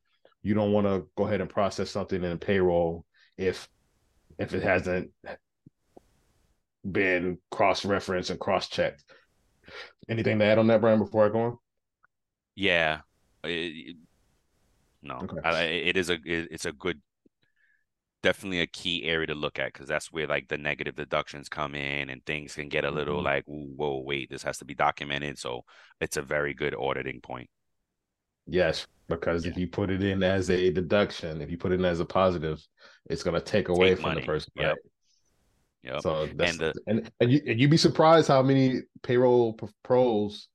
You 0.43 0.53
don't 0.53 0.71
want 0.71 0.87
to 0.87 1.07
go 1.17 1.25
ahead 1.25 1.41
and 1.41 1.49
process 1.49 1.89
something 1.89 2.23
in 2.23 2.37
payroll 2.37 3.05
if 3.37 3.67
if 4.37 4.53
it 4.53 4.61
hasn't 4.61 5.11
been 6.89 7.39
cross-referenced 7.49 8.29
and 8.29 8.39
cross-checked. 8.39 9.03
Anything 10.09 10.39
to 10.39 10.45
add 10.45 10.57
on 10.57 10.67
that, 10.67 10.81
Brian, 10.81 10.99
before 10.99 11.25
I 11.25 11.29
go 11.29 11.39
on? 11.39 11.57
Yeah. 12.55 12.99
It, 13.43 13.97
no, 15.03 15.15
okay. 15.15 15.37
I, 15.43 15.63
it 15.63 15.97
is 15.97 16.09
a 16.09 16.15
it, 16.25 16.47
it's 16.51 16.65
a 16.65 16.71
good 16.71 17.01
definitely 18.23 18.61
a 18.61 18.67
key 18.67 19.03
area 19.03 19.27
to 19.27 19.35
look 19.35 19.59
at 19.59 19.71
because 19.71 19.87
that's 19.87 20.11
where 20.11 20.27
like 20.27 20.47
the 20.47 20.57
negative 20.57 20.95
deductions 20.95 21.47
come 21.47 21.75
in 21.75 22.09
and 22.09 22.25
things 22.25 22.55
can 22.55 22.67
get 22.67 22.83
a 22.83 22.91
little 22.91 23.17
mm-hmm. 23.17 23.25
like 23.25 23.43
whoa 23.45 24.01
wait 24.03 24.29
this 24.29 24.43
has 24.43 24.57
to 24.57 24.65
be 24.65 24.73
documented 24.73 25.37
so 25.37 25.61
it's 26.01 26.17
a 26.17 26.21
very 26.21 26.53
good 26.53 26.75
auditing 26.75 27.21
point 27.21 27.47
yes 28.47 28.87
because 29.07 29.45
yeah. 29.45 29.51
if 29.51 29.57
you 29.57 29.67
put 29.67 29.91
it 29.91 30.03
in 30.03 30.23
as 30.23 30.49
a 30.49 30.71
deduction 30.71 31.41
if 31.41 31.51
you 31.51 31.57
put 31.57 31.71
it 31.71 31.75
in 31.75 31.85
as 31.85 31.99
a 31.99 32.05
positive 32.05 32.59
it's 33.05 33.23
going 33.23 33.35
to 33.35 33.41
take 33.41 33.69
away 33.69 33.89
take 33.89 33.99
from 33.99 34.09
money. 34.09 34.21
the 34.21 34.25
person 34.25 34.51
right 34.57 34.65
Yep. 34.65 34.77
So 36.01 36.27
that's 36.35 36.51
and, 36.51 36.59
the, 36.59 36.73
and, 36.87 37.11
and 37.19 37.31
you 37.31 37.41
and 37.47 37.59
you'd 37.59 37.71
be 37.71 37.77
surprised 37.77 38.27
how 38.27 38.41
many 38.41 38.81
payroll 39.03 39.57
pros 39.83 40.47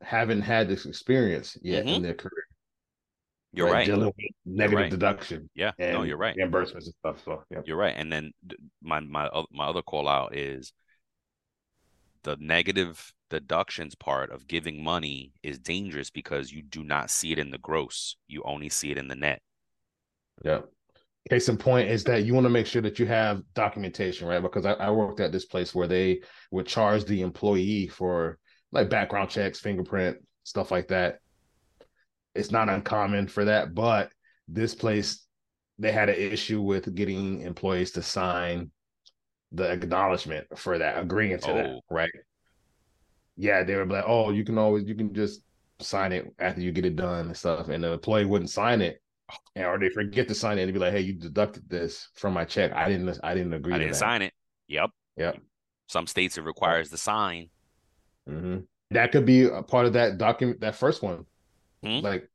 haven't 0.00 0.42
had 0.42 0.68
this 0.68 0.86
experience 0.86 1.56
yet 1.62 1.84
mm-hmm. 1.84 1.96
in 1.96 2.02
their 2.02 2.14
career. 2.14 2.44
You're 3.52 3.70
right. 3.70 3.84
Dealing 3.84 4.06
with 4.06 4.14
negative 4.46 4.78
right. 4.78 4.90
deduction. 4.90 5.50
Yeah. 5.54 5.72
no, 5.78 6.02
you're 6.02 6.16
right. 6.16 6.36
Reimbursements 6.36 6.84
and 6.84 6.94
stuff. 7.00 7.22
So 7.24 7.42
yeah. 7.50 7.60
You're 7.64 7.76
right. 7.76 7.94
And 7.96 8.12
then 8.12 8.32
my 8.82 9.00
my 9.00 9.28
my 9.52 9.66
other 9.66 9.82
call 9.82 10.08
out 10.08 10.36
is 10.36 10.72
the 12.22 12.36
negative 12.38 13.12
deductions 13.28 13.94
part 13.94 14.30
of 14.30 14.46
giving 14.46 14.82
money 14.82 15.32
is 15.42 15.58
dangerous 15.58 16.10
because 16.10 16.52
you 16.52 16.62
do 16.62 16.84
not 16.84 17.10
see 17.10 17.32
it 17.32 17.38
in 17.38 17.50
the 17.50 17.58
gross. 17.58 18.16
You 18.28 18.42
only 18.44 18.68
see 18.68 18.90
it 18.90 18.98
in 18.98 19.08
the 19.08 19.16
net. 19.16 19.40
Yeah. 20.44 20.60
Case 21.28 21.48
in 21.48 21.58
point 21.58 21.90
is 21.90 22.02
that 22.04 22.24
you 22.24 22.34
want 22.34 22.46
to 22.46 22.50
make 22.50 22.66
sure 22.66 22.82
that 22.82 22.98
you 22.98 23.06
have 23.06 23.42
documentation, 23.54 24.26
right? 24.26 24.42
Because 24.42 24.64
I, 24.64 24.72
I 24.72 24.90
worked 24.90 25.20
at 25.20 25.32
this 25.32 25.44
place 25.44 25.74
where 25.74 25.86
they 25.86 26.22
would 26.50 26.66
charge 26.66 27.04
the 27.04 27.20
employee 27.20 27.88
for 27.88 28.38
like 28.72 28.88
background 28.88 29.28
checks, 29.28 29.60
fingerprint, 29.60 30.16
stuff 30.44 30.70
like 30.70 30.88
that 30.88 31.18
it's 32.34 32.50
not 32.50 32.68
uncommon 32.68 33.28
for 33.28 33.44
that, 33.44 33.74
but 33.74 34.10
this 34.48 34.74
place 34.74 35.26
they 35.78 35.92
had 35.92 36.08
an 36.08 36.16
issue 36.16 36.60
with 36.60 36.94
getting 36.94 37.40
employees 37.40 37.92
to 37.92 38.02
sign 38.02 38.70
the 39.52 39.70
acknowledgement 39.70 40.46
for 40.58 40.78
that, 40.78 40.98
agreeing 40.98 41.38
to 41.38 41.50
oh. 41.50 41.54
that, 41.54 41.80
right? 41.90 42.10
Yeah, 43.36 43.62
they 43.64 43.74
were 43.74 43.86
like, 43.86 44.04
"Oh, 44.06 44.30
you 44.30 44.44
can 44.44 44.58
always 44.58 44.86
you 44.86 44.94
can 44.94 45.14
just 45.14 45.42
sign 45.80 46.12
it 46.12 46.26
after 46.38 46.60
you 46.60 46.72
get 46.72 46.84
it 46.84 46.96
done 46.96 47.26
and 47.26 47.36
stuff," 47.36 47.68
and 47.68 47.82
the 47.82 47.92
employee 47.92 48.26
wouldn't 48.26 48.50
sign 48.50 48.82
it, 48.82 49.00
or 49.56 49.78
they 49.78 49.88
forget 49.88 50.28
to 50.28 50.34
sign 50.34 50.58
it 50.58 50.62
and 50.62 50.72
be 50.72 50.78
like, 50.78 50.92
"Hey, 50.92 51.00
you 51.00 51.14
deducted 51.14 51.68
this 51.68 52.08
from 52.14 52.32
my 52.32 52.44
check. 52.44 52.72
I 52.72 52.88
didn't. 52.88 53.18
I 53.22 53.34
didn't 53.34 53.52
agree. 53.52 53.74
I 53.74 53.78
didn't 53.78 53.92
that. 53.92 53.98
sign 53.98 54.22
it. 54.22 54.32
Yep. 54.68 54.90
Yep. 55.16 55.38
Some 55.88 56.06
states 56.06 56.38
it 56.38 56.42
requires 56.42 56.90
the 56.90 56.98
sign. 56.98 57.50
Mm-hmm. 58.28 58.58
That 58.92 59.12
could 59.12 59.26
be 59.26 59.44
a 59.44 59.62
part 59.62 59.86
of 59.86 59.92
that 59.94 60.18
document. 60.18 60.60
That 60.60 60.76
first 60.76 61.02
one, 61.02 61.26
mm-hmm. 61.84 62.04
like 62.04 62.29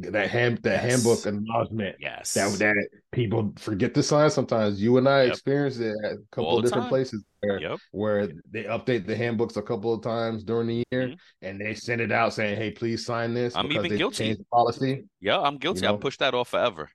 that 0.00 0.30
hand 0.30 0.58
that 0.62 0.82
yes. 0.82 0.92
handbook 0.92 1.26
acknowledgement. 1.26 1.96
Yes, 2.00 2.34
that 2.34 2.58
that 2.58 2.88
people 3.12 3.52
forget 3.58 3.94
to 3.94 4.02
sign. 4.02 4.30
Sometimes 4.30 4.80
you 4.80 4.98
and 4.98 5.08
I 5.08 5.24
yep. 5.24 5.32
experience 5.32 5.78
it 5.78 5.94
at 6.04 6.12
a 6.12 6.16
couple 6.30 6.46
All 6.46 6.58
of 6.58 6.64
different 6.64 6.84
time. 6.84 6.88
places 6.90 7.24
where, 7.40 7.60
yep. 7.60 7.78
where 7.92 8.28
they 8.50 8.64
update 8.64 9.06
the 9.06 9.16
handbooks 9.16 9.56
a 9.56 9.62
couple 9.62 9.92
of 9.92 10.02
times 10.02 10.44
during 10.44 10.68
the 10.68 10.84
year, 10.90 11.08
mm-hmm. 11.08 11.46
and 11.46 11.60
they 11.60 11.74
send 11.74 12.00
it 12.00 12.12
out 12.12 12.34
saying, 12.34 12.56
"Hey, 12.56 12.70
please 12.70 13.04
sign 13.04 13.34
this." 13.34 13.54
I'm 13.56 13.70
even 13.72 13.96
guilty. 13.96 14.34
The 14.34 14.44
policy. 14.52 15.04
Yeah, 15.20 15.40
I'm 15.40 15.58
guilty. 15.58 15.80
You 15.80 15.86
know? 15.86 15.92
I'll 15.92 15.98
push 15.98 16.16
that 16.18 16.34
off 16.34 16.48
forever. 16.48 16.90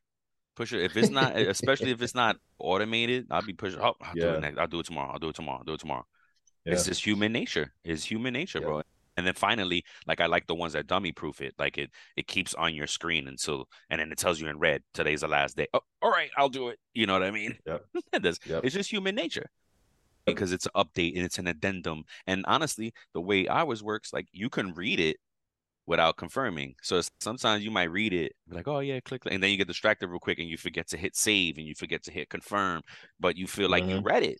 Push 0.55 0.73
it 0.73 0.83
if 0.83 0.95
it's 0.95 1.09
not, 1.09 1.35
especially 1.37 1.91
if 1.91 2.01
it's 2.01 2.15
not 2.15 2.37
automated. 2.59 3.27
I'll 3.31 3.41
be 3.41 3.53
pushing. 3.53 3.79
Oh, 3.79 3.95
I'll 4.01 4.15
yeah. 4.15 4.23
do 4.23 4.29
it 4.29 4.41
next. 4.41 4.57
I'll 4.59 4.67
do 4.67 4.79
it 4.79 4.85
tomorrow. 4.85 5.11
I'll 5.11 5.19
do 5.19 5.29
it 5.29 5.35
tomorrow. 5.35 5.59
I'll 5.59 5.65
do 5.65 5.73
it 5.73 5.79
tomorrow. 5.79 6.05
Yeah. 6.65 6.73
It's 6.73 6.85
just 6.85 7.05
human 7.05 7.33
nature. 7.33 7.73
It's 7.83 8.05
human 8.05 8.33
nature, 8.33 8.59
yeah. 8.59 8.65
bro. 8.65 8.81
And 9.17 9.25
then 9.27 9.33
finally, 9.33 9.83
like 10.07 10.21
I 10.21 10.25
like 10.25 10.47
the 10.47 10.55
ones 10.55 10.73
that 10.73 10.87
dummy 10.87 11.11
proof 11.11 11.41
it. 11.41 11.53
Like 11.57 11.77
it 11.77 11.91
it 12.15 12.27
keeps 12.27 12.53
on 12.53 12.73
your 12.73 12.87
screen 12.87 13.27
until 13.27 13.67
and 13.89 13.99
then 13.99 14.11
it 14.11 14.17
tells 14.17 14.39
you 14.39 14.47
in 14.47 14.57
red, 14.59 14.83
today's 14.93 15.21
the 15.21 15.27
last 15.27 15.55
day. 15.57 15.67
Oh, 15.73 15.81
all 16.01 16.11
right, 16.11 16.29
I'll 16.37 16.49
do 16.49 16.69
it. 16.69 16.79
You 16.93 17.05
know 17.05 17.13
what 17.13 17.23
I 17.23 17.31
mean? 17.31 17.57
Yep. 17.65 17.85
yep. 18.23 18.63
It's 18.63 18.73
just 18.73 18.91
human 18.91 19.15
nature. 19.15 19.49
Because 20.25 20.53
it's 20.53 20.67
an 20.67 20.71
update 20.75 21.17
and 21.17 21.25
it's 21.25 21.37
an 21.37 21.47
addendum. 21.47 22.05
And 22.27 22.45
honestly, 22.47 22.93
the 23.13 23.19
way 23.19 23.45
ours 23.47 23.83
works, 23.83 24.13
like 24.13 24.27
you 24.31 24.49
can 24.49 24.73
read 24.73 25.01
it 25.01 25.17
without 25.85 26.15
confirming. 26.15 26.75
So 26.81 27.01
sometimes 27.19 27.65
you 27.65 27.71
might 27.71 27.91
read 27.91 28.13
it, 28.13 28.31
like, 28.49 28.67
oh 28.69 28.79
yeah, 28.79 29.01
click, 29.01 29.23
and 29.29 29.43
then 29.43 29.49
you 29.49 29.57
get 29.57 29.67
distracted 29.67 30.07
real 30.07 30.19
quick 30.19 30.39
and 30.39 30.47
you 30.47 30.57
forget 30.57 30.87
to 30.89 30.97
hit 30.97 31.17
save 31.17 31.57
and 31.57 31.67
you 31.67 31.75
forget 31.75 32.03
to 32.03 32.11
hit 32.11 32.29
confirm, 32.29 32.83
but 33.19 33.35
you 33.35 33.47
feel 33.47 33.69
like 33.69 33.83
mm-hmm. 33.83 33.97
you 33.97 34.01
read 34.01 34.23
it 34.23 34.39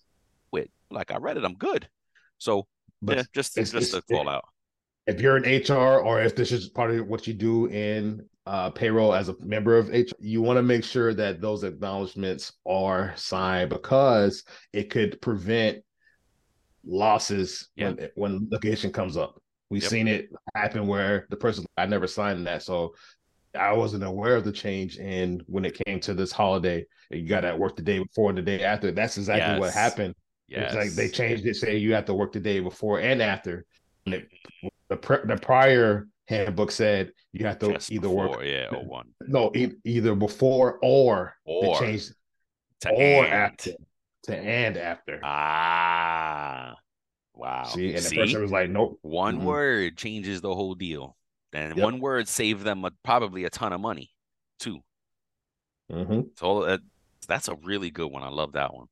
with 0.52 0.70
like 0.90 1.12
I 1.12 1.18
read 1.18 1.36
it, 1.36 1.44
I'm 1.44 1.56
good. 1.56 1.90
So 2.38 2.66
but 3.02 3.18
yeah, 3.18 3.24
just 3.34 3.58
it's, 3.58 3.72
just 3.72 3.94
it's, 3.94 4.10
a 4.10 4.14
call 4.14 4.30
out 4.30 4.46
if 5.06 5.20
you're 5.20 5.38
in 5.38 5.62
HR 5.62 6.00
or 6.00 6.22
if 6.22 6.36
this 6.36 6.52
is 6.52 6.70
part 6.70 6.92
of 6.92 7.08
what 7.08 7.28
you 7.28 7.34
do 7.34 7.68
in 7.68 8.26
uh, 8.46 8.70
payroll 8.70 9.14
as 9.14 9.30
a 9.30 9.36
member 9.40 9.78
of 9.78 9.90
HR, 9.90 10.16
you 10.20 10.42
want 10.42 10.58
to 10.58 10.64
make 10.64 10.84
sure 10.84 11.14
that 11.14 11.42
those 11.42 11.64
acknowledgments 11.64 12.54
are 12.66 13.14
signed 13.16 13.70
because 13.70 14.44
it 14.72 14.90
could 14.90 15.22
prevent 15.22 15.80
losses 16.86 17.70
when 17.76 18.10
when 18.16 18.48
litigation 18.50 18.92
comes 18.92 19.18
up. 19.18 19.42
We've 19.70 19.82
yep. 19.82 19.92
seen 19.92 20.08
it 20.08 20.30
happen 20.56 20.88
where 20.88 21.26
the 21.30 21.38
person 21.38 21.66
I 21.78 21.86
never 21.86 22.08
signed 22.08 22.46
that, 22.48 22.64
so 22.64 22.94
I 23.56 23.74
wasn't 23.74 24.04
aware 24.04 24.36
of 24.36 24.44
the 24.44 24.52
change. 24.52 24.98
And 24.98 25.42
when 25.48 25.66
it 25.66 25.80
came 25.86 26.00
to 26.02 26.14
this 26.14 26.32
holiday, 26.32 26.86
you 27.10 27.28
got 27.28 27.42
to 27.42 27.56
work 27.56 27.76
the 27.76 27.82
day 27.82 28.00
before 28.00 28.30
and 28.30 28.38
the 28.38 28.42
day 28.42 28.64
after. 28.64 28.92
That's 28.92 29.18
exactly 29.18 29.54
yes. 29.54 29.60
what 29.60 29.74
happened. 29.74 30.16
Yeah, 30.48 30.62
It's 30.62 30.76
like 30.76 30.92
they 30.92 31.10
changed 31.10 31.46
it, 31.46 31.56
say 31.56 31.78
you 31.78 31.94
have 31.94 32.06
to 32.06 32.14
work 32.14 32.34
the 32.34 32.40
day 32.40 32.60
before 32.60 33.00
and 33.00 33.22
after. 33.22 33.66
And 34.06 34.16
it 34.16 34.28
the 34.94 34.98
pre- 34.98 35.26
the 35.26 35.38
prior 35.38 36.08
handbook 36.28 36.72
said 36.72 37.12
you 37.34 37.46
have 37.46 37.60
to 37.60 37.74
Just 37.74 37.92
either 37.92 38.08
before, 38.08 38.30
work 38.30 38.44
yeah 38.46 38.68
or 38.72 38.84
one 38.86 39.08
no 39.28 39.52
e- 39.56 39.74
either 39.84 40.16
before 40.16 40.80
or 40.82 41.36
or 41.46 41.80
changed 41.80 42.14
or 42.90 43.26
and. 43.26 43.34
after 43.34 43.72
to 44.24 44.38
and 44.38 44.78
after 44.78 45.20
ah 45.24 46.76
Wow. 47.36 47.64
See, 47.66 47.92
and 47.94 48.04
See? 48.04 48.16
the 48.16 48.22
person 48.22 48.42
was 48.44 48.52
like, 48.52 48.70
"Nope." 48.70 49.00
One 49.02 49.40
Mhm. 49.40 49.44
word 49.44 49.98
changes 49.98 50.40
the 50.42 50.54
whole 50.54 50.76
deal. 50.76 51.18
And 51.52 51.76
Yep. 51.76 51.84
one 51.84 52.00
word 52.00 52.28
saved 52.28 52.62
them 52.64 52.86
a, 52.86 52.92
probably 53.04 53.44
a 53.46 53.50
ton 53.50 53.74
of 53.74 53.82
money, 53.82 54.14
too. 54.60 54.84
mm-hmm. 55.92 56.22
So 56.38 56.62
uh, 56.64 56.78
that's 57.28 57.48
a 57.48 57.56
really 57.56 57.90
good 57.90 58.12
one. 58.12 58.24
I 58.24 58.30
love 58.30 58.54
that 58.54 58.74
one. 58.74 58.88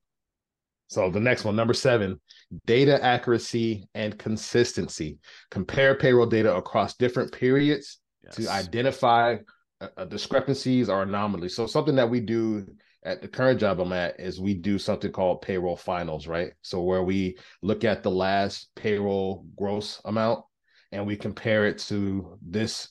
So 0.92 1.10
the 1.10 1.22
next 1.22 1.46
one, 1.46 1.56
number 1.56 1.74
seven, 1.74 2.20
data 2.66 3.02
accuracy 3.02 3.88
and 3.96 4.20
consistency. 4.20 5.20
Compare 5.50 5.96
payroll 5.96 6.26
data 6.26 6.54
across 6.54 6.96
different 6.98 7.32
periods 7.32 8.00
Yes. 8.24 8.36
to 8.36 8.52
identify 8.52 9.38
uh, 9.80 9.88
uh, 9.98 10.06
discrepancies 10.06 10.90
or 10.90 11.02
anomalies. 11.02 11.56
So 11.56 11.66
something 11.66 11.96
that 11.96 12.10
we 12.10 12.20
do 12.20 12.68
at 13.04 13.22
the 13.22 13.30
current 13.30 13.60
job 13.60 13.80
I'm 13.80 13.94
at 13.94 14.20
is 14.20 14.42
we 14.42 14.54
do 14.54 14.78
something 14.78 15.14
called 15.14 15.42
payroll 15.42 15.78
finals, 15.78 16.28
right? 16.28 16.52
So 16.62 16.82
where 16.82 17.04
we 17.04 17.38
look 17.62 17.86
at 17.86 18.04
the 18.04 18.12
last 18.12 18.70
payroll 18.76 19.46
gross 19.56 20.02
amount 20.04 20.44
and 20.92 21.08
we 21.08 21.16
compare 21.16 21.66
it 21.68 21.80
to 21.88 22.38
this 22.46 22.90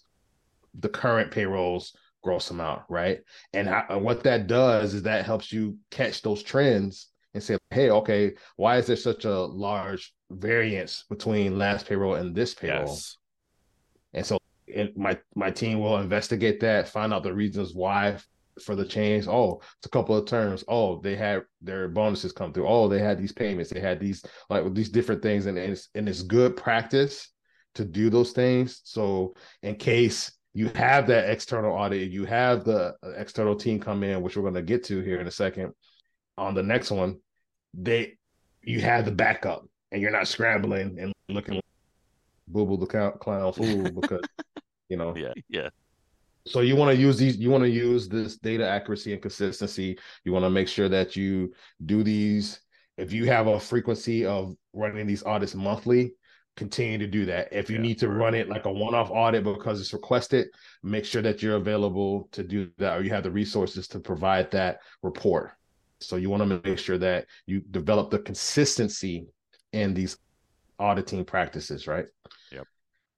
the 0.72 0.88
current 0.88 1.30
payroll's 1.30 1.94
gross 2.24 2.50
amount, 2.50 2.82
right? 2.88 3.20
And 3.52 3.68
I, 3.68 3.84
and 3.90 4.02
what 4.02 4.24
that 4.24 4.46
does 4.46 4.94
is 4.94 5.02
that 5.02 5.26
helps 5.26 5.52
you 5.52 5.76
catch 5.90 6.22
those 6.22 6.42
trends 6.42 7.09
and 7.34 7.42
say, 7.42 7.58
hey, 7.70 7.90
okay, 7.90 8.32
why 8.56 8.78
is 8.78 8.86
there 8.86 8.96
such 8.96 9.24
a 9.24 9.38
large 9.38 10.12
variance 10.30 11.04
between 11.08 11.58
last 11.58 11.86
payroll 11.86 12.14
and 12.14 12.34
this 12.34 12.54
payroll? 12.54 12.86
Yes. 12.86 13.16
And 14.14 14.26
so 14.26 14.38
it, 14.66 14.96
my 14.96 15.18
my 15.34 15.50
team 15.50 15.80
will 15.80 15.98
investigate 15.98 16.60
that, 16.60 16.88
find 16.88 17.12
out 17.12 17.22
the 17.22 17.34
reasons 17.34 17.74
why 17.74 18.16
for 18.62 18.74
the 18.74 18.84
change. 18.84 19.26
Oh, 19.26 19.60
it's 19.78 19.86
a 19.86 19.90
couple 19.90 20.16
of 20.16 20.26
terms. 20.26 20.64
Oh, 20.68 21.00
they 21.00 21.16
had 21.16 21.42
their 21.60 21.88
bonuses 21.88 22.32
come 22.32 22.52
through. 22.52 22.68
Oh, 22.68 22.88
they 22.88 22.98
had 22.98 23.18
these 23.18 23.32
payments. 23.32 23.70
They 23.70 23.80
had 23.80 24.00
these 24.00 24.24
like 24.48 24.72
these 24.74 24.88
different 24.88 25.22
things, 25.22 25.46
and 25.46 25.56
it's 25.58 25.88
and 25.94 26.08
it's 26.08 26.22
good 26.22 26.56
practice 26.56 27.28
to 27.74 27.84
do 27.84 28.10
those 28.10 28.32
things. 28.32 28.80
So 28.84 29.34
in 29.62 29.76
case 29.76 30.32
you 30.52 30.68
have 30.74 31.06
that 31.06 31.30
external 31.30 31.72
audit, 31.72 32.10
you 32.10 32.24
have 32.24 32.64
the 32.64 32.94
uh, 33.04 33.10
external 33.16 33.54
team 33.54 33.78
come 33.78 34.02
in, 34.02 34.22
which 34.22 34.36
we're 34.36 34.42
going 34.42 34.54
to 34.54 34.62
get 34.62 34.84
to 34.84 35.00
here 35.00 35.20
in 35.20 35.28
a 35.28 35.30
second. 35.30 35.72
On 36.40 36.54
the 36.54 36.62
next 36.62 36.90
one, 36.90 37.18
they 37.74 38.16
you 38.62 38.80
have 38.80 39.04
the 39.04 39.10
backup, 39.12 39.66
and 39.92 40.00
you're 40.00 40.10
not 40.10 40.26
scrambling 40.26 40.98
and 40.98 41.12
looking 41.28 41.54
like 41.54 41.64
boo 42.48 42.64
boo 42.64 42.78
the 42.78 42.86
clown, 42.86 43.12
clown 43.20 43.52
fool 43.52 43.92
because 44.00 44.26
you 44.88 44.96
know 44.96 45.14
Yeah. 45.14 45.34
Yeah. 45.48 45.68
so 46.46 46.60
you 46.60 46.76
want 46.76 46.96
to 46.96 47.00
use 47.00 47.18
these 47.18 47.36
you 47.36 47.50
want 47.50 47.62
to 47.64 47.68
use 47.70 48.08
this 48.08 48.38
data 48.38 48.66
accuracy 48.66 49.12
and 49.12 49.20
consistency 49.22 49.98
you 50.24 50.32
want 50.32 50.44
to 50.44 50.50
make 50.50 50.66
sure 50.66 50.88
that 50.88 51.14
you 51.14 51.52
do 51.84 52.02
these 52.02 52.60
if 52.96 53.12
you 53.12 53.26
have 53.26 53.46
a 53.46 53.60
frequency 53.60 54.24
of 54.24 54.54
running 54.72 55.06
these 55.06 55.22
audits 55.24 55.54
monthly 55.54 56.12
continue 56.56 56.98
to 56.98 57.06
do 57.06 57.26
that 57.26 57.52
if 57.52 57.68
you 57.70 57.76
Yeah. 57.76 57.82
need 57.82 57.98
to 58.00 58.08
run 58.08 58.34
it 58.34 58.48
like 58.48 58.64
a 58.64 58.72
one-off 58.72 59.10
audit 59.10 59.44
because 59.44 59.80
it's 59.80 59.92
requested 59.92 60.48
make 60.82 61.04
sure 61.04 61.22
that 61.22 61.42
you're 61.42 61.56
available 61.56 62.28
to 62.32 62.42
do 62.42 62.70
that 62.78 62.98
or 62.98 63.02
you 63.04 63.10
have 63.10 63.22
the 63.24 63.30
resources 63.30 63.86
to 63.88 64.00
provide 64.00 64.50
that 64.52 64.80
report 65.02 65.52
so 66.00 66.16
you 66.16 66.30
want 66.30 66.42
to 66.42 66.60
make 66.64 66.78
sure 66.78 66.98
that 66.98 67.26
you 67.46 67.60
develop 67.70 68.10
the 68.10 68.18
consistency 68.18 69.26
in 69.72 69.94
these 69.94 70.16
auditing 70.78 71.24
practices 71.24 71.86
right 71.86 72.06
Yep. 72.52 72.66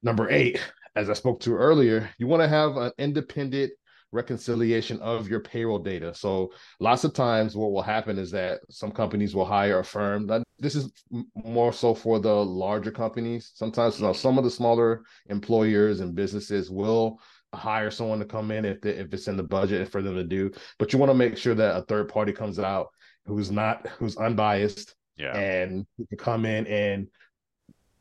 number 0.02 0.30
eight 0.30 0.60
as 0.94 1.08
I 1.08 1.14
spoke 1.14 1.40
to 1.40 1.54
earlier, 1.54 2.10
you 2.18 2.26
want 2.26 2.42
to 2.42 2.48
have 2.48 2.76
an 2.76 2.92
independent 2.98 3.72
reconciliation 4.12 5.00
of 5.00 5.28
your 5.28 5.40
payroll 5.40 5.78
data. 5.78 6.14
So 6.14 6.52
lots 6.80 7.04
of 7.04 7.14
times 7.14 7.56
what 7.56 7.72
will 7.72 7.82
happen 7.82 8.18
is 8.18 8.30
that 8.32 8.60
some 8.68 8.90
companies 8.90 9.34
will 9.34 9.46
hire 9.46 9.78
a 9.78 9.84
firm. 9.84 10.26
That 10.26 10.42
this 10.58 10.74
is 10.74 10.92
more 11.34 11.72
so 11.72 11.94
for 11.94 12.20
the 12.20 12.32
larger 12.32 12.90
companies. 12.90 13.52
Sometimes 13.54 13.98
you 13.98 14.06
know, 14.06 14.12
some 14.12 14.36
of 14.36 14.44
the 14.44 14.50
smaller 14.50 15.02
employers 15.28 16.00
and 16.00 16.14
businesses 16.14 16.70
will 16.70 17.18
hire 17.54 17.90
someone 17.90 18.18
to 18.18 18.24
come 18.24 18.50
in 18.50 18.64
if 18.64 18.80
they, 18.80 18.90
if 18.90 19.12
it's 19.12 19.28
in 19.28 19.36
the 19.36 19.42
budget 19.42 19.88
for 19.88 20.02
them 20.02 20.14
to 20.14 20.24
do. 20.24 20.50
But 20.78 20.92
you 20.92 20.98
want 20.98 21.10
to 21.10 21.14
make 21.14 21.36
sure 21.36 21.54
that 21.54 21.76
a 21.76 21.82
third 21.82 22.08
party 22.08 22.32
comes 22.32 22.58
out 22.58 22.88
who's 23.26 23.50
not 23.50 23.86
who's 23.98 24.16
unbiased 24.16 24.94
Yeah. 25.16 25.36
and 25.36 25.86
can 26.08 26.18
come 26.18 26.44
in 26.46 26.66
and 26.66 27.08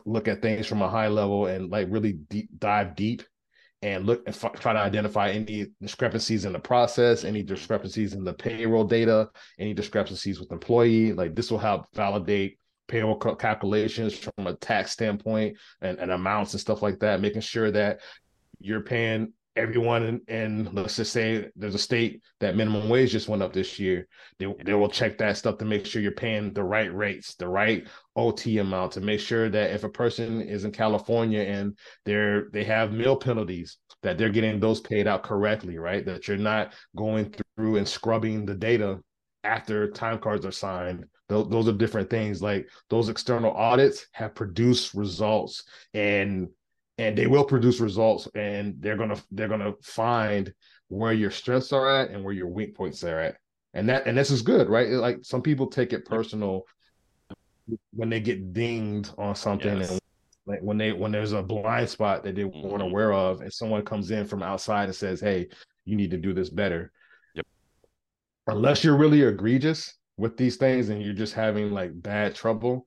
look 0.05 0.27
at 0.27 0.41
things 0.41 0.65
from 0.65 0.81
a 0.81 0.89
high 0.89 1.09
level 1.09 1.45
and 1.45 1.69
like 1.69 1.87
really 1.89 2.13
deep 2.13 2.49
dive 2.57 2.95
deep 2.95 3.23
and 3.83 4.05
look 4.05 4.23
and 4.25 4.35
f- 4.35 4.59
try 4.59 4.73
to 4.73 4.79
identify 4.79 5.29
any 5.29 5.67
discrepancies 5.81 6.45
in 6.45 6.53
the 6.53 6.59
process, 6.59 7.23
any 7.23 7.43
discrepancies 7.43 8.13
in 8.13 8.23
the 8.23 8.33
payroll 8.33 8.83
data, 8.83 9.29
any 9.59 9.73
discrepancies 9.73 10.39
with 10.39 10.51
employee. 10.51 11.13
Like 11.13 11.35
this 11.35 11.51
will 11.51 11.57
help 11.59 11.85
validate 11.93 12.57
payroll 12.87 13.15
cal- 13.17 13.35
calculations 13.35 14.17
from 14.17 14.47
a 14.47 14.53
tax 14.55 14.91
standpoint 14.91 15.57
and, 15.81 15.97
and 15.99 16.11
amounts 16.11 16.53
and 16.53 16.61
stuff 16.61 16.81
like 16.81 16.99
that, 16.99 17.21
making 17.21 17.41
sure 17.41 17.71
that 17.71 17.99
you're 18.59 18.81
paying 18.81 19.33
everyone 19.55 20.03
in, 20.03 20.21
in 20.27 20.69
let's 20.73 20.95
just 20.95 21.11
say 21.11 21.49
there's 21.55 21.75
a 21.75 21.79
state 21.79 22.21
that 22.39 22.55
minimum 22.55 22.87
wage 22.87 23.11
just 23.11 23.27
went 23.27 23.43
up 23.43 23.51
this 23.51 23.79
year 23.79 24.07
they, 24.39 24.53
they 24.63 24.73
will 24.73 24.87
check 24.87 25.17
that 25.17 25.37
stuff 25.37 25.57
to 25.57 25.65
make 25.65 25.85
sure 25.85 26.01
you're 26.01 26.11
paying 26.11 26.53
the 26.53 26.63
right 26.63 26.93
rates 26.95 27.35
the 27.35 27.47
right 27.47 27.85
ot 28.15 28.45
amount 28.45 28.93
to 28.93 29.01
make 29.01 29.19
sure 29.19 29.49
that 29.49 29.71
if 29.71 29.83
a 29.83 29.89
person 29.89 30.41
is 30.41 30.63
in 30.63 30.71
california 30.71 31.41
and 31.41 31.77
they're 32.05 32.49
they 32.53 32.63
have 32.63 32.93
meal 32.93 33.17
penalties 33.17 33.77
that 34.03 34.17
they're 34.17 34.29
getting 34.29 34.59
those 34.59 34.79
paid 34.79 35.05
out 35.07 35.23
correctly 35.23 35.77
right? 35.81 36.05
That 36.05 36.27
you're 36.27 36.37
not 36.37 36.73
going 36.95 37.33
through 37.57 37.77
and 37.77 37.87
scrubbing 37.87 38.45
the 38.45 38.55
data 38.55 38.99
after 39.43 39.89
time 39.89 40.19
cards 40.19 40.45
are 40.45 40.51
signed. 40.51 41.05
Those, 41.27 41.49
those 41.49 41.67
are 41.67 41.73
different 41.73 42.09
things. 42.09 42.41
Like 42.41 42.69
those 42.89 43.09
external 43.09 43.51
audits 43.51 44.05
have 44.13 44.35
produced 44.35 44.93
results 44.93 45.63
and 45.93 46.49
and 47.01 47.17
they 47.17 47.25
will 47.25 47.43
produce 47.43 47.79
results 47.79 48.27
and 48.35 48.75
they're 48.79 48.95
gonna 48.97 49.19
they're 49.31 49.47
gonna 49.47 49.73
find 49.81 50.53
where 50.89 51.13
your 51.13 51.31
strengths 51.31 51.73
are 51.73 51.89
at 51.89 52.11
and 52.11 52.23
where 52.23 52.33
your 52.33 52.47
weak 52.47 52.75
points 52.75 53.03
are 53.03 53.19
at 53.19 53.37
and 53.73 53.89
that 53.89 54.05
and 54.05 54.15
this 54.15 54.29
is 54.29 54.41
good 54.43 54.69
right 54.69 54.89
like 54.89 55.17
some 55.23 55.41
people 55.41 55.65
take 55.67 55.93
it 55.93 56.05
personal 56.05 56.63
when 57.93 58.09
they 58.09 58.19
get 58.19 58.53
dinged 58.53 59.11
on 59.17 59.33
something 59.35 59.79
Yes. 59.79 59.91
and 59.91 59.99
like 60.45 60.59
when 60.61 60.77
they 60.77 60.91
when 60.91 61.11
there's 61.11 61.31
a 61.33 61.41
blind 61.41 61.89
spot 61.89 62.23
that 62.23 62.35
they 62.35 62.43
weren't 62.43 62.83
Mhm. 62.83 62.91
aware 62.91 63.13
of 63.13 63.41
and 63.41 63.51
someone 63.51 63.83
comes 63.83 64.11
in 64.11 64.25
from 64.27 64.43
outside 64.43 64.85
and 64.85 64.95
says 64.95 65.19
hey 65.19 65.47
you 65.85 65.95
need 65.95 66.11
to 66.11 66.17
do 66.17 66.33
this 66.33 66.49
better 66.49 66.91
Yep. 67.33 67.47
unless 68.47 68.83
you're 68.83 68.97
really 68.97 69.21
egregious 69.23 69.97
with 70.17 70.37
these 70.37 70.57
things 70.57 70.89
and 70.89 71.01
you're 71.01 71.13
just 71.13 71.33
having 71.33 71.71
like 71.71 71.91
bad 71.99 72.35
trouble 72.35 72.85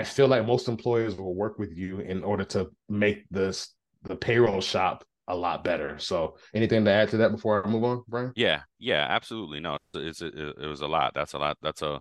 I, 0.00 0.04
feel 0.04 0.28
like 0.28 0.46
most 0.46 0.68
employers 0.68 1.16
will 1.16 1.34
work 1.34 1.58
with 1.58 1.76
you 1.76 2.00
in 2.00 2.24
order 2.24 2.44
to 2.44 2.70
make 2.88 3.28
this 3.30 3.74
the 4.04 4.16
payroll 4.16 4.60
shop 4.60 5.04
a 5.28 5.34
lot 5.34 5.64
better. 5.64 5.98
So, 5.98 6.36
anything 6.54 6.84
to 6.84 6.90
add 6.90 7.08
to 7.10 7.16
that 7.18 7.32
before 7.32 7.66
I 7.66 7.68
move 7.68 7.84
on, 7.84 8.02
Brian? 8.08 8.32
Yeah, 8.36 8.62
yeah, 8.78 9.06
absolutely. 9.08 9.60
No, 9.60 9.78
it's 9.94 10.22
it, 10.22 10.34
it 10.34 10.66
was 10.66 10.80
a 10.80 10.86
lot. 10.86 11.14
That's 11.14 11.32
a 11.32 11.38
lot. 11.38 11.58
That's 11.62 11.82
a 11.82 12.00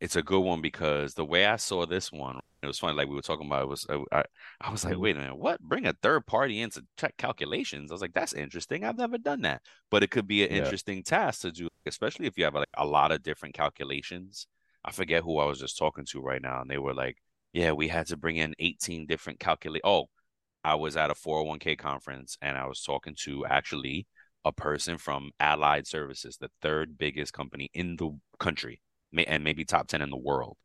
it's 0.00 0.16
a 0.16 0.22
good 0.22 0.40
one 0.40 0.60
because 0.60 1.14
the 1.14 1.24
way 1.24 1.46
I 1.46 1.56
saw 1.56 1.84
this 1.84 2.12
one, 2.12 2.38
it 2.62 2.66
was 2.66 2.78
funny. 2.78 2.94
Like 2.94 3.08
we 3.08 3.16
were 3.16 3.22
talking 3.22 3.46
about, 3.46 3.62
it 3.62 3.68
was 3.68 3.86
I 4.12 4.24
I 4.60 4.70
was 4.70 4.84
like, 4.84 4.94
Mhm. 4.94 5.00
wait 5.00 5.16
a 5.16 5.20
minute, 5.20 5.36
what? 5.36 5.60
Bring 5.60 5.86
a 5.86 5.92
third 5.92 6.26
party 6.26 6.60
in 6.60 6.70
to 6.70 6.84
check 6.96 7.16
calculations? 7.16 7.90
I 7.90 7.94
was 7.94 8.00
like, 8.02 8.14
that's 8.14 8.32
interesting. 8.32 8.84
I've 8.84 8.98
never 8.98 9.18
done 9.18 9.42
that, 9.42 9.62
but 9.90 10.02
it 10.02 10.10
could 10.10 10.26
be 10.28 10.44
an 10.44 10.50
Yeah. 10.50 10.56
interesting 10.58 11.02
task 11.02 11.40
to 11.42 11.50
do, 11.52 11.68
especially 11.86 12.26
if 12.26 12.38
you 12.38 12.44
have 12.44 12.54
like 12.54 12.68
a 12.74 12.86
lot 12.86 13.10
of 13.12 13.22
different 13.22 13.54
calculations. 13.54 14.46
I 14.84 14.92
forget 14.92 15.22
who 15.22 15.38
I 15.38 15.46
was 15.46 15.60
just 15.60 15.78
talking 15.78 16.06
to 16.10 16.20
right 16.20 16.42
now, 16.42 16.60
and 16.60 16.70
they 16.70 16.78
were 16.78 16.94
like, 16.94 17.16
yeah, 17.52 17.72
we 17.72 17.88
had 17.88 18.06
to 18.08 18.16
bring 18.16 18.36
in 18.36 18.54
18 18.58 19.06
different 19.06 19.40
calculate. 19.40 19.82
Oh, 19.84 20.08
I 20.64 20.74
was 20.74 20.96
at 20.96 21.10
a 21.10 21.14
401k 21.14 21.78
conference 21.78 22.36
and 22.42 22.56
I 22.58 22.66
was 22.66 22.82
talking 22.82 23.14
to 23.24 23.46
actually 23.46 24.06
a 24.44 24.52
person 24.52 24.98
from 24.98 25.30
Allied 25.40 25.86
Services, 25.86 26.36
the 26.36 26.50
third 26.62 26.98
biggest 26.98 27.32
company 27.32 27.70
in 27.74 27.96
the 27.96 28.10
country, 28.38 28.80
and 29.26 29.44
maybe 29.44 29.64
top 29.64 29.88
10 29.88 30.02
in 30.02 30.10
the 30.10 30.16
world. 30.16 30.56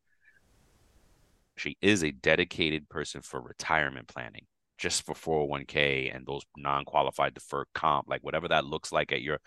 She 1.55 1.77
is 1.81 2.03
a 2.03 2.11
dedicated 2.11 2.89
person 2.89 3.21
for 3.21 3.39
retirement 3.41 4.07
planning, 4.07 4.45
just 4.77 5.05
for 5.05 5.13
401k 5.13 6.13
and 6.13 6.25
those 6.25 6.43
non 6.57 6.83
qualified 6.85 7.33
deferred 7.33 7.67
comp, 7.73 8.07
like 8.09 8.23
whatever 8.23 8.47
that 8.49 8.65
looks 8.65 8.91
like 8.91 9.11
at 9.11 9.21
your. 9.21 9.39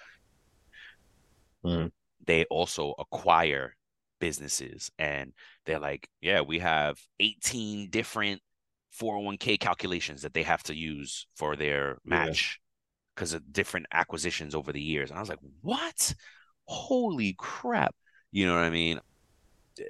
Mhm. 1.65 1.91
They 2.25 2.45
also 2.47 2.95
acquire 2.99 3.77
businesses 4.19 4.91
and 4.99 5.33
they're 5.65 5.79
like, 5.79 6.09
yeah, 6.21 6.41
we 6.41 6.59
have 6.59 6.99
18 7.21 7.91
different 7.91 8.41
401k 9.01 9.59
calculations 9.61 10.23
that 10.23 10.35
they 10.35 10.43
have 10.43 10.63
to 10.65 10.75
use 10.75 11.27
for 11.37 11.57
their 11.57 11.99
match 12.05 12.61
because 13.15 13.33
of 13.33 13.53
different 13.53 13.87
acquisitions 13.93 14.55
over 14.55 14.73
the 14.73 14.81
years. 14.81 15.11
And 15.11 15.19
I 15.19 15.21
was 15.21 15.29
like, 15.29 15.39
what? 15.63 16.15
Holy 16.65 17.35
crap. 17.39 17.95
You 18.33 18.47
know 18.47 18.55
what 18.55 18.65
I 18.65 18.71
mean? 18.71 19.01
Eh, 19.79 19.85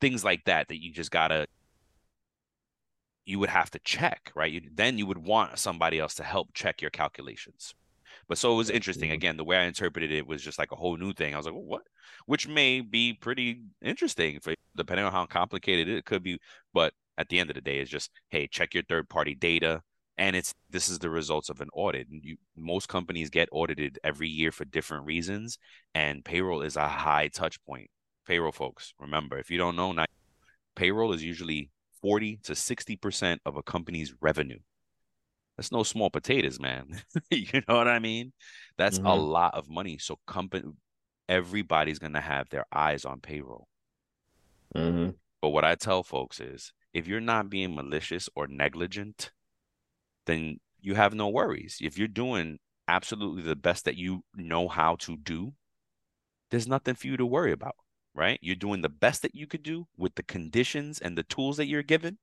things 0.00 0.24
like 0.24 0.44
that 0.44 0.68
that 0.68 0.82
you 0.82 0.92
just 0.92 1.10
gotta 1.10 1.46
you 3.24 3.38
would 3.38 3.48
have 3.48 3.70
to 3.70 3.78
check, 3.80 4.32
right? 4.34 4.52
You, 4.52 4.62
then 4.74 4.98
you 4.98 5.06
would 5.06 5.18
want 5.18 5.58
somebody 5.58 5.98
else 5.98 6.14
to 6.14 6.24
help 6.24 6.48
check 6.54 6.82
your 6.82 6.90
calculations. 6.90 7.74
But 8.32 8.38
so 8.38 8.54
it 8.54 8.56
was 8.56 8.70
interesting. 8.70 9.08
Mm-hmm. 9.10 9.14
Again, 9.14 9.36
the 9.36 9.44
way 9.44 9.58
I 9.58 9.64
interpreted 9.64 10.10
it 10.10 10.26
was 10.26 10.40
just 10.40 10.58
like 10.58 10.72
a 10.72 10.74
whole 10.74 10.96
new 10.96 11.12
thing. 11.12 11.34
I 11.34 11.36
was 11.36 11.44
like, 11.44 11.54
well, 11.54 11.64
what? 11.64 11.82
Which 12.24 12.48
may 12.48 12.80
be 12.80 13.12
pretty 13.12 13.60
interesting 13.82 14.40
for 14.40 14.54
depending 14.74 15.04
on 15.04 15.12
how 15.12 15.26
complicated 15.26 15.86
it 15.86 16.06
could 16.06 16.22
be. 16.22 16.38
But 16.72 16.94
at 17.18 17.28
the 17.28 17.38
end 17.38 17.50
of 17.50 17.56
the 17.56 17.60
day, 17.60 17.80
it's 17.80 17.90
just 17.90 18.10
hey, 18.30 18.46
check 18.46 18.72
your 18.72 18.84
third 18.84 19.10
party 19.10 19.34
data. 19.34 19.82
And 20.16 20.34
it's 20.34 20.54
this 20.70 20.88
is 20.88 20.98
the 20.98 21.10
results 21.10 21.50
of 21.50 21.60
an 21.60 21.68
audit. 21.74 22.06
You, 22.10 22.38
most 22.56 22.88
companies 22.88 23.28
get 23.28 23.50
audited 23.52 23.98
every 24.02 24.30
year 24.30 24.50
for 24.50 24.64
different 24.64 25.04
reasons, 25.04 25.58
and 25.94 26.24
payroll 26.24 26.62
is 26.62 26.76
a 26.76 26.88
high 26.88 27.28
touch 27.28 27.62
point. 27.66 27.90
Payroll 28.26 28.52
folks, 28.52 28.94
remember, 28.98 29.36
if 29.36 29.50
you 29.50 29.58
don't 29.58 29.76
know, 29.76 29.92
now 29.92 30.06
payroll 30.74 31.12
is 31.12 31.22
usually 31.22 31.68
40 32.00 32.38
to 32.44 32.52
60% 32.54 33.40
of 33.44 33.56
a 33.56 33.62
company's 33.62 34.14
revenue. 34.22 34.60
That's 35.62 35.70
no 35.70 35.84
small 35.84 36.10
potatoes, 36.10 36.58
man. 36.58 37.00
you 37.30 37.62
know 37.68 37.76
what 37.76 37.86
I 37.86 38.00
mean? 38.00 38.32
That's 38.76 38.98
mm-hmm. 38.98 39.06
a 39.06 39.14
lot 39.14 39.54
of 39.54 39.70
money. 39.70 39.96
So 39.98 40.18
company 40.26 40.64
everybody's 41.28 42.00
gonna 42.00 42.20
have 42.20 42.48
their 42.48 42.66
eyes 42.72 43.04
on 43.04 43.20
payroll. 43.20 43.68
Mm-hmm. 44.74 45.10
But 45.40 45.50
what 45.50 45.64
I 45.64 45.76
tell 45.76 46.02
folks 46.02 46.40
is 46.40 46.72
if 46.92 47.06
you're 47.06 47.20
not 47.20 47.48
being 47.48 47.76
malicious 47.76 48.28
or 48.34 48.48
negligent, 48.48 49.30
then 50.26 50.58
you 50.80 50.96
have 50.96 51.14
no 51.14 51.28
worries. 51.28 51.78
If 51.80 51.96
you're 51.96 52.08
doing 52.08 52.58
absolutely 52.88 53.42
the 53.42 53.54
best 53.54 53.84
that 53.84 53.96
you 53.96 54.24
know 54.34 54.66
how 54.66 54.96
to 54.96 55.16
do, 55.16 55.52
there's 56.50 56.66
nothing 56.66 56.96
for 56.96 57.06
you 57.06 57.16
to 57.16 57.24
worry 57.24 57.52
about 57.52 57.76
right? 58.14 58.38
You're 58.42 58.56
doing 58.56 58.82
the 58.82 58.90
best 58.90 59.22
that 59.22 59.34
you 59.34 59.46
could 59.46 59.62
do 59.62 59.86
with 59.96 60.14
the 60.16 60.22
conditions 60.22 60.98
and 60.98 61.16
the 61.16 61.22
tools 61.22 61.56
that 61.56 61.66
you're 61.66 61.82
given. 61.82 62.18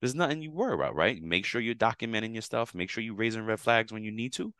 There's 0.00 0.14
nothing 0.14 0.42
you 0.42 0.50
worry 0.50 0.74
about, 0.74 0.94
right? 0.94 1.20
Make 1.22 1.44
sure 1.44 1.60
you're 1.60 1.74
documenting 1.74 2.32
your 2.32 2.42
stuff. 2.42 2.74
Make 2.74 2.90
sure 2.90 3.02
you're 3.02 3.14
raising 3.14 3.44
red 3.44 3.60
flags 3.60 3.92
when 3.92 4.04
you 4.04 4.12
need 4.12 4.32
to. 4.34 4.52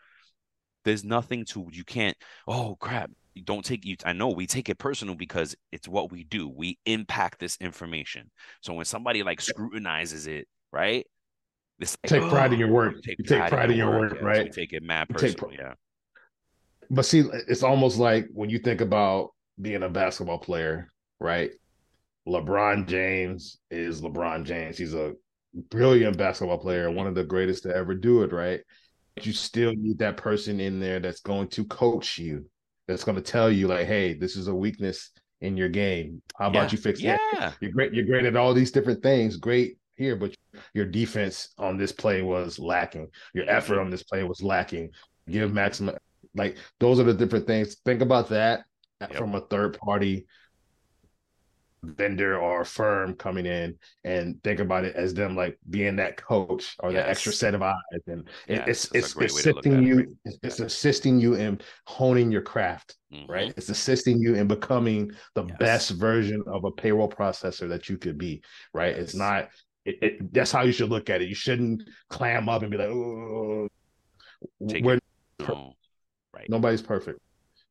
There's 0.84 1.04
nothing 1.04 1.44
to 1.46 1.68
you 1.70 1.84
can't. 1.84 2.16
Oh 2.46 2.76
crap! 2.80 3.10
You 3.34 3.42
don't 3.42 3.64
take 3.64 3.84
you. 3.84 3.96
I 4.04 4.12
know 4.12 4.28
we 4.28 4.46
take 4.46 4.68
it 4.68 4.78
personal 4.78 5.14
because 5.14 5.54
it's 5.70 5.86
what 5.86 6.10
we 6.10 6.24
do. 6.24 6.48
We 6.48 6.78
impact 6.86 7.38
this 7.38 7.56
information. 7.60 8.30
So 8.62 8.72
when 8.72 8.84
somebody 8.84 9.22
like 9.22 9.40
scrutinizes 9.40 10.26
it, 10.26 10.48
right? 10.72 11.06
This 11.78 11.96
like, 12.02 12.10
take 12.10 12.22
oh, 12.22 12.30
pride 12.30 12.52
in 12.52 12.58
your 12.58 12.72
work. 12.72 12.94
You 12.96 13.02
take, 13.02 13.18
you 13.18 13.24
take 13.24 13.48
pride, 13.48 13.70
in 13.70 13.76
your 13.76 13.90
work, 13.90 14.12
work 14.14 14.22
right? 14.22 14.52
take 14.52 14.72
it 14.72 14.82
mad 14.82 15.08
personal, 15.08 15.52
yeah. 15.52 15.74
But 16.90 17.04
see, 17.04 17.24
it's 17.46 17.62
almost 17.62 17.98
like 17.98 18.26
when 18.32 18.50
you 18.50 18.58
think 18.58 18.80
about 18.80 19.30
being 19.60 19.82
a 19.82 19.88
basketball 19.88 20.38
player, 20.38 20.90
right? 21.20 21.50
LeBron 22.26 22.86
James 22.86 23.58
is 23.70 24.00
LeBron 24.00 24.44
James. 24.44 24.76
He's 24.76 24.94
a 24.94 25.14
brilliant 25.70 26.16
basketball 26.16 26.58
player, 26.58 26.90
one 26.90 27.06
of 27.06 27.14
the 27.14 27.24
greatest 27.24 27.64
to 27.64 27.74
ever 27.74 27.94
do 27.94 28.22
it, 28.22 28.32
right? 28.32 28.60
But 29.14 29.26
you 29.26 29.32
still 29.32 29.72
need 29.74 29.98
that 29.98 30.16
person 30.16 30.60
in 30.60 30.80
there 30.80 31.00
that's 31.00 31.20
going 31.20 31.48
to 31.48 31.64
coach 31.64 32.18
you, 32.18 32.46
that's 32.86 33.04
going 33.04 33.16
to 33.16 33.22
tell 33.22 33.50
you, 33.50 33.68
like, 33.68 33.86
hey, 33.86 34.14
this 34.14 34.36
is 34.36 34.48
a 34.48 34.54
weakness 34.54 35.10
in 35.40 35.56
your 35.56 35.68
game. 35.68 36.22
How 36.38 36.48
about 36.48 36.64
yeah. 36.64 36.72
you 36.72 36.78
fix 36.78 37.00
yeah. 37.00 37.16
that? 37.34 37.56
You're 37.60 37.72
great. 37.72 37.92
You're 37.92 38.06
great 38.06 38.24
at 38.24 38.36
all 38.36 38.54
these 38.54 38.72
different 38.72 39.02
things. 39.02 39.36
Great 39.36 39.78
here, 39.96 40.16
but 40.16 40.34
your 40.74 40.86
defense 40.86 41.48
on 41.58 41.76
this 41.76 41.92
play 41.92 42.22
was 42.22 42.58
lacking. 42.58 43.08
Your 43.34 43.48
effort 43.48 43.80
on 43.80 43.90
this 43.90 44.02
play 44.02 44.22
was 44.22 44.42
lacking. 44.42 44.90
Give 45.28 45.52
maximum 45.52 45.96
like 46.34 46.56
those 46.80 47.00
are 47.00 47.04
the 47.04 47.14
different 47.14 47.46
things. 47.46 47.76
Think 47.84 48.00
about 48.00 48.28
that 48.30 48.64
yep. 49.00 49.14
from 49.14 49.34
a 49.34 49.40
third 49.40 49.78
party 49.78 50.26
vendor 51.82 52.38
or 52.38 52.64
firm 52.64 53.14
coming 53.14 53.46
in 53.46 53.76
and 54.04 54.42
think 54.42 54.60
about 54.60 54.84
it 54.84 54.96
as 54.96 55.14
them 55.14 55.36
like 55.36 55.58
being 55.70 55.96
that 55.96 56.16
coach 56.16 56.76
or 56.80 56.90
yes. 56.90 57.04
the 57.04 57.10
extra 57.10 57.32
set 57.32 57.54
of 57.54 57.62
eyes. 57.62 57.74
And 58.06 58.28
yes, 58.48 58.66
it's 58.66 58.90
it's 58.92 59.16
assisting 59.16 59.82
you 59.82 60.16
it's, 60.24 60.38
it's, 60.42 60.60
assisting 60.60 61.20
you 61.20 61.34
in 61.34 61.60
honing 61.86 62.30
your 62.30 62.42
craft 62.42 62.96
mm-hmm. 63.12 63.30
right 63.30 63.54
it's 63.56 63.68
assisting 63.68 64.20
you 64.20 64.34
in 64.34 64.46
becoming 64.46 65.10
the 65.34 65.44
yes. 65.44 65.56
best 65.58 65.90
version 65.90 66.42
of 66.46 66.64
a 66.64 66.70
payroll 66.70 67.08
processor 67.08 67.68
that 67.68 67.88
you 67.88 67.98
could 67.98 68.18
be 68.18 68.42
right? 68.74 68.96
It's 68.96 69.14
not 69.14 69.48
it, 69.84 69.98
it, 70.02 70.34
that's 70.34 70.52
how 70.52 70.62
you 70.62 70.72
should 70.72 70.90
look 70.90 71.08
at 71.08 71.22
it. 71.22 71.28
You 71.28 71.34
shouldn't 71.34 71.82
clam 72.08 72.48
up 72.48 72.62
and 72.62 72.70
be 72.70 72.76
like 72.76 72.88
oh 72.88 73.68
we're 74.58 74.98
right. 76.34 76.46
Nobody's 76.48 76.82
perfect 76.82 77.20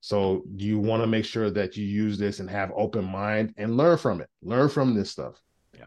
so 0.02 0.44
you 0.56 0.80
want 0.80 1.02
to 1.04 1.08
make 1.08 1.26
sure 1.26 1.50
that 1.50 1.76
you 1.76 1.86
use 1.86 2.18
this 2.18 2.40
and 2.40 2.50
have 2.50 2.72
open 2.76 3.06
mind 3.06 3.54
and 3.58 3.78
learn 3.78 3.98
from 3.98 4.22
it. 4.22 4.30
Learn 4.42 4.70
from 4.70 4.94
this 4.94 5.12
stuff. 5.12 5.42
Yeah, 5.78 5.86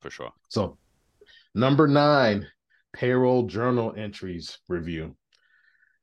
for 0.00 0.10
sure. 0.10 0.32
So 0.48 0.78
number 1.54 1.86
nine, 1.86 2.46
payroll 2.92 3.44
journal 3.44 3.94
entries 3.96 4.58
review. 4.68 5.16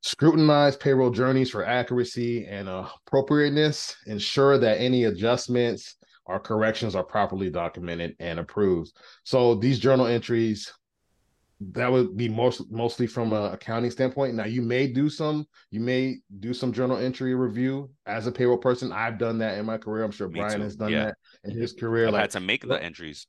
Scrutinize 0.01 0.77
payroll 0.77 1.09
journeys 1.09 1.49
for 1.49 1.65
accuracy 1.65 2.45
and 2.45 2.69
appropriateness. 2.69 3.95
Ensure 4.05 4.57
that 4.57 4.79
any 4.79 5.05
adjustments 5.05 5.95
or 6.25 6.39
corrections 6.39 6.95
are 6.95 7.03
properly 7.03 7.49
documented 7.49 8.15
and 8.19 8.39
approved. 8.39 8.91
So 9.23 9.55
these 9.55 9.79
journal 9.79 10.05
entries 10.05 10.71
that 11.59 11.91
would 11.91 12.15
be 12.15 12.29
most 12.29 12.71
mostly 12.71 13.07
from 13.07 13.33
a 13.33 13.51
accounting 13.53 13.89
standpoint. 13.89 14.35
Now 14.35 14.45
you 14.45 14.61
may 14.61 14.87
do 14.87 15.09
some, 15.09 15.47
you 15.71 15.79
may 15.79 16.17
do 16.39 16.53
some 16.53 16.71
journal 16.71 16.97
entry 16.97 17.33
review 17.33 17.89
as 18.05 18.27
a 18.27 18.31
payroll 18.31 18.57
person. 18.57 18.91
I've 18.91 19.17
done 19.17 19.39
that 19.39 19.57
in 19.57 19.65
my 19.65 19.77
career. 19.77 20.03
I'm 20.03 20.11
sure 20.11 20.29
Me 20.29 20.39
Brian 20.39 20.57
too. 20.57 20.63
has 20.63 20.75
done 20.75 20.91
yeah. 20.91 21.05
that 21.05 21.15
in 21.43 21.57
his 21.57 21.73
career. 21.73 22.07
I've 22.07 22.13
like 22.13 22.21
had 22.21 22.31
to 22.31 22.39
make 22.39 22.67
the 22.67 22.81
entries. 22.81 23.25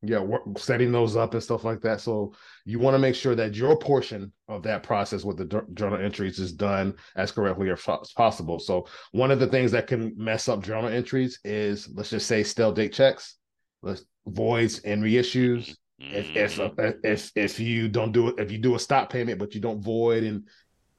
Yeah, 0.00 0.24
setting 0.56 0.92
those 0.92 1.16
up 1.16 1.34
and 1.34 1.42
stuff 1.42 1.64
like 1.64 1.80
that. 1.80 2.00
So 2.00 2.32
you 2.64 2.78
want 2.78 2.94
to 2.94 3.00
make 3.00 3.16
sure 3.16 3.34
that 3.34 3.56
your 3.56 3.76
portion 3.76 4.32
of 4.46 4.62
that 4.62 4.84
process 4.84 5.24
with 5.24 5.38
the 5.38 5.66
journal 5.74 6.00
entries 6.00 6.38
is 6.38 6.52
done 6.52 6.94
as 7.16 7.32
correctly 7.32 7.68
as 7.70 8.12
possible. 8.12 8.60
So 8.60 8.86
one 9.10 9.32
of 9.32 9.40
the 9.40 9.48
things 9.48 9.72
that 9.72 9.88
can 9.88 10.14
mess 10.16 10.48
up 10.48 10.62
journal 10.62 10.88
entries 10.88 11.40
is 11.42 11.88
let's 11.92 12.10
just 12.10 12.28
say 12.28 12.44
stale 12.44 12.70
date 12.70 12.92
checks, 12.92 13.38
let's 13.82 14.04
voids 14.28 14.78
and 14.80 15.02
reissues 15.02 15.62
mm-hmm. 15.62 15.72
If 15.98 16.36
if 16.36 16.56
mm-hmm. 16.56 16.98
if 17.04 17.32
if 17.34 17.60
you 17.60 17.88
don't 17.88 18.12
do 18.12 18.28
it, 18.28 18.36
if 18.38 18.52
you 18.52 18.58
do 18.58 18.74
a 18.74 18.78
stop 18.78 19.10
payment 19.10 19.38
but 19.38 19.54
you 19.54 19.60
don't 19.60 19.82
void 19.82 20.22
and 20.22 20.44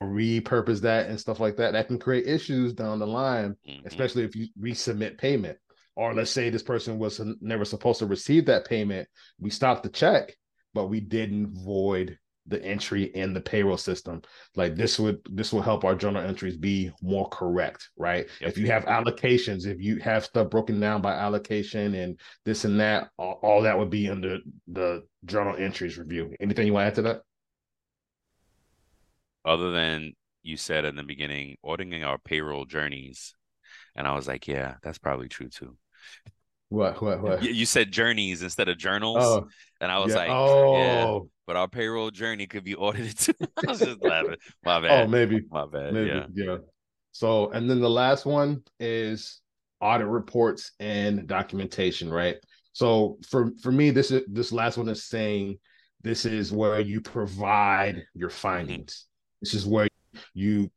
repurpose 0.04 0.82
that 0.82 1.10
and 1.10 1.20
stuff 1.20 1.40
like 1.40 1.58
that, 1.58 1.74
that 1.74 1.88
can 1.88 2.00
create 2.00 2.28
issues 2.28 2.74
down 2.74 3.00
the 3.00 3.08
line, 3.08 3.56
mm-hmm. 3.68 3.88
especially 3.88 4.24
if 4.24 4.36
you 4.36 4.48
resubmit 4.60 5.18
payment. 5.18 5.58
Or 5.96 6.14
let's 6.14 6.32
say 6.32 6.50
this 6.50 6.64
person 6.64 6.98
was 6.98 7.22
never 7.42 7.66
supposed 7.66 8.00
to 8.00 8.06
receive 8.06 8.46
that 8.46 8.66
payment, 8.66 9.08
we 9.40 9.50
stopped 9.50 9.84
the 9.84 9.90
check, 9.90 10.36
but 10.74 10.88
we 10.88 11.02
didn't 11.02 11.52
void 11.52 12.18
the 12.50 12.64
entry 12.64 13.04
in 13.04 13.34
the 13.34 13.42
payroll 13.42 13.78
system. 13.78 14.22
Like 14.56 14.76
this 14.76 15.00
would 15.00 15.20
this 15.32 15.54
will 15.54 15.62
help 15.62 15.86
our 15.86 15.96
journal 15.96 16.24
entries 16.24 16.58
be 16.58 16.92
more 17.02 17.30
correct 17.30 17.90
right? 17.98 18.28
Yep. 18.42 18.50
if 18.50 18.58
you 18.58 18.68
have 18.68 18.86
allocations 18.86 19.66
if 19.66 19.80
you 19.80 19.98
have 19.98 20.26
stuff 20.26 20.50
broken 20.50 20.80
down 20.80 21.02
by 21.02 21.14
allocation 21.14 21.96
and 21.96 22.20
this 22.46 22.66
and 22.66 22.80
that 22.80 23.10
all, 23.18 23.40
all 23.42 23.62
that 23.62 23.78
would 23.78 23.90
be 23.90 24.10
under 24.10 24.40
the 24.68 25.04
journal 25.26 25.56
entries 25.58 25.98
review. 25.98 26.34
Anything 26.40 26.68
you 26.68 26.74
want 26.74 26.84
to 26.84 26.88
add 26.88 26.96
to 26.96 27.02
that? 27.04 27.22
Other 29.46 29.72
than 29.72 30.14
you 30.44 30.58
said 30.58 30.86
in 30.86 30.96
the 30.96 31.04
beginning 31.04 31.58
auditing 31.64 32.04
our 32.04 32.18
payroll 32.18 32.66
journeys 32.66 33.36
and 33.96 34.08
i 34.08 34.16
was 34.16 34.28
like 34.28 34.48
yeah 34.48 34.76
that's 34.82 34.98
probably 34.98 35.28
true 35.28 35.50
too 35.50 35.78
what 36.70 37.02
what 37.02 37.22
what 37.22 37.44
you, 37.44 37.66
said 37.66 37.92
journeys 37.92 38.44
instead 38.44 38.70
of 38.70 38.78
journals 38.78 39.18
oh, 39.20 39.48
and 39.82 39.92
i 39.92 39.98
was 39.98 40.14
yeah. 40.14 40.18
like 40.18 40.30
oh 40.30 40.78
yeah 40.78 41.20
but 41.50 41.56
our 41.56 41.68
payroll 41.68 42.12
journey 42.12 42.46
could 42.46 42.64
be 42.64 42.76
audited 42.76 43.18
too. 43.18 43.34
I 43.68 43.72
was 43.72 43.80
just 43.80 44.04
laughing. 44.04 44.36
My 44.64 44.82
bad. 44.82 44.92
Oh, 44.92 45.08
maybe. 45.08 45.42
My 45.50 45.66
bad. 45.66 45.96
Maybe. 45.96 46.10
Yeah. 46.10 46.26
Yeah. 46.36 46.58
So, 47.12 47.50
and 47.50 47.68
then 47.68 47.82
the 47.82 47.90
last 47.90 48.28
one 48.28 48.62
is 48.80 49.42
audit 49.82 50.06
reports 50.06 50.74
and 50.80 51.26
documentation, 51.26 52.12
right? 52.12 52.36
So 52.74 53.18
for 53.28 53.52
for 53.64 53.72
me, 53.72 53.90
this 53.90 54.12
is 54.12 54.22
this 54.28 54.52
last 54.52 54.78
one 54.78 54.90
is 54.90 55.06
saying 55.06 55.58
this 56.04 56.24
is 56.24 56.52
where 56.52 56.80
you 56.82 57.02
provide 57.02 58.04
your 58.14 58.30
findings. 58.30 58.94
Mm-hmm. 58.94 59.38
This 59.42 59.54
is 59.56 59.66
where 59.66 59.88
you 60.36 60.70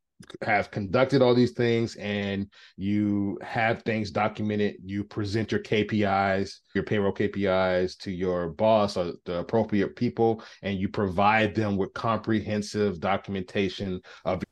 have 0.42 0.70
conducted 0.70 1.22
all 1.22 1.34
these 1.34 1.52
things 1.52 1.96
and 1.96 2.46
you 2.76 3.38
have 3.42 3.82
things 3.82 4.10
documented 4.10 4.76
you 4.84 5.04
present 5.04 5.50
your 5.50 5.60
kpis 5.60 6.58
your 6.74 6.84
payroll 6.84 7.12
kpis 7.12 7.96
to 7.98 8.10
your 8.10 8.50
boss 8.50 8.96
or 8.96 9.12
the 9.24 9.38
appropriate 9.38 9.96
people 9.96 10.42
and 10.62 10.78
you 10.78 10.88
provide 10.88 11.54
them 11.54 11.76
with 11.76 11.92
comprehensive 11.94 13.00
documentation 13.00 14.00
of 14.24 14.42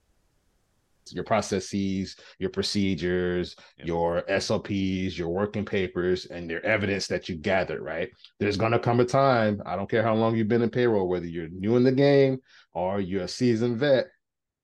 your 1.13 1.25
processes, 1.25 2.17
your 2.39 2.51
procedures, 2.51 3.57
yep. 3.79 3.87
your 3.87 4.41
SOPs, 4.41 5.19
your 5.19 5.29
working 5.29 5.65
papers, 5.65 6.27
and 6.27 6.51
your 6.51 6.65
evidence 6.65 7.07
that 7.09 7.29
you 7.29 7.37
gathered, 7.37 7.83
right? 7.83 8.11
There's 8.39 8.57
going 8.57 8.73
to 8.73 8.79
come 8.79 9.01
a 9.01 9.05
time, 9.05 9.63
I 9.67 9.77
don't 9.77 9.91
care 9.91 10.03
how 10.03 10.15
long 10.15 10.37
you've 10.37 10.49
been 10.49 10.63
in 10.63 10.71
payroll, 10.71 11.09
whether 11.09 11.27
you're 11.27 11.49
new 11.49 11.77
in 11.77 11.85
the 11.85 11.93
game 11.93 12.39
or 12.73 13.01
you're 13.01 13.25
a 13.25 13.29
seasoned 13.29 13.79
vet, 13.79 14.07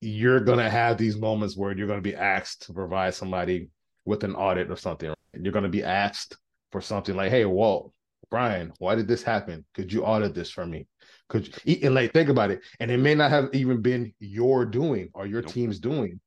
you're 0.01 0.40
going 0.40 0.59
to 0.59 0.70
have 0.70 0.99
these 0.99 1.16
moments 1.16 1.57
where 1.57 1.76
you're 1.76 1.86
going 1.86 2.03
to 2.03 2.11
be 2.11 2.14
asked 2.14 2.66
to 2.66 2.72
provide 2.72 3.14
somebody 3.14 3.68
with 4.05 4.24
an 4.24 4.34
audit 4.34 4.70
or 4.70 4.76
something. 4.76 5.09
Right? 5.09 5.16
You're 5.40 5.53
going 5.53 5.62
to 5.64 5.68
be 5.68 5.84
asked 5.84 6.36
for 6.70 6.80
something 6.80 7.16
like, 7.16 7.30
hey, 7.30 7.44
Walt, 7.44 7.92
Brian, 8.30 8.72
why 8.78 8.94
did 8.94 9.09
this 9.09 9.22
happen? 9.22 9.64
Could 9.74 9.92
you 9.92 10.05
audit 10.05 10.34
this 10.34 10.51
for 10.51 10.66
me? 10.66 10.86
Could 11.28 11.53
you, 11.64 11.78
and 11.82 11.94
like 11.94 12.12
think 12.12 12.28
about 12.28 12.51
it, 12.51 12.61
and 12.80 12.90
it 12.90 12.99
may 12.99 13.14
not 13.14 13.30
have 13.30 13.49
even 13.53 13.82
been 13.82 14.12
your 14.20 14.64
doing 14.64 15.09
or 15.12 15.26
your 15.26 15.42
nope. 15.42 15.53
team's 15.53 15.80
doing, 15.80 16.20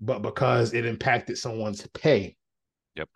but 0.00 0.20
because 0.20 0.72
it 0.72 0.86
impacted 0.86 1.36
someone's 1.36 1.86
pay. 1.88 2.36
Yep. 2.96 3.08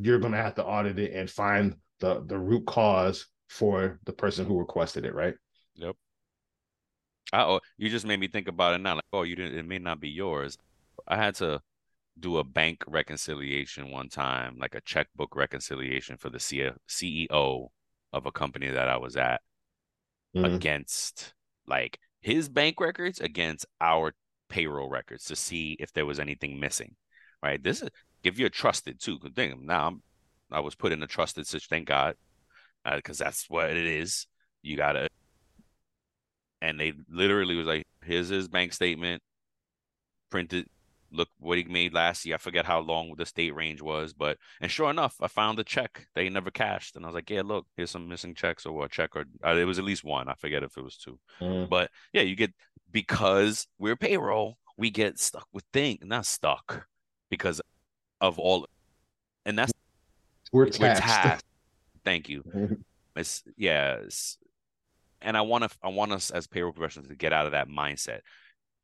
You're 0.00 0.18
gonna 0.18 0.36
have 0.36 0.56
to 0.56 0.64
audit 0.64 0.98
it 0.98 1.12
and 1.12 1.30
find 1.30 1.76
the 2.00 2.24
the 2.26 2.38
root 2.38 2.66
cause 2.66 3.26
for 3.48 4.00
the 4.04 4.12
person 4.12 4.44
who 4.44 4.58
requested 4.58 5.04
it, 5.04 5.14
right? 5.14 5.34
Yep. 5.76 5.96
Oh, 7.32 7.60
you 7.76 7.88
just 7.88 8.06
made 8.06 8.20
me 8.20 8.28
think 8.28 8.48
about 8.48 8.74
it 8.74 8.78
now. 8.78 8.94
Like, 8.96 9.04
oh, 9.12 9.22
you 9.22 9.36
didn't. 9.36 9.58
It 9.58 9.66
may 9.66 9.78
not 9.78 10.00
be 10.00 10.08
yours. 10.08 10.56
I 11.08 11.16
had 11.16 11.34
to 11.36 11.60
do 12.18 12.38
a 12.38 12.44
bank 12.44 12.84
reconciliation 12.86 13.90
one 13.90 14.08
time, 14.08 14.56
like 14.58 14.74
a 14.74 14.80
checkbook 14.80 15.36
reconciliation 15.36 16.16
for 16.16 16.30
the 16.30 16.38
CEO 16.38 17.68
of 18.12 18.26
a 18.26 18.32
company 18.32 18.70
that 18.70 18.88
I 18.88 18.96
was 18.96 19.16
at 19.16 19.42
mm-hmm. 20.34 20.54
against 20.54 21.34
like 21.66 21.98
his 22.20 22.48
bank 22.48 22.80
records 22.80 23.20
against 23.20 23.66
our 23.80 24.14
payroll 24.48 24.88
records 24.88 25.24
to 25.26 25.36
see 25.36 25.76
if 25.78 25.92
there 25.92 26.06
was 26.06 26.20
anything 26.20 26.58
missing. 26.58 26.94
Right. 27.42 27.62
This 27.62 27.82
is 27.82 27.90
give 28.22 28.38
you 28.38 28.46
a 28.46 28.50
trusted 28.50 29.00
too. 29.00 29.18
Good 29.18 29.36
thing 29.36 29.66
now 29.66 29.88
I'm, 29.88 30.02
I 30.50 30.60
was 30.60 30.74
put 30.74 30.92
in 30.92 31.02
a 31.02 31.06
trusted 31.06 31.46
situation. 31.46 31.68
Thank 31.70 31.88
God, 31.88 32.14
because 32.84 33.20
uh, 33.20 33.24
that's 33.24 33.50
what 33.50 33.70
it 33.70 33.86
is. 33.86 34.26
You 34.62 34.76
gotta. 34.76 35.08
And 36.66 36.80
they 36.80 36.92
literally 37.08 37.56
was 37.56 37.66
like, 37.66 37.86
"Here's 38.02 38.28
his 38.28 38.48
bank 38.48 38.72
statement, 38.72 39.22
printed 40.30 40.66
look 41.12 41.28
what 41.38 41.58
he 41.58 41.64
made 41.64 41.94
last 41.94 42.24
year. 42.24 42.34
I 42.34 42.38
forget 42.38 42.64
how 42.64 42.80
long 42.80 43.14
the 43.16 43.26
state 43.26 43.54
range 43.54 43.80
was, 43.80 44.12
but 44.12 44.38
and 44.60 44.70
sure 44.70 44.90
enough, 44.90 45.16
I 45.20 45.28
found 45.28 45.58
a 45.58 45.64
check 45.64 46.06
that 46.14 46.22
he 46.22 46.30
never 46.30 46.50
cashed, 46.50 46.96
and 46.96 47.04
I 47.04 47.08
was 47.08 47.14
like, 47.14 47.30
yeah, 47.30 47.42
look, 47.44 47.66
here's 47.76 47.90
some 47.90 48.08
missing 48.08 48.34
checks 48.34 48.66
or 48.66 48.84
a 48.84 48.88
check 48.88 49.16
or 49.16 49.24
uh, 49.44 49.56
it 49.56 49.64
was 49.64 49.78
at 49.78 49.84
least 49.84 50.04
one. 50.04 50.28
I 50.28 50.34
forget 50.34 50.62
if 50.62 50.76
it 50.76 50.84
was 50.84 50.96
two, 50.96 51.18
mm. 51.40 51.68
but 51.68 51.90
yeah, 52.12 52.22
you 52.22 52.36
get 52.36 52.52
because 52.92 53.66
we're 53.78 53.96
payroll, 53.96 54.58
we 54.76 54.90
get 54.90 55.18
stuck 55.18 55.46
with 55.52 55.64
things, 55.72 56.00
not 56.02 56.26
stuck 56.26 56.86
because 57.30 57.60
of 58.20 58.38
all, 58.38 58.66
and 59.44 59.58
that's 59.58 59.72
we're 60.52 60.66
taxed. 60.66 60.80
We're 60.80 60.94
taxed. 60.94 61.44
Thank 62.04 62.28
you. 62.28 62.44
it's 63.16 63.42
yeah, 63.56 63.94
it's, 63.94 64.38
and 65.22 65.36
I 65.36 65.42
want 65.42 65.64
to 65.64 65.70
I 65.82 65.88
want 65.88 66.12
us 66.12 66.30
as 66.30 66.46
payroll 66.46 66.72
professionals 66.72 67.08
to 67.08 67.16
get 67.16 67.32
out 67.32 67.46
of 67.46 67.52
that 67.52 67.68
mindset 67.68 68.20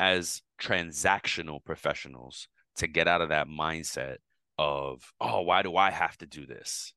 as 0.00 0.42
transactional 0.60 1.64
professionals 1.64 2.48
to 2.76 2.86
get 2.86 3.06
out 3.06 3.20
of 3.20 3.28
that 3.28 3.46
mindset 3.46 4.16
of, 4.58 5.12
oh, 5.20 5.42
why 5.42 5.62
do 5.62 5.76
I 5.76 5.90
have 5.90 6.16
to 6.18 6.26
do 6.26 6.46
this? 6.46 6.92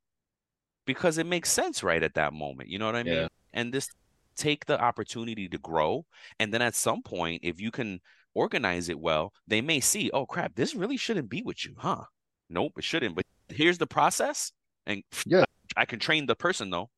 Because 0.86 1.18
it 1.18 1.26
makes 1.26 1.52
sense 1.52 1.84
right 1.84 2.02
at 2.02 2.16
that 2.16 2.34
moment. 2.34 2.70
You 2.70 2.80
know 2.80 2.86
what 2.86 2.96
I 2.96 3.04
mean? 3.04 3.14
Yeah. 3.14 3.28
And 3.54 3.74
this 3.74 3.90
take 4.36 4.66
the 4.66 4.80
opportunity 4.80 5.48
to 5.50 5.58
grow. 5.58 6.06
And 6.40 6.54
then 6.54 6.62
at 6.62 6.76
some 6.76 7.02
point, 7.02 7.42
if 7.44 7.60
you 7.60 7.72
can 7.72 8.02
organize 8.34 8.90
it 8.90 9.00
well, 9.00 9.34
they 9.48 9.62
may 9.62 9.80
see, 9.80 10.12
oh 10.12 10.26
crap, 10.26 10.56
this 10.56 10.76
really 10.76 10.98
shouldn't 10.98 11.30
be 11.30 11.42
with 11.42 11.66
you, 11.66 11.76
huh? 11.78 12.04
Nope, 12.50 12.74
it 12.78 12.84
shouldn't. 12.84 13.16
But 13.16 13.26
here's 13.50 13.78
the 13.78 13.88
process. 13.88 14.52
And 14.86 15.04
yeah, 15.26 15.46
I 15.76 15.86
can 15.86 16.00
train 16.00 16.26
the 16.26 16.36
person 16.36 16.70
though. 16.70 16.90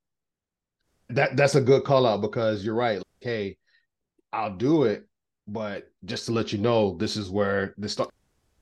That 1.09 1.37
that's 1.37 1.55
a 1.55 1.61
good 1.61 1.83
call 1.83 2.05
out 2.05 2.21
because 2.21 2.65
you're 2.65 2.75
right. 2.75 2.97
Like, 2.97 3.05
hey, 3.21 3.57
I'll 4.33 4.55
do 4.55 4.83
it, 4.83 5.07
but 5.47 5.89
just 6.05 6.25
to 6.25 6.31
let 6.31 6.51
you 6.51 6.59
know, 6.59 6.97
this 6.97 7.15
is 7.15 7.29
where 7.29 7.73
this 7.77 7.93
stuff, 7.93 8.09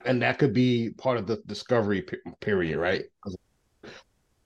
and 0.06 0.22
that 0.22 0.38
could 0.38 0.54
be 0.54 0.92
part 0.92 1.18
of 1.18 1.26
the 1.26 1.42
discovery 1.48 2.06
period, 2.42 2.78
right? 2.78 3.06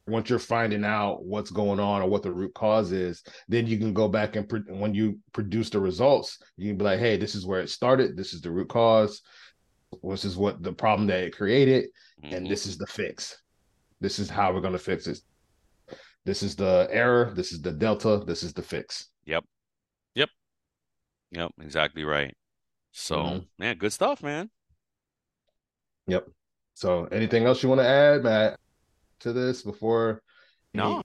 Once 0.08 0.30
you're 0.30 0.40
finding 0.40 0.84
out 0.84 1.24
what's 1.24 1.52
going 1.52 1.80
on 1.80 2.02
or 2.02 2.10
what 2.10 2.24
the 2.24 2.32
root 2.32 2.54
cause 2.56 2.92
is, 2.92 3.22
then 3.48 3.68
you 3.68 3.78
can 3.78 3.94
go 3.94 4.08
back 4.08 4.36
and 4.36 4.50
pre- 4.50 4.62
when 4.62 4.94
you 4.96 5.20
produce 5.34 5.70
the 5.70 5.80
results, 5.80 6.40
you 6.58 6.70
can 6.70 6.78
be 6.78 6.86
like, 6.86 7.00
"Hey, 7.00 7.18
this 7.18 7.36
is 7.36 7.46
where 7.46 7.62
it 7.62 7.70
started. 7.70 8.18
This 8.18 8.34
is 8.34 8.42
the 8.42 8.50
root 8.50 8.70
cause. 8.70 9.22
This 10.04 10.26
is 10.26 10.38
what 10.38 10.64
the 10.64 10.74
problem 10.74 11.08
that 11.08 11.24
it 11.24 11.36
created, 11.36 11.90
mm-hmm. 12.24 12.34
and 12.34 12.48
this 12.48 12.66
is 12.66 12.78
the 12.78 12.88
fix. 12.88 13.38
This 14.02 14.20
is 14.20 14.30
how 14.30 14.54
we're 14.54 14.62
going 14.62 14.74
to 14.74 14.80
fix 14.80 15.08
it. 15.08 15.20
This 16.30 16.44
is 16.44 16.56
the 16.56 16.88
error. 16.92 17.34
This 17.36 17.52
is 17.52 17.60
the 17.60 17.72
delta. 17.72 18.22
This 18.24 18.44
is 18.44 18.54
the 18.54 18.62
fix." 18.62 19.08
Yep. 19.26 19.46
Yep, 20.14 20.30
Yep. 21.32 21.52
exactly 21.60 22.04
right. 22.04 22.36
So, 22.92 23.16
mm-hmm. 23.18 23.40
man, 23.58 23.78
good 23.78 23.92
stuff, 23.92 24.22
man. 24.22 24.52
Yep. 26.06 26.28
So, 26.76 27.06
anything 27.06 27.46
else 27.46 27.64
you 27.64 27.70
want 27.70 27.82
to 27.82 27.88
add, 27.88 28.24
Matt, 28.24 28.60
to 29.22 29.34
this 29.34 29.64
before? 29.64 30.22
No. 30.76 30.98
Any, 30.98 31.04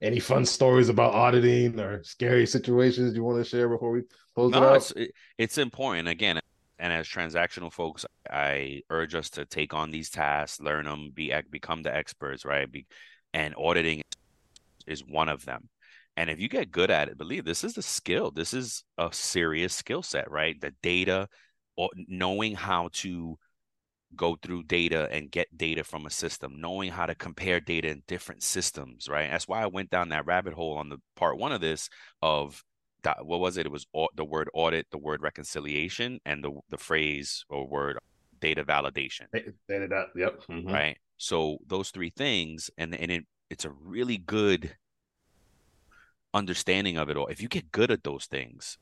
any 0.00 0.20
fun 0.20 0.46
stories 0.46 0.88
about 0.88 1.12
auditing 1.12 1.78
or 1.78 2.02
scary 2.02 2.46
situations 2.46 3.14
you 3.14 3.22
want 3.22 3.44
to 3.44 3.44
share 3.44 3.68
before 3.68 3.90
we 3.90 4.04
close 4.34 4.52
no, 4.52 4.62
it 4.62 4.66
out? 4.66 4.76
It's, 4.76 4.90
it, 4.92 5.10
it's 5.36 5.58
important. 5.58 6.08
Again, 6.08 6.40
and 6.78 6.92
as 6.94 7.06
transactional 7.06 7.70
folks, 7.70 8.06
I 8.30 8.84
urge 8.88 9.14
us 9.14 9.28
to 9.30 9.44
take 9.44 9.74
on 9.74 9.90
these 9.90 10.08
tasks, 10.08 10.60
learn 10.60 10.86
them, 10.86 11.10
be 11.12 11.30
become 11.50 11.82
the 11.82 11.94
experts, 11.94 12.46
right? 12.46 12.72
Be, 12.72 12.86
and 13.34 13.54
auditing 13.58 14.00
is 14.90 15.04
one 15.06 15.28
of 15.28 15.44
them. 15.44 15.68
And 16.16 16.28
if 16.28 16.40
you 16.40 16.48
get 16.48 16.70
good 16.70 16.90
at 16.90 17.08
it, 17.08 17.16
believe 17.16 17.44
this 17.44 17.64
is 17.64 17.78
a 17.78 17.82
skill. 17.82 18.30
This 18.30 18.52
is 18.52 18.84
a 18.98 19.08
serious 19.12 19.74
skill 19.74 20.02
set, 20.02 20.30
right? 20.30 20.60
The 20.60 20.74
data, 20.82 21.28
or 21.76 21.88
knowing 22.08 22.54
how 22.54 22.90
to 22.94 23.38
go 24.16 24.36
through 24.42 24.64
data 24.64 25.08
and 25.12 25.30
get 25.30 25.56
data 25.56 25.84
from 25.84 26.04
a 26.04 26.10
system, 26.10 26.60
knowing 26.60 26.90
how 26.90 27.06
to 27.06 27.14
compare 27.14 27.60
data 27.60 27.88
in 27.88 28.02
different 28.08 28.42
systems, 28.42 29.08
right? 29.08 29.30
That's 29.30 29.46
why 29.46 29.62
I 29.62 29.66
went 29.66 29.90
down 29.90 30.08
that 30.08 30.26
rabbit 30.26 30.52
hole 30.52 30.76
on 30.76 30.88
the 30.88 30.98
part 31.14 31.38
one 31.38 31.52
of 31.52 31.60
this 31.60 31.88
of 32.20 32.62
what 33.22 33.40
was 33.40 33.56
it? 33.56 33.66
It 33.66 33.72
was 33.72 33.86
the 34.16 34.24
word 34.24 34.50
audit, 34.52 34.86
the 34.90 34.98
word 34.98 35.22
reconciliation, 35.22 36.18
and 36.26 36.44
the 36.44 36.52
the 36.68 36.76
phrase 36.76 37.44
or 37.48 37.66
word 37.66 37.98
data 38.40 38.64
validation. 38.64 39.26
Data, 39.68 40.06
yep. 40.16 40.42
Mm-hmm. 40.50 40.70
Right. 40.70 40.98
So 41.16 41.58
those 41.66 41.90
three 41.90 42.10
things, 42.10 42.70
and 42.76 42.94
and 42.94 43.10
it 43.10 43.24
it's 43.50 43.64
a 43.64 43.70
really 43.70 44.16
good 44.16 44.76
understanding 46.32 46.96
of 46.96 47.10
it 47.10 47.16
all. 47.16 47.26
If 47.26 47.42
you 47.42 47.48
get 47.48 47.72
good 47.72 47.90
at 47.90 48.04
those 48.04 48.26
things, 48.26 48.78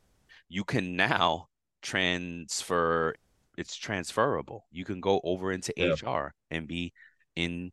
you 0.48 0.64
can 0.64 0.96
now 0.96 1.48
transfer 1.82 3.14
it's 3.56 3.74
transferable. 3.74 4.66
You 4.70 4.84
can 4.84 5.00
go 5.00 5.20
over 5.24 5.50
into 5.50 5.72
yeah. 5.76 5.94
HR 5.94 6.32
and 6.50 6.68
be 6.68 6.92
in 7.34 7.72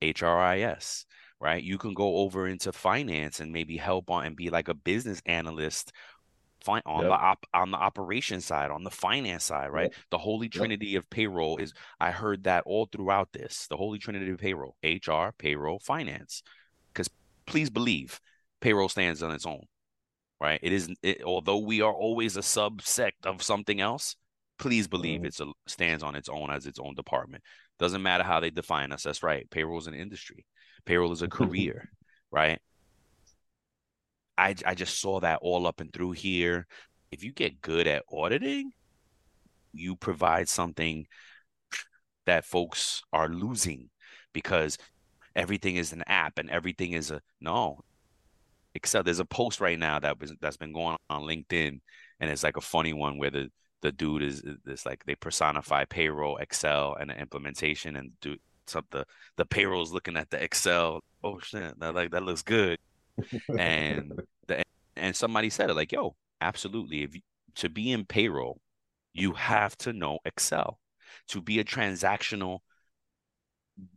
HRIS, 0.00 1.04
right? 1.40 1.62
You 1.62 1.76
can 1.76 1.92
go 1.92 2.16
over 2.16 2.48
into 2.48 2.72
finance 2.72 3.40
and 3.40 3.52
maybe 3.52 3.76
help 3.76 4.10
on 4.10 4.24
and 4.24 4.36
be 4.36 4.48
like 4.48 4.68
a 4.68 4.74
business 4.74 5.20
analyst 5.26 5.92
on 6.68 7.02
yep. 7.02 7.10
the 7.10 7.14
op, 7.14 7.46
on 7.54 7.70
the 7.70 7.76
operation 7.76 8.40
side, 8.40 8.70
on 8.70 8.84
the 8.84 8.90
finance 8.90 9.44
side, 9.44 9.70
right? 9.70 9.90
Yep. 9.92 9.94
The 10.10 10.18
holy 10.18 10.48
trinity 10.48 10.88
yep. 10.88 11.02
of 11.02 11.10
payroll 11.10 11.58
is 11.58 11.72
I 12.00 12.10
heard 12.10 12.44
that 12.44 12.64
all 12.66 12.88
throughout 12.90 13.32
this. 13.32 13.66
The 13.68 13.76
holy 13.76 13.98
trinity 13.98 14.30
of 14.30 14.38
payroll, 14.38 14.76
HR, 14.82 15.32
payroll, 15.38 15.78
finance. 15.78 16.42
Cuz 16.94 17.08
please 17.46 17.70
believe 17.70 18.20
payroll 18.60 18.88
stands 18.88 19.22
on 19.22 19.32
its 19.32 19.46
own, 19.46 19.62
right? 20.40 20.60
It 20.62 20.72
isn't. 20.72 20.98
It, 21.02 21.22
although 21.22 21.58
we 21.58 21.80
are 21.80 21.94
always 21.94 22.36
a 22.36 22.40
subsect 22.40 23.24
of 23.24 23.42
something 23.42 23.80
else, 23.80 24.16
please 24.58 24.88
believe 24.88 25.20
mm-hmm. 25.20 25.26
it's 25.26 25.40
a 25.40 25.46
stands 25.66 26.02
on 26.02 26.14
its 26.14 26.28
own 26.28 26.50
as 26.50 26.66
its 26.66 26.78
own 26.78 26.94
department. 26.94 27.42
Doesn't 27.78 28.02
matter 28.02 28.24
how 28.24 28.40
they 28.40 28.50
define 28.50 28.92
us. 28.92 29.02
That's 29.02 29.22
right. 29.22 29.48
Payroll 29.50 29.78
is 29.78 29.86
an 29.86 29.94
industry. 29.94 30.46
Payroll 30.84 31.12
is 31.12 31.22
a 31.22 31.28
career, 31.40 31.90
right? 32.30 32.60
I 34.38 34.54
I 34.64 34.74
just 34.74 35.00
saw 35.00 35.20
that 35.20 35.38
all 35.42 35.66
up 35.66 35.80
and 35.80 35.92
through 35.92 36.12
here. 36.12 36.66
If 37.10 37.24
you 37.24 37.32
get 37.32 37.60
good 37.60 37.86
at 37.86 38.04
auditing, 38.12 38.72
you 39.72 39.96
provide 39.96 40.48
something 40.48 41.06
that 42.26 42.44
folks 42.44 43.02
are 43.12 43.28
losing 43.28 43.88
because 44.32 44.78
everything 45.34 45.76
is 45.76 45.92
an 45.92 46.02
app 46.06 46.38
and 46.38 46.50
everything 46.50 46.92
is 46.92 47.10
a 47.10 47.20
no 47.40 47.80
Excel. 48.76 49.02
There's 49.02 49.20
a 49.20 49.24
post 49.24 49.60
right 49.60 49.78
now 49.78 49.98
that 49.98 50.20
was 50.20 50.34
that's 50.40 50.56
been 50.58 50.72
going 50.72 50.96
on 51.10 51.22
LinkedIn, 51.22 51.80
and 52.20 52.30
it's 52.30 52.44
like 52.44 52.56
a 52.56 52.60
funny 52.60 52.92
one 52.92 53.18
where 53.18 53.30
the 53.30 53.50
the 53.82 53.90
dude 53.90 54.22
is 54.22 54.42
this 54.64 54.86
like 54.86 55.04
they 55.06 55.14
personify 55.14 55.84
payroll, 55.86 56.36
Excel, 56.36 56.94
and 57.00 57.10
the 57.10 57.18
implementation, 57.18 57.96
and 57.96 58.12
do 58.20 58.36
some 58.66 58.84
the 58.90 59.04
the 59.36 59.46
payroll's 59.46 59.92
looking 59.92 60.16
at 60.16 60.30
the 60.30 60.42
Excel. 60.42 61.00
Oh 61.24 61.40
shit, 61.40 61.78
that 61.80 61.94
like 61.94 62.10
that 62.12 62.22
looks 62.22 62.42
good, 62.42 62.78
and 63.58 64.12
the 64.46 64.62
and 64.96 65.14
somebody 65.14 65.50
said 65.50 65.70
it 65.70 65.74
like, 65.74 65.92
yo, 65.92 66.16
absolutely. 66.40 67.02
If 67.02 67.14
you, 67.14 67.20
to 67.56 67.68
be 67.68 67.92
in 67.92 68.04
payroll, 68.04 68.60
you 69.12 69.32
have 69.32 69.76
to 69.78 69.92
know 69.92 70.18
Excel. 70.24 70.78
To 71.28 71.40
be 71.40 71.58
a 71.58 71.64
transactional 71.64 72.60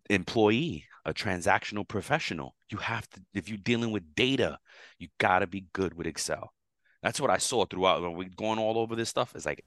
employee, 0.09 0.85
a 1.05 1.13
transactional 1.13 1.87
professional. 1.87 2.55
You 2.69 2.77
have 2.79 3.09
to, 3.11 3.21
if 3.33 3.49
you're 3.49 3.57
dealing 3.57 3.91
with 3.91 4.15
data, 4.15 4.57
you 4.97 5.07
got 5.17 5.39
to 5.39 5.47
be 5.47 5.65
good 5.73 5.93
with 5.93 6.07
Excel. 6.07 6.53
That's 7.01 7.19
what 7.19 7.29
I 7.29 7.37
saw 7.37 7.65
throughout 7.65 8.01
when 8.01 8.13
we 8.13 8.25
going 8.25 8.59
all 8.59 8.77
over 8.77 8.95
this 8.95 9.09
stuff. 9.09 9.33
It's 9.35 9.45
like 9.45 9.63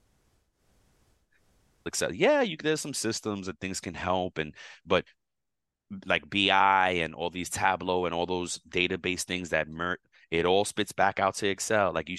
Excel. 1.87 2.13
Yeah, 2.13 2.43
you 2.43 2.57
there's 2.57 2.81
some 2.81 2.95
systems 2.95 3.47
that 3.47 3.59
things 3.59 3.81
can 3.81 3.95
help, 3.95 4.39
and 4.39 4.55
but 4.87 5.05
like 6.07 6.29
BI 6.29 6.91
and 7.03 7.15
all 7.15 7.31
these 7.31 7.51
Tableau 7.51 8.07
and 8.07 8.15
all 8.15 8.27
those 8.27 8.61
database 8.69 9.23
things 9.23 9.51
that 9.51 9.69
mer- 9.69 9.99
it 10.31 10.47
all 10.47 10.65
spits 10.65 10.93
back 10.93 11.21
out 11.21 11.35
to 11.37 11.49
Excel. 11.49 11.93
Like 11.93 12.09
you, 12.09 12.17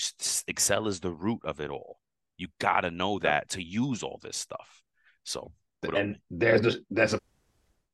Excel 0.47 0.87
is 0.87 0.99
the 0.99 1.11
root 1.11 1.41
of 1.43 1.59
it 1.59 1.69
all. 1.69 1.99
You 2.37 2.47
got 2.59 2.81
to 2.81 2.91
know 2.91 3.19
that 3.19 3.49
to 3.49 3.63
use 3.63 4.03
all 4.03 4.19
this 4.21 4.37
stuff. 4.37 4.81
So, 5.23 5.51
and 5.95 6.17
there's 6.29 6.65
a, 6.65 6.77
that's 6.91 7.13
a 7.13 7.19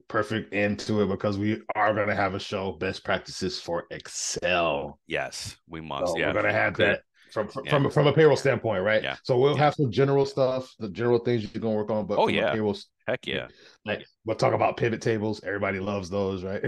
perfect 0.08 0.54
end 0.54 0.80
to 0.80 1.02
it 1.02 1.08
because 1.08 1.38
we 1.38 1.62
are 1.76 1.94
going 1.94 2.08
to 2.08 2.16
have 2.16 2.34
a 2.34 2.40
show 2.40 2.74
best 2.74 3.04
practices 3.06 3.60
for 3.60 3.86
Excel. 3.92 5.00
Yes, 5.08 5.56
we 5.68 5.82
must. 5.82 6.14
So 6.14 6.18
yeah, 6.18 6.28
we're 6.28 6.34
going 6.34 6.46
to 6.46 6.54
have 6.54 6.76
that 6.78 7.04
from 7.32 7.48
from, 7.48 7.66
yeah. 7.66 7.72
from, 7.72 7.90
from 7.90 8.08
a 8.08 8.14
payroll 8.14 8.38
standpoint, 8.38 8.84
right? 8.84 9.04
Yeah. 9.04 9.16
So 9.24 9.38
we'll 9.38 9.56
yeah. 9.56 9.64
have 9.64 9.76
some 9.76 9.92
general 9.92 10.26
stuff, 10.26 10.74
the 10.80 10.90
general 10.90 11.20
things 11.20 11.44
you're 11.44 11.62
going 11.62 11.74
to 11.74 11.78
work 11.78 11.90
on. 11.90 12.06
But 12.06 12.18
oh 12.18 12.28
yeah, 12.28 12.52
payroll, 12.52 12.78
heck 13.08 13.26
yeah. 13.28 13.48
Like 13.86 14.06
we'll 14.26 14.36
talk 14.36 14.54
about 14.54 14.78
pivot 14.78 15.02
tables. 15.02 15.42
Everybody 15.44 15.80
loves 15.80 16.10
those, 16.10 16.44
right? 16.44 16.64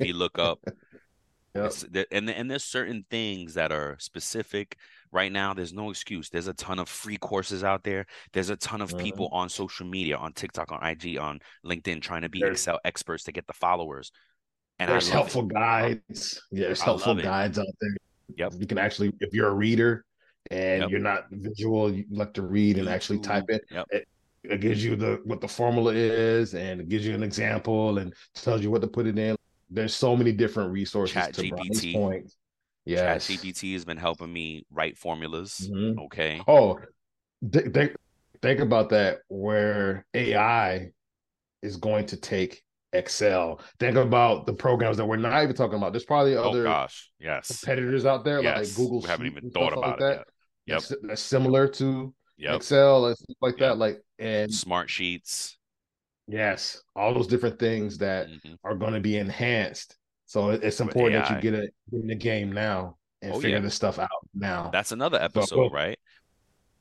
you 0.00 0.14
look 0.14 0.38
up. 0.38 0.60
Yep. 1.56 2.06
and 2.12 2.28
and 2.28 2.50
there's 2.50 2.64
certain 2.64 3.06
things 3.10 3.54
that 3.54 3.72
are 3.72 3.96
specific 3.98 4.76
right 5.10 5.32
now. 5.32 5.54
There's 5.54 5.72
no 5.72 5.90
excuse. 5.90 6.28
There's 6.28 6.48
a 6.48 6.54
ton 6.54 6.78
of 6.78 6.88
free 6.88 7.16
courses 7.16 7.64
out 7.64 7.82
there. 7.82 8.04
There's 8.32 8.50
a 8.50 8.56
ton 8.56 8.82
of 8.82 8.92
uh-huh. 8.92 9.02
people 9.02 9.28
on 9.32 9.48
social 9.48 9.86
media, 9.86 10.16
on 10.16 10.32
TikTok, 10.32 10.70
on 10.70 10.86
IG, 10.86 11.16
on 11.18 11.40
LinkedIn, 11.64 12.02
trying 12.02 12.22
to 12.22 12.28
be 12.28 12.42
Excel 12.42 12.78
experts 12.84 13.24
to 13.24 13.32
get 13.32 13.46
the 13.46 13.54
followers. 13.54 14.12
And 14.78 14.90
there's 14.90 15.08
helpful 15.08 15.44
it. 15.44 15.54
guides. 15.54 16.42
Yeah, 16.50 16.66
there's 16.66 16.82
helpful 16.82 17.14
guides 17.14 17.58
out 17.58 17.66
there. 17.80 17.96
Yep. 18.36 18.54
You 18.58 18.66
can 18.66 18.78
actually, 18.78 19.12
if 19.20 19.32
you're 19.32 19.48
a 19.48 19.54
reader 19.54 20.04
and 20.50 20.82
yep. 20.82 20.90
you're 20.90 21.00
not 21.00 21.26
visual, 21.30 21.92
you 21.92 22.04
like 22.10 22.34
to 22.34 22.42
read 22.42 22.78
and 22.78 22.88
actually 22.88 23.20
type 23.20 23.44
it. 23.48 23.64
Yep. 23.70 23.86
it. 23.90 24.08
It 24.44 24.60
gives 24.60 24.84
you 24.84 24.94
the 24.94 25.20
what 25.24 25.40
the 25.40 25.48
formula 25.48 25.92
is, 25.92 26.54
and 26.54 26.80
it 26.80 26.88
gives 26.88 27.04
you 27.04 27.14
an 27.14 27.24
example 27.24 27.98
and 27.98 28.14
tells 28.34 28.62
you 28.62 28.70
what 28.70 28.80
to 28.82 28.86
put 28.86 29.06
it 29.06 29.18
in. 29.18 29.34
There's 29.70 29.94
so 29.94 30.16
many 30.16 30.30
different 30.30 30.70
resources 30.70 31.14
Chat 31.14 31.34
to 31.34 31.42
GPT. 31.42 31.92
point. 31.94 32.32
Yes. 32.84 33.26
Chat 33.26 33.38
GPT 33.38 33.72
has 33.72 33.84
been 33.84 33.96
helping 33.96 34.32
me 34.32 34.64
write 34.70 34.96
formulas. 34.96 35.68
Mm-hmm. 35.72 35.98
Okay. 35.98 36.40
Oh, 36.46 36.78
th- 37.50 37.72
think 37.72 37.96
think 38.40 38.60
about 38.60 38.90
that. 38.90 39.18
Where 39.26 40.06
AI 40.14 40.92
is 41.62 41.76
going 41.76 42.06
to 42.06 42.16
take 42.16 42.62
Excel. 42.96 43.60
Think 43.78 43.96
about 43.96 44.46
the 44.46 44.52
programs 44.52 44.96
that 44.96 45.06
we're 45.06 45.16
not 45.16 45.42
even 45.42 45.54
talking 45.54 45.76
about. 45.76 45.92
There's 45.92 46.04
probably 46.04 46.36
oh, 46.36 46.50
other 46.50 46.64
gosh, 46.64 47.10
yes, 47.18 47.60
competitors 47.60 48.06
out 48.06 48.24
there 48.24 48.42
yes. 48.42 48.56
like 48.56 48.76
Google. 48.76 49.00
We 49.00 49.08
haven't 49.08 49.26
even 49.26 49.50
thought 49.50 49.72
about 49.72 50.00
like. 50.00 50.16
That. 50.16 50.26
Yep, 50.66 50.82
that's, 51.02 51.22
similar 51.22 51.68
to 51.68 52.12
yep. 52.36 52.56
Excel 52.56 53.06
and 53.06 53.16
stuff 53.16 53.36
like 53.40 53.60
yep. 53.60 53.70
that. 53.70 53.78
Like 53.78 54.02
and 54.18 54.52
smart 54.52 54.90
sheets. 54.90 55.56
Yes, 56.28 56.82
all 56.96 57.14
those 57.14 57.28
different 57.28 57.58
things 57.58 57.98
that 57.98 58.28
mm-hmm. 58.28 58.54
are 58.64 58.74
going 58.74 58.94
to 58.94 59.00
be 59.00 59.16
enhanced. 59.16 59.96
So 60.26 60.50
it's 60.50 60.80
important 60.80 61.24
that 61.24 61.36
you 61.36 61.40
get 61.40 61.54
it 61.54 61.72
in 61.92 62.08
the 62.08 62.16
game 62.16 62.50
now 62.50 62.96
and 63.22 63.32
oh, 63.32 63.40
figure 63.40 63.58
yeah. 63.58 63.62
this 63.62 63.74
stuff 63.74 64.00
out 64.00 64.08
now. 64.34 64.70
That's 64.72 64.90
another 64.90 65.22
episode, 65.22 65.68
so, 65.68 65.70
right? 65.70 65.98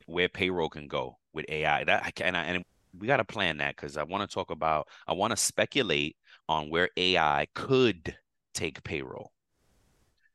Where 0.07 0.30
payroll 0.30 0.70
can 0.70 0.88
go 0.88 1.18
with 1.32 1.45
AI. 1.47 1.84
That 1.84 2.03
i 2.05 2.11
and 2.24 2.36
I, 2.36 2.43
and 2.45 2.66
we 3.00 3.08
got 3.08 3.18
to 3.18 3.24
plan 3.24 3.58
that 3.58 3.76
because 3.76 3.98
I 3.98 4.04
want 4.04 4.30
to 4.30 4.34
talk 4.34 4.52
about. 4.52 4.88
I 5.08 5.14
want 5.14 5.32
to 5.32 5.38
speculate 5.38 6.16
on 6.48 6.70
where 6.70 6.89
AI 6.98 7.48
could 7.54 8.16
take 8.54 8.84
payroll. 8.84 9.32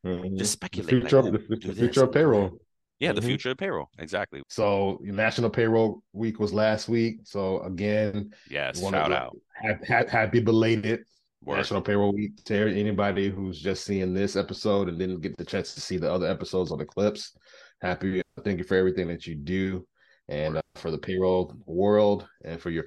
Mm-hmm. 0.04 0.36
Just 0.36 0.52
speculate. 0.52 0.90
The 0.90 1.00
future, 1.00 1.22
like, 1.22 1.32
oh, 1.34 1.38
the, 1.38 1.56
the 1.68 1.74
future 1.74 2.04
of 2.04 2.12
payroll. 2.12 2.58
Yeah, 2.98 3.12
the 3.12 3.20
mm-hmm. 3.20 3.28
future 3.28 3.50
of 3.52 3.56
payroll. 3.56 3.88
Exactly. 3.98 4.42
So 4.48 4.98
National 5.02 5.48
Payroll 5.48 6.02
Week 6.12 6.38
was 6.38 6.52
last 6.52 6.86
week. 6.86 7.20
So 7.24 7.60
again, 7.62 8.34
yes, 8.50 8.78
shout 8.78 9.10
out. 9.10 9.36
Happy, 9.54 10.10
happy 10.10 10.40
belated 10.40 11.04
Word. 11.42 11.56
National 11.56 11.80
Payroll 11.80 12.12
Week 12.12 12.44
to 12.44 12.78
anybody 12.78 13.30
who's 13.30 13.58
just 13.58 13.84
seeing 13.84 14.12
this 14.12 14.36
episode 14.36 14.90
and 14.90 14.98
didn't 14.98 15.20
get 15.20 15.38
the 15.38 15.44
chance 15.44 15.74
to 15.74 15.80
see 15.80 15.96
the 15.96 16.12
other 16.12 16.26
episodes 16.26 16.70
on 16.70 16.78
the 16.78 16.84
clips. 16.84 17.34
Happy, 17.80 18.20
thank 18.44 18.58
you 18.58 18.64
for 18.64 18.76
everything 18.76 19.08
that 19.08 19.26
you 19.26 19.34
do, 19.34 19.86
and 20.30 20.56
uh, 20.56 20.62
for 20.76 20.90
the 20.90 20.98
payroll 20.98 21.54
world 21.66 22.26
and 22.44 22.60
for 22.60 22.70
your 22.70 22.84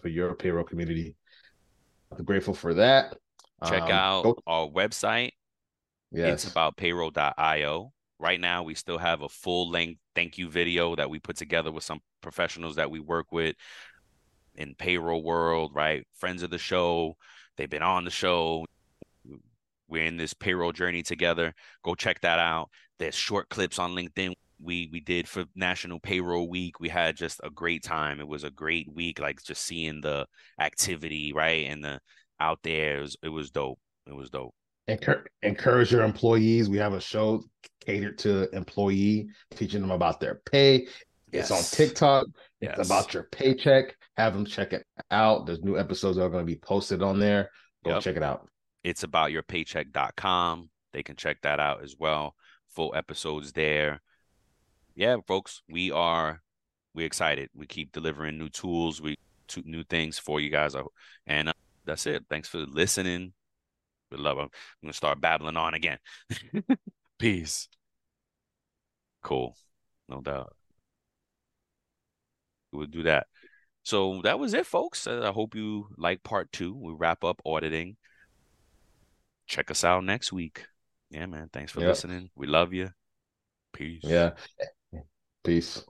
for 0.00 0.08
your 0.08 0.34
payroll 0.34 0.64
community. 0.64 1.14
I'm 2.16 2.24
grateful 2.24 2.54
for 2.54 2.74
that. 2.74 3.16
Check 3.66 3.82
um, 3.82 3.90
out 3.90 4.22
go- 4.24 4.38
our 4.46 4.68
website. 4.68 5.30
Yes. 6.10 6.44
It's 6.44 6.50
about 6.50 6.76
payroll.io. 6.76 7.92
Right 8.18 8.40
now, 8.40 8.62
we 8.62 8.74
still 8.74 8.98
have 8.98 9.22
a 9.22 9.28
full 9.28 9.70
length 9.70 10.00
thank 10.14 10.38
you 10.38 10.48
video 10.48 10.96
that 10.96 11.10
we 11.10 11.18
put 11.18 11.36
together 11.36 11.70
with 11.70 11.84
some 11.84 12.00
professionals 12.22 12.76
that 12.76 12.90
we 12.90 13.00
work 13.00 13.30
with 13.30 13.56
in 14.54 14.74
payroll 14.74 15.22
world, 15.22 15.72
right? 15.74 16.06
Friends 16.14 16.42
of 16.42 16.50
the 16.50 16.58
show. 16.58 17.16
They've 17.56 17.68
been 17.68 17.82
on 17.82 18.04
the 18.04 18.10
show. 18.10 18.64
We're 19.88 20.04
in 20.04 20.16
this 20.16 20.32
payroll 20.32 20.72
journey 20.72 21.02
together. 21.02 21.52
Go 21.82 21.94
check 21.94 22.20
that 22.22 22.38
out. 22.38 22.70
There's 22.98 23.14
short 23.14 23.50
clips 23.50 23.78
on 23.78 23.94
LinkedIn 23.94 24.32
we 24.60 24.88
we 24.92 25.00
did 25.00 25.28
for 25.28 25.44
National 25.54 26.00
Payroll 26.00 26.48
Week. 26.48 26.80
We 26.80 26.88
had 26.88 27.16
just 27.16 27.40
a 27.44 27.50
great 27.50 27.82
time. 27.82 28.20
It 28.20 28.28
was 28.28 28.44
a 28.44 28.50
great 28.50 28.92
week, 28.92 29.18
like 29.18 29.42
just 29.42 29.64
seeing 29.64 30.00
the 30.00 30.26
activity, 30.60 31.32
right? 31.32 31.66
And 31.66 31.84
the 31.84 32.00
out 32.40 32.60
there. 32.62 32.98
It 32.98 33.02
was, 33.02 33.16
it 33.22 33.28
was 33.28 33.50
dope. 33.50 33.78
It 34.06 34.14
was 34.14 34.30
dope 34.30 34.54
encourage 35.42 35.92
your 35.92 36.02
employees. 36.02 36.68
We 36.68 36.78
have 36.78 36.92
a 36.92 37.00
show 37.00 37.42
catered 37.84 38.18
to 38.18 38.54
employee, 38.54 39.28
teaching 39.50 39.80
them 39.80 39.90
about 39.90 40.20
their 40.20 40.36
pay. 40.50 40.86
Yes. 41.32 41.50
It's 41.50 41.50
on 41.50 41.76
TikTok. 41.76 42.26
Yes. 42.60 42.78
It's 42.78 42.88
about 42.88 43.12
your 43.12 43.24
paycheck. 43.24 43.96
Have 44.16 44.32
them 44.32 44.44
check 44.44 44.72
it 44.72 44.86
out. 45.10 45.46
There's 45.46 45.62
new 45.62 45.78
episodes 45.78 46.16
that 46.16 46.24
are 46.24 46.30
going 46.30 46.46
to 46.46 46.52
be 46.52 46.58
posted 46.58 47.02
on 47.02 47.18
there. 47.18 47.50
Go 47.84 47.94
yep. 47.94 48.02
check 48.02 48.16
it 48.16 48.22
out. 48.22 48.48
It's 48.84 49.02
about 49.02 49.32
your 49.32 49.42
paycheck.com. 49.42 50.70
They 50.92 51.02
can 51.02 51.16
check 51.16 51.38
that 51.42 51.58
out 51.58 51.82
as 51.82 51.96
well. 51.98 52.34
Full 52.70 52.94
episodes 52.94 53.52
there. 53.52 54.00
Yeah, 54.96 55.16
folks, 55.26 55.62
we 55.68 55.92
are 55.92 56.42
we 56.94 57.04
excited. 57.04 57.50
We 57.54 57.66
keep 57.66 57.92
delivering 57.92 58.38
new 58.38 58.48
tools, 58.48 59.00
we 59.00 59.16
new 59.64 59.84
things 59.84 60.18
for 60.18 60.40
you 60.40 60.50
guys. 60.50 60.74
And 61.26 61.50
uh, 61.50 61.52
that's 61.84 62.06
it. 62.06 62.24
Thanks 62.28 62.48
for 62.48 62.58
listening. 62.60 63.32
We 64.10 64.16
love 64.16 64.38
them. 64.38 64.48
I'm 64.50 64.86
gonna 64.86 64.92
start 64.94 65.20
babbling 65.20 65.56
on 65.56 65.74
again. 65.74 65.98
Peace. 67.18 67.68
Cool. 69.22 69.54
No 70.08 70.20
doubt. 70.20 70.56
We'll 72.72 72.86
do 72.86 73.02
that. 73.04 73.26
So 73.82 74.20
that 74.22 74.38
was 74.38 74.54
it, 74.54 74.66
folks. 74.66 75.06
Uh, 75.06 75.22
I 75.28 75.32
hope 75.32 75.54
you 75.54 75.88
like 75.96 76.22
part 76.22 76.50
two. 76.52 76.74
We 76.74 76.92
wrap 76.92 77.22
up 77.22 77.40
auditing. 77.44 77.96
Check 79.46 79.70
us 79.70 79.84
out 79.84 80.04
next 80.04 80.32
week. 80.32 80.66
Yeah, 81.10 81.26
man. 81.26 81.50
Thanks 81.52 81.70
for 81.70 81.80
yep. 81.80 81.90
listening. 81.90 82.30
We 82.34 82.46
love 82.46 82.72
you. 82.72 82.90
Peace. 83.72 84.02
Yeah. 84.02 84.30
Peace. 85.46 85.84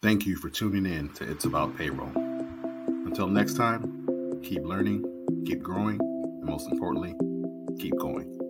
Thank 0.00 0.24
you 0.24 0.36
for 0.36 0.48
tuning 0.48 0.86
in 0.86 1.10
to 1.10 1.30
It's 1.30 1.44
About 1.44 1.76
Payroll. 1.76 2.12
Until 3.04 3.26
next 3.26 3.58
time, 3.58 4.40
keep 4.42 4.62
learning, 4.62 5.04
keep 5.46 5.62
growing 5.62 6.00
and 6.00 6.42
most 6.42 6.66
importantly, 6.70 7.14
keep 7.78 7.94
going. 7.98 8.41